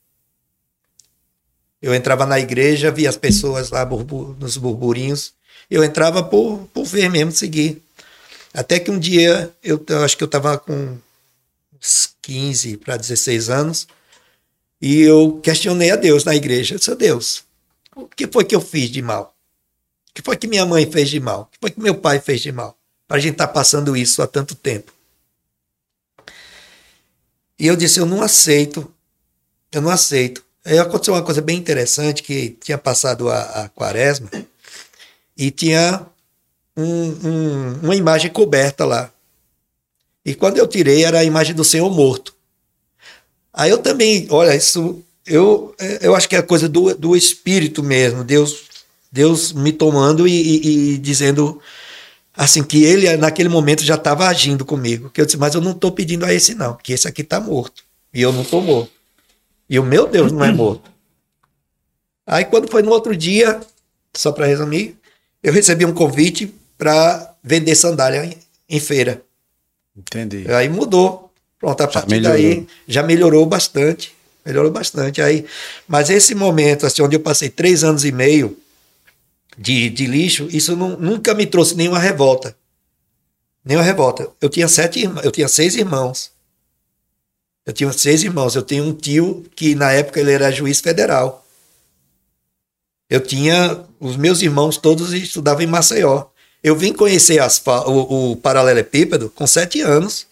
[1.81, 5.33] Eu entrava na igreja, via as pessoas lá burbu- nos burburinhos,
[5.71, 7.83] eu entrava por, por ver mesmo, seguir.
[8.53, 10.99] Até que um dia, eu, eu acho que eu estava com
[11.81, 13.89] uns 15 para 16 anos,
[14.83, 16.75] e eu questionei a Deus na igreja.
[16.75, 17.45] Eu disse, "Ô Deus,
[17.95, 19.35] o que foi que eu fiz de mal?
[20.11, 21.43] O que foi que minha mãe fez de mal?
[21.43, 22.77] O que foi que meu pai fez de mal?
[23.09, 24.93] Para a gente estar passando isso há tanto tempo.
[27.59, 28.93] E eu disse, eu não aceito,
[29.71, 30.45] eu não aceito.
[30.65, 34.29] Aí aconteceu uma coisa bem interessante, que tinha passado a, a quaresma
[35.37, 36.05] e tinha
[36.77, 39.11] um- um- uma imagem coberta lá.
[40.25, 42.32] E quando eu tirei, era a imagem do Senhor morto.
[43.53, 48.25] Aí eu também, olha, isso, eu, eu acho que é coisa do, do Espírito mesmo,
[48.25, 48.65] Deus,
[49.11, 51.61] Deus me tomando e, e- e dizendo
[52.35, 55.11] assim que ele naquele momento já estava agindo comigo.
[55.11, 57.39] Que eu disse, mas eu não estou pedindo a esse não, porque esse aqui está
[57.41, 58.91] morto e eu não estou morto.
[59.69, 60.91] E o meu Deus não é morto.
[62.27, 63.61] Aí quando foi no outro dia,
[64.17, 64.97] só para resumir,
[65.43, 68.35] eu recebi um convite para vender sandália em,
[68.77, 69.23] em feira.
[69.97, 70.51] Entendi.
[70.53, 71.22] Aí mudou.
[71.63, 72.37] Pronto, a partir melhorou.
[72.37, 74.13] daí já melhorou bastante.
[74.45, 75.23] Melhorou bastante.
[75.23, 75.47] Aí,
[75.87, 78.59] mas esse momento, assim, onde eu passei três anos e meio
[79.57, 82.55] de, de lixo, isso não- nunca me trouxe nenhuma revolta.
[83.65, 84.29] Nenhuma revolta.
[84.41, 86.33] Eu tinha sete irmãos, eu tinha seis irmãos.
[87.65, 88.57] Eu tinha seis irmãos.
[88.57, 91.47] Eu tenho um tio que na época ele era juiz federal.
[93.09, 96.25] Eu tinha os meus irmãos todos estudavam em Maceió.
[96.65, 100.27] Eu vim conhecer asfa- o, o paralelepípedo com sete anos.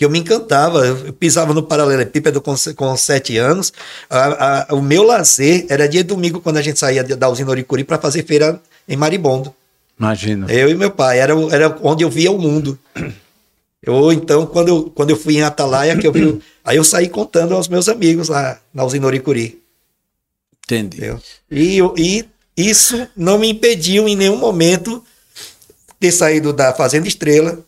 [0.00, 0.86] Que eu me encantava.
[0.86, 3.70] Eu pisava no paralelepípedo com, com sete anos.
[4.08, 7.84] A- a- o meu lazer era dia domingo, quando a gente saía da usina Oricuri
[7.84, 8.58] para fazer feira
[8.88, 9.54] em Maribondo.
[9.98, 10.50] Imagina.
[10.50, 11.18] Eu e meu pai.
[11.18, 12.78] Era, era onde eu via o mundo.
[13.86, 16.40] Ou então, quando eu, quando eu fui em Atalaia, que eu vi.
[16.64, 19.60] Aí eu saí contando aos meus amigos lá na usina Oricuri.
[20.64, 20.96] Entendi.
[20.96, 21.20] Entendeu?
[21.50, 22.24] E, e
[22.56, 25.04] isso não me impediu em nenhum momento
[25.98, 27.58] ter saído da Fazenda Estrela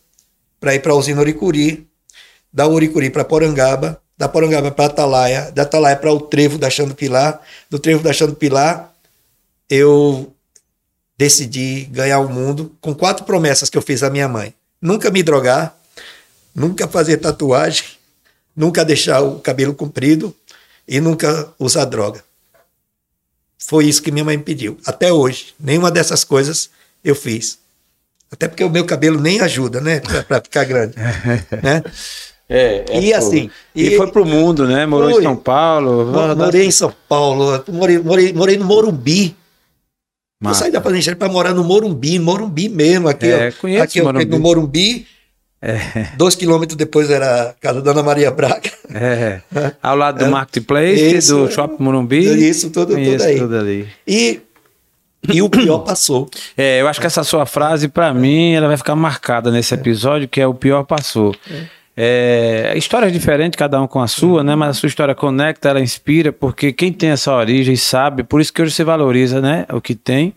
[0.59, 1.87] para ir para a usina Oricuri,
[2.53, 6.87] da Oricuri para Porangaba, da Porangaba para Atalaia, da Atalaia para o Trevo da Chão
[6.87, 8.93] do Pilar, do Trevo da Chão do Pilar,
[9.69, 10.33] eu
[11.17, 15.23] decidi ganhar o mundo com quatro promessas que eu fiz à minha mãe: nunca me
[15.23, 15.75] drogar,
[16.55, 17.85] nunca fazer tatuagem,
[18.55, 20.35] nunca deixar o cabelo comprido
[20.87, 22.23] e nunca usar droga.
[23.59, 24.79] Foi isso que minha mãe me pediu.
[24.85, 26.69] Até hoje, nenhuma dessas coisas
[27.05, 27.59] eu fiz.
[28.31, 30.01] Até porque o meu cabelo nem ajuda, né?
[30.27, 30.97] Pra ficar grande.
[31.63, 31.83] né?
[32.49, 34.85] É, E assim, E, e- foi pro mundo, né?
[34.85, 35.21] Morou Fui.
[35.21, 36.07] em São Paulo.
[36.07, 39.29] Mo- Morei em São Paulo, morei, morei, morei no Morumbi.
[39.29, 40.61] Eu Massa.
[40.65, 43.61] saí da Fazenda para morar no Morumbi, Morumbi mesmo, aqui, É, ó.
[43.61, 44.25] conheço aqui Morumbi.
[44.27, 45.07] no Morumbi.
[46.17, 48.69] Dois quilômetros depois era a casa da Ana Maria Braga.
[48.93, 49.41] É.
[49.81, 50.29] Ao lado do É.
[50.29, 51.37] Marketplace, Isso.
[51.47, 52.19] do Shopping Morumbi.
[52.49, 53.39] Isso, tudo, tudo aí.
[53.39, 53.89] tudo ali.
[54.05, 54.41] E,
[55.33, 56.29] e o pior passou.
[56.59, 60.27] É, eu acho que essa sua frase, pra mim, ela vai ficar marcada nesse episódio,
[60.29, 61.33] que é o pior passou.
[61.49, 61.63] É,
[62.77, 64.55] histórias diferentes, cada um com a sua, né?
[64.55, 68.53] Mas a sua história conecta, ela inspira, porque quem tem essa origem sabe, por isso
[68.53, 69.67] que hoje você valoriza, né?
[69.71, 70.35] O que tem.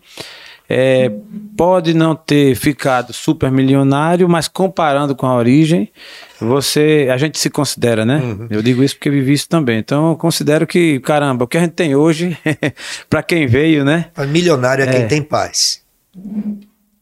[0.68, 1.12] É,
[1.56, 5.88] pode não ter ficado super milionário, mas comparando com a origem,
[6.40, 8.20] você, a gente se considera, né?
[8.50, 9.78] Eu digo isso porque vivi isso também.
[9.78, 12.36] Então, eu considero que, caramba, o que a gente tem hoje,
[13.08, 14.06] para quem veio, né?
[14.28, 15.82] Milionário é, quem tem paz.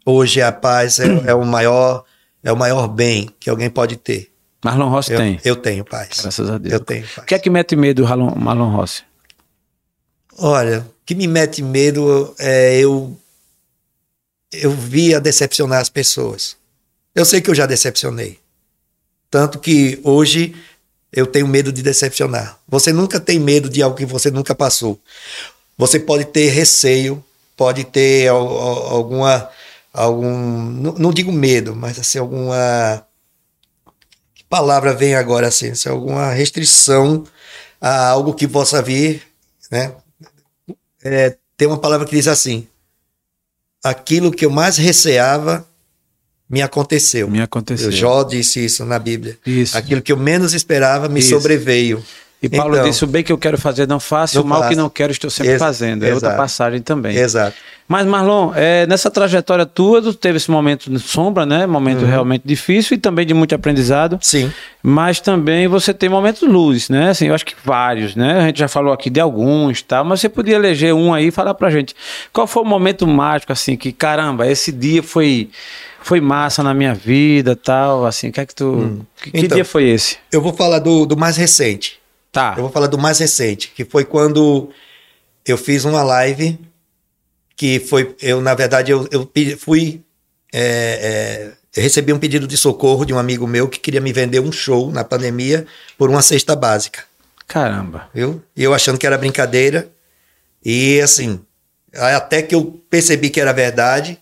[0.05, 2.05] Hoje a paz é, é o maior
[2.43, 4.34] é o maior bem que alguém pode ter.
[4.65, 5.41] Marlon Rossi Eu, tem.
[5.45, 6.21] eu tenho paz.
[6.21, 6.73] Graças a Deus.
[6.73, 7.27] Eu tenho O paz.
[7.27, 9.03] que é que mete medo do Marlon, Marlon Rossi?
[10.39, 13.17] Olha, o que me mete medo é eu
[14.53, 16.57] eu via decepcionar as pessoas.
[17.15, 18.39] Eu sei que eu já decepcionei.
[19.31, 20.55] Tanto que hoje
[21.13, 22.57] eu tenho medo de decepcionar.
[22.69, 24.99] Você nunca tem medo de algo que você nunca passou.
[25.77, 27.23] Você pode ter receio,
[27.57, 29.49] pode ter al- al- alguma
[29.93, 30.31] algum
[30.71, 33.05] não, não digo medo, mas assim alguma
[34.55, 37.25] palavra vem agora assim, se alguma restrição
[37.81, 39.21] a algo que possa vir,
[39.69, 39.93] né?
[41.03, 42.69] É, tem uma palavra que diz assim:
[43.83, 45.67] aquilo que eu mais receava
[46.49, 47.29] me aconteceu.
[47.29, 47.91] Me aconteceu.
[47.91, 49.37] Jó disse isso na Bíblia.
[49.45, 49.77] Isso.
[49.77, 51.31] Aquilo que eu menos esperava me Isso.
[51.31, 52.01] sobreveio.
[52.47, 54.61] E Paulo Então, disse: o bem que eu quero fazer não faço, Não o mal
[54.63, 54.81] que faço.
[54.81, 56.03] não quero estou sempre Ex- fazendo.
[56.05, 56.37] É outra exato.
[56.43, 57.17] passagem também.
[57.17, 57.57] Exato.
[57.87, 61.67] Mas, Marlon, é, nessa trajetória tua, tu teve esse momento de sombra, né?
[61.67, 62.09] Momento Uhum.
[62.09, 64.19] realmente difícil e também de muito aprendizado.
[64.23, 64.51] Sim.
[64.83, 67.11] Mas também você tem momentos luz, né?
[67.11, 68.41] Assim, eu acho que vários, né?
[68.41, 70.03] A gente já falou aqui de alguns, tá?
[70.03, 71.95] Mas você podia eleger um aí e falar pra gente.
[72.33, 75.51] Qual foi o momento mágico, assim, que, caramba, esse dia foi,
[76.01, 79.05] foi massa na minha vida, tal, assim, que é que tu...
[79.23, 79.57] Que, que Então.
[79.57, 80.17] dia foi esse?
[80.33, 81.99] Eu vou falar do, do mais recente.
[82.35, 82.55] Tá.
[82.57, 84.69] Eu vou falar do mais recente, que foi quando
[85.47, 86.59] eu fiz uma live
[87.57, 90.03] que foi, eu na verdade eu, eu fui,
[90.53, 94.13] é, é, eu recebi um pedido de socorro de um amigo meu que queria me
[94.13, 95.65] vender um show na pandemia
[95.97, 97.05] por uma cesta básica,
[97.47, 98.11] Caramba.
[98.13, 98.43] viu?
[98.57, 99.89] E eu achando que era brincadeira
[100.65, 101.39] e assim,
[101.93, 104.19] até que eu percebi que era verdade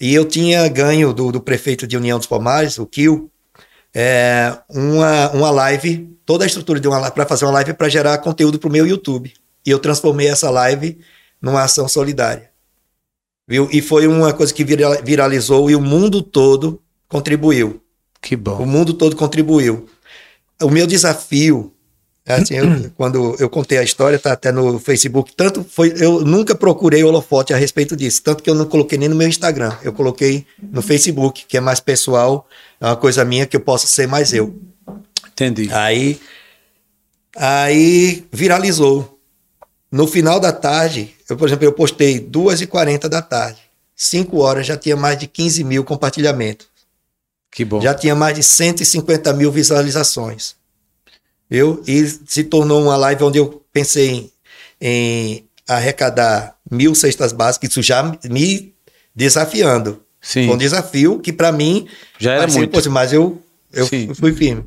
[0.00, 3.30] e eu tinha ganho do, do prefeito de União dos Pomares, o Kio,
[3.98, 7.88] é, uma, uma live, toda a estrutura de uma live para fazer uma live para
[7.88, 9.32] gerar conteúdo para o meu YouTube.
[9.64, 10.98] E eu transformei essa live
[11.40, 12.50] numa ação solidária.
[13.48, 13.70] Viu?
[13.72, 17.80] E foi uma coisa que vira- viralizou e o mundo todo contribuiu.
[18.20, 18.66] Que O bom.
[18.66, 19.86] mundo todo contribuiu.
[20.62, 21.75] O meu desafio, é
[22.34, 26.54] assim, eu- quando eu contei a história, tá até no Facebook, tanto foi, eu nunca
[26.54, 29.92] procurei holofote a respeito disso, tanto que eu não coloquei nem no meu Instagram, eu
[29.92, 32.46] coloquei no Facebook, que é mais pessoal,
[32.80, 34.54] é uma coisa minha que eu posso ser mais eu.
[35.32, 35.68] Entendi.
[35.72, 36.18] Aí,
[37.36, 39.18] aí viralizou.
[39.90, 43.60] No final da tarde, eu, por exemplo, eu postei 2h40 da tarde.
[43.94, 46.66] 5 horas já tinha mais de 15 mil compartilhamentos.
[47.50, 47.80] Que bom.
[47.80, 50.54] Já tinha mais de 150 mil visualizações.
[51.50, 54.30] Eu, e se tornou uma live onde eu pensei em,
[54.80, 58.74] em arrecadar mil cestas básicas, isso já me
[59.14, 60.02] desafiando.
[60.20, 60.46] Sim.
[60.46, 61.86] Foi um desafio que para mim
[62.18, 62.64] Já era muito.
[62.64, 63.40] impossível, mas eu,
[63.72, 64.12] eu Sim.
[64.14, 64.64] fui firme.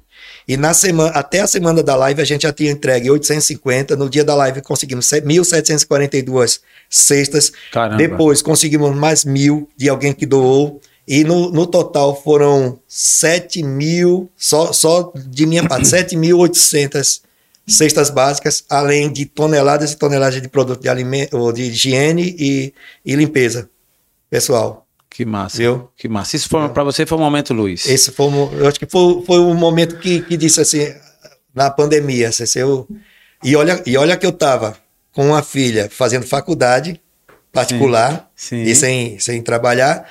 [0.48, 3.96] E na semana, até a semana da live a gente já tinha entregue 850.
[3.96, 7.52] No dia da live conseguimos se- 1.742 cestas.
[7.72, 7.98] Caramba.
[7.98, 10.82] Depois conseguimos mais mil de alguém que doou.
[11.10, 17.22] E no, no total foram 7 mil, só, só de minha parte, 7.800
[17.66, 22.74] cestas básicas, além de toneladas e toneladas de produto de, alimento, de higiene e,
[23.04, 23.68] e limpeza
[24.30, 24.86] pessoal.
[25.10, 25.58] Que massa.
[25.58, 25.90] Viu?
[25.98, 26.36] Que massa.
[26.36, 27.88] Isso foi, pra você foi um momento luz.
[27.88, 30.94] Esse foi, eu acho que foi, foi um momento que, que disse assim,
[31.56, 32.88] na pandemia, assim, se eu,
[33.44, 34.78] e olha, e olha que eu tava
[35.12, 37.02] com uma filha fazendo faculdade
[37.52, 38.62] particular Sim.
[38.62, 40.08] e sem, sem trabalhar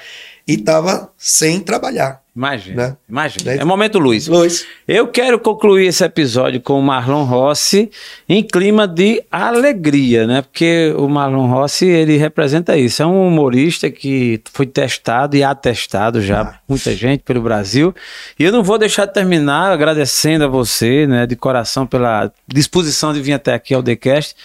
[0.48, 2.22] e tava sem trabalhar.
[2.38, 2.90] Imagina.
[2.90, 2.96] Né?
[3.08, 3.52] Imagina.
[3.52, 4.28] É momento luz.
[4.28, 7.90] Luiz, Eu quero concluir esse episódio com o Marlon Rossi
[8.28, 10.42] em clima de alegria, né?
[10.42, 13.02] Porque o Marlon Rossi, ele representa isso.
[13.02, 17.92] É um humorista que foi testado e atestado já por muita gente pelo Brasil.
[18.38, 23.12] E eu não vou deixar de terminar agradecendo a você, né, de coração pela disposição
[23.12, 24.36] de vir até aqui ao TheCast.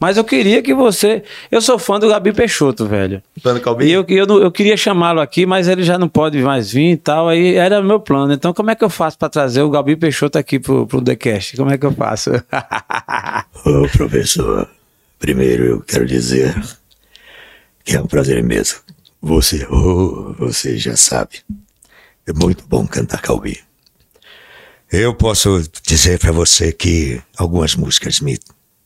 [0.00, 1.22] Mas eu queria que você...
[1.50, 3.22] Eu sou fã do Gabi Peixoto, velho.
[3.42, 3.84] Plano Calbi.
[3.84, 6.96] E eu, eu, eu queria chamá-lo aqui, mas ele já não pode mais vir e
[6.96, 7.28] tal.
[7.28, 8.32] Aí era o meu plano.
[8.32, 11.56] Então, como é que eu faço para trazer o Gabi Peixoto aqui pro, pro TheCast?
[11.56, 12.30] Como é que eu faço?
[13.64, 14.68] Ô, professor,
[15.18, 16.54] primeiro eu quero dizer
[17.84, 18.82] que é um prazer imenso.
[19.20, 21.40] Você, ô, você já sabe.
[22.26, 23.60] É muito bom cantar Calbi.
[24.90, 28.38] Eu posso dizer para você que algumas músicas me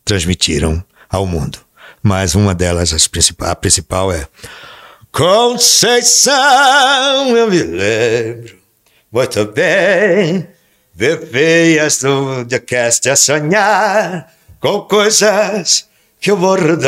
[0.05, 1.59] transmitiram ao mundo,
[2.03, 2.95] mas uma delas,
[3.41, 4.29] a principal é
[5.17, 6.35] Conceição,
[7.35, 8.59] eu me lembro
[9.11, 10.47] muito bem
[10.93, 14.31] Viveias do podcast a sonhar
[14.61, 15.89] com coisas
[16.21, 16.37] que eu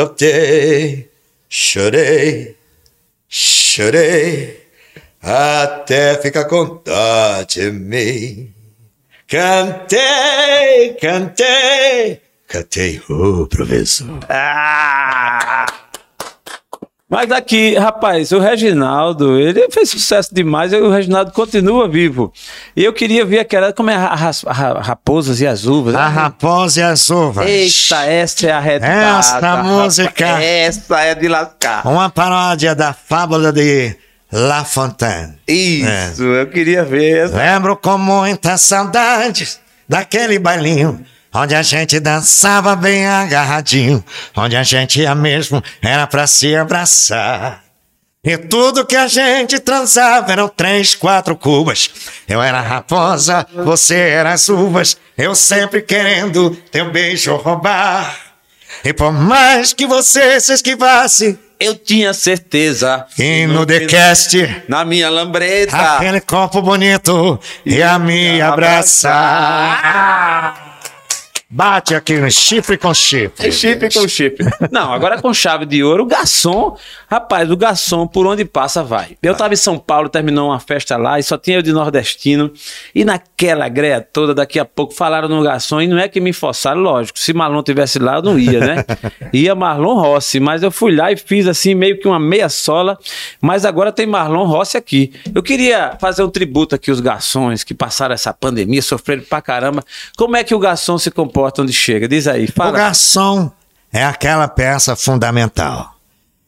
[0.09, 1.09] ter.
[1.49, 2.55] Chorei,
[3.27, 4.63] chorei,
[5.19, 8.53] até ficar com dó de mim.
[9.27, 14.19] Cantei, cantei, cantei, ô professor.
[17.09, 22.31] Mas aqui, rapaz, o Reginaldo, ele fez sucesso demais e o Reginaldo continua vivo.
[22.75, 25.95] E eu queria ver aquela, como é a, a ra- raposas e as uvas.
[25.95, 27.47] A raposa e as uvas.
[27.47, 29.19] Eita, essa é a retada.
[29.19, 30.45] Esta música- rapaz.
[30.45, 31.87] Essa é de lascar.
[31.87, 33.95] Uma paródia da fábula de
[34.31, 35.33] La Fontaine.
[35.47, 37.35] Isso, eu queria ver essa.
[37.35, 39.57] Lembro com muita saudade
[39.87, 41.03] daquele bailinho
[41.33, 44.03] onde a gente dançava bem agarradinho,
[44.35, 47.63] onde a gente ia mesmo era pra se abraçar.
[48.23, 51.89] E tudo que a gente transava eram três, quatro cubas.
[52.27, 58.13] Eu era raposa, você era as uvas, eu sempre querendo teu beijo roubar.
[58.83, 63.05] E por mais que você se esquivasse, Eu tinha certeza.
[63.17, 65.75] e no decast Na minha lambreta.
[65.97, 68.41] Aquele copo bonito ia me
[69.49, 70.78] abraçar.
[71.51, 73.51] Bate aqui no chifre com chifre.
[73.51, 74.37] Chip com chip.
[74.71, 76.03] Não, agora com chave de ouro.
[76.03, 76.77] O garçom,
[77.09, 79.17] rapaz, o garçom, por onde passa, vai.
[79.23, 82.53] Eu tava em São Paulo, terminou uma festa lá e só tinha eu de nordestino.
[82.93, 85.81] E naquela greia toda, daqui a pouco falaram no garçom.
[85.81, 87.17] E não é que me forçaram, lógico.
[87.17, 88.85] Se Marlon tivesse lá, eu não ia, né?
[89.33, 90.39] Ia Marlon Rossi.
[90.39, 92.95] Mas eu fui lá e fiz assim, meio que uma meia sola.
[93.41, 95.13] Mas agora tem Marlon Rossi aqui.
[95.33, 99.83] Eu queria fazer um tributo aqui aos garçons que passaram essa pandemia, sofreram pra caramba.
[100.15, 102.07] Como é que o garçom se comporta onde chega?
[102.07, 102.77] Diz aí, O fala.
[102.77, 103.51] garçom
[103.91, 105.95] é aquela peça fundamental.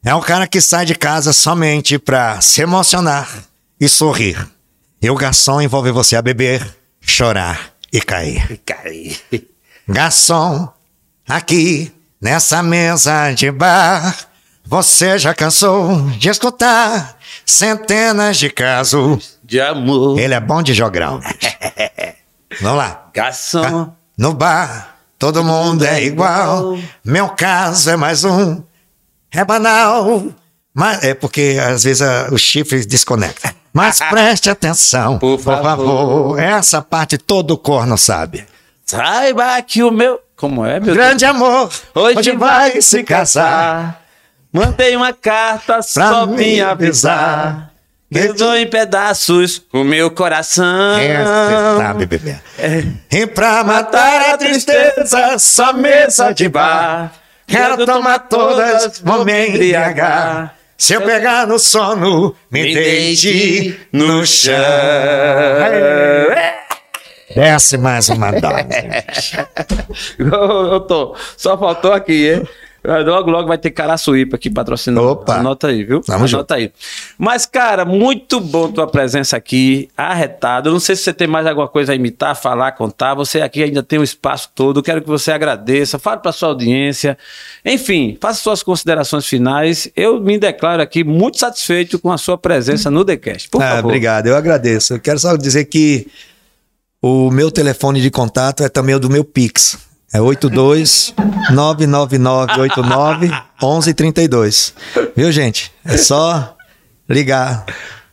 [0.03, 3.30] É o cara que sai de casa somente para se emocionar
[3.80, 4.47] e sorrir.
[5.01, 8.59] E o garçom envolve você a beber, chorar e cair.
[9.88, 10.69] Garçom,
[11.27, 11.91] aqui
[12.22, 14.15] nessa mesa de bar,
[14.63, 19.39] você já cansou de escutar centenas de casos.
[19.43, 20.18] De amor.
[20.19, 21.19] Ele é bom de jogral.
[21.19, 21.57] bicho.
[22.61, 23.09] Vamos lá.
[23.13, 23.93] Garçom.
[24.22, 26.77] No bar, todo mundo é igual.
[27.03, 28.61] Meu caso é mais um.
[29.31, 30.26] É banal.
[30.72, 33.52] Mas é porque às vezes a- os chifres desconectam.
[33.73, 36.38] Mas preste atenção, Por favor.
[36.39, 38.45] Essa parte todo corno sabe.
[38.85, 40.19] Saiba que o meu.
[40.35, 42.15] Como é, meu Grande amor, Deus?
[42.18, 44.03] hoje vai se casar.
[44.53, 46.69] Mandei uma carta só me avisar.
[46.72, 47.70] avisar.
[48.12, 50.98] Que eu dou em pedaços o meu coração.
[50.98, 52.36] É, cê sabe, bebê.
[53.10, 57.14] E pra matar a tristeza, só mesa de bar.
[57.48, 60.56] Quero tomar todas, vou me embriagar.
[60.78, 64.56] Se eu pegar no sono, me deite no chão.
[67.34, 69.38] Desce mais uma dose.
[70.20, 71.16] eu, eu tô.
[71.38, 72.48] Só faltou aqui, hein?
[72.84, 75.08] Logo, logo vai ter Caraçuípa aqui patrocinando.
[75.08, 75.36] Opa.
[75.36, 76.02] Anota aí, viu?
[76.02, 76.72] Tamo Anota aí.
[77.16, 80.70] Mas, cara, muito bom tua presença aqui, arretado.
[80.70, 83.14] Eu não sei se você tem mais alguma coisa a imitar, falar, contar.
[83.14, 84.82] Você aqui ainda tem o espaço todo.
[84.82, 87.16] Quero que você agradeça, fale para sua audiência.
[87.64, 89.88] Enfim, faça suas considerações finais.
[89.95, 93.48] Eu me declaro aqui muito satisfeito com a sua presença no TheCast.
[93.49, 93.90] Por Ah, favor.
[93.90, 94.95] obrigado, eu agradeço.
[94.95, 96.08] Eu quero só dizer que
[96.99, 99.90] o meu telefone de contato é também o do meu Pix.
[100.14, 101.14] É 82
[101.52, 103.28] 99989
[103.62, 104.74] 1132.
[105.16, 105.72] Viu, gente?
[105.86, 106.56] É só
[107.10, 107.66] ligar.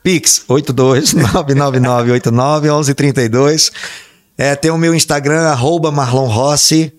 [0.03, 3.73] Pix 82 99989 1132.
[4.37, 6.93] É, tem o meu Instagram, arroba Marlon Rossi,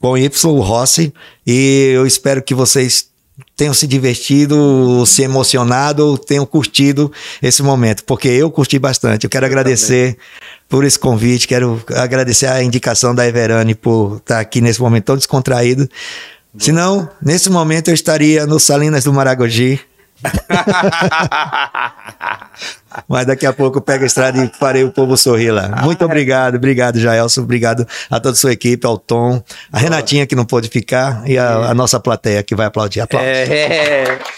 [0.00, 0.30] com Y
[0.60, 1.12] Rossi.
[1.46, 3.10] E eu espero que vocês
[3.56, 7.12] tenham se divertido, se emocionado, tenham curtido
[7.42, 9.24] esse momento, porque eu curti bastante.
[9.24, 10.16] Eu quero agradecer
[10.68, 15.16] por esse convite, quero agradecer a indicação da Everane por estar aqui nesse momento tão
[15.16, 15.88] descontraído.
[16.56, 19.80] Senão, nesse momento eu estaria no Salinas do Maragogi.
[23.08, 25.68] Mas daqui a pouco eu pego a estrada e farei o povo sorrir lá.
[25.82, 27.42] Muito obrigado, obrigado, Jaelson.
[27.42, 29.42] Obrigado a toda a sua equipe, ao Tom,
[29.72, 33.00] a Renatinha que não pôde ficar e a, a nossa plateia que vai aplaudir.
[33.00, 33.28] Aplausos.
[33.28, 34.18] É.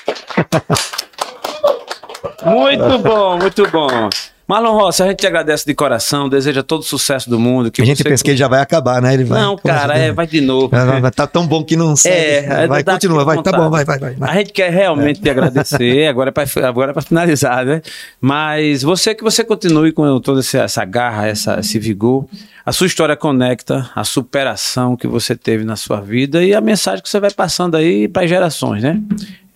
[2.44, 4.10] Muito bom, muito bom.
[4.50, 7.70] Marlon Rossi, a gente te agradece de coração, deseja todo o sucesso do mundo.
[7.70, 9.14] Que a gente você- pensa que ele já vai acabar, né?
[9.14, 9.40] Ele vai.
[9.40, 10.68] Não, cara, é, vai de novo.
[10.68, 12.48] Vai, tá tão bom que não segue.
[12.48, 13.40] É, vai, continua, vai.
[13.40, 14.16] Tá bom, vai, vai, vai.
[14.20, 17.80] A gente quer realmente te agradecer, agora é para agora é pra finalizar, né?
[18.20, 22.26] Mas você que você continue com toda essa, essa garra, essa, esse vigor.
[22.66, 27.02] A sua história conecta a superação que você teve na sua vida e a mensagem
[27.02, 29.00] que você vai passando aí para gerações, né?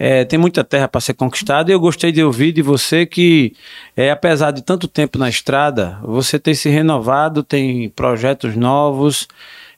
[0.06, 1.70] É, tem muita terra para ser conquistada.
[1.70, 3.54] E eu gostei de ouvir de você que,
[3.96, 9.26] é, apesar de tanto tempo na estrada, você tem se renovado, tem projetos novos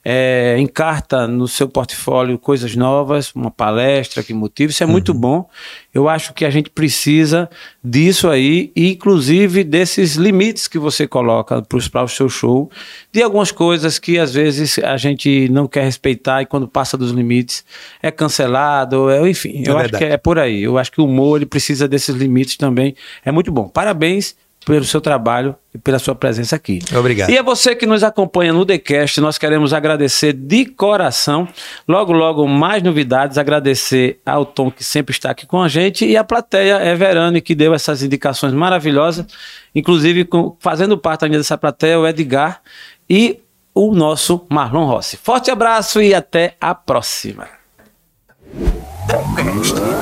[0.08, 5.50] é, encarta no seu portfólio coisas novas, uma palestra que motive, isso é muito bom.
[5.92, 7.50] Eu acho que a gente precisa
[7.82, 11.60] disso aí, e inclusive desses limites que você coloca
[11.90, 12.70] para o seu show,
[13.12, 17.10] de algumas coisas que às vezes a gente não quer respeitar e quando passa dos
[17.10, 17.64] limites
[18.00, 20.04] é cancelado, é, enfim, eu acho verdade.
[20.04, 20.62] que é por aí.
[20.62, 22.94] Eu acho que o humor ele precisa desses limites também.
[23.24, 23.68] É muito bom.
[23.68, 24.36] Parabéns
[24.66, 26.80] pelo seu trabalho e pela sua presença aqui.
[26.93, 27.30] Obrigado.
[27.30, 31.47] E a você que nos acompanha no TheCast, nós queremos agradecer de coração.
[31.86, 33.38] Logo, logo, mais novidades.
[33.38, 37.55] Agradecer ao Tom, que sempre está aqui com a gente, e a plateia Everane, que
[37.55, 39.24] deu essas indicações maravilhosas.
[39.72, 42.60] Inclusive, com- fazendo parte ainda dessa plateia, o Edgar
[43.09, 43.38] e
[43.72, 45.16] o nosso Marlon Rossi.
[45.16, 47.47] Forte abraço e até a próxima.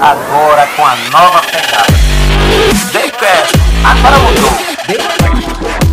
[0.00, 1.92] Agora com a nova pegada.
[2.92, 5.83] The Akbar Mundo.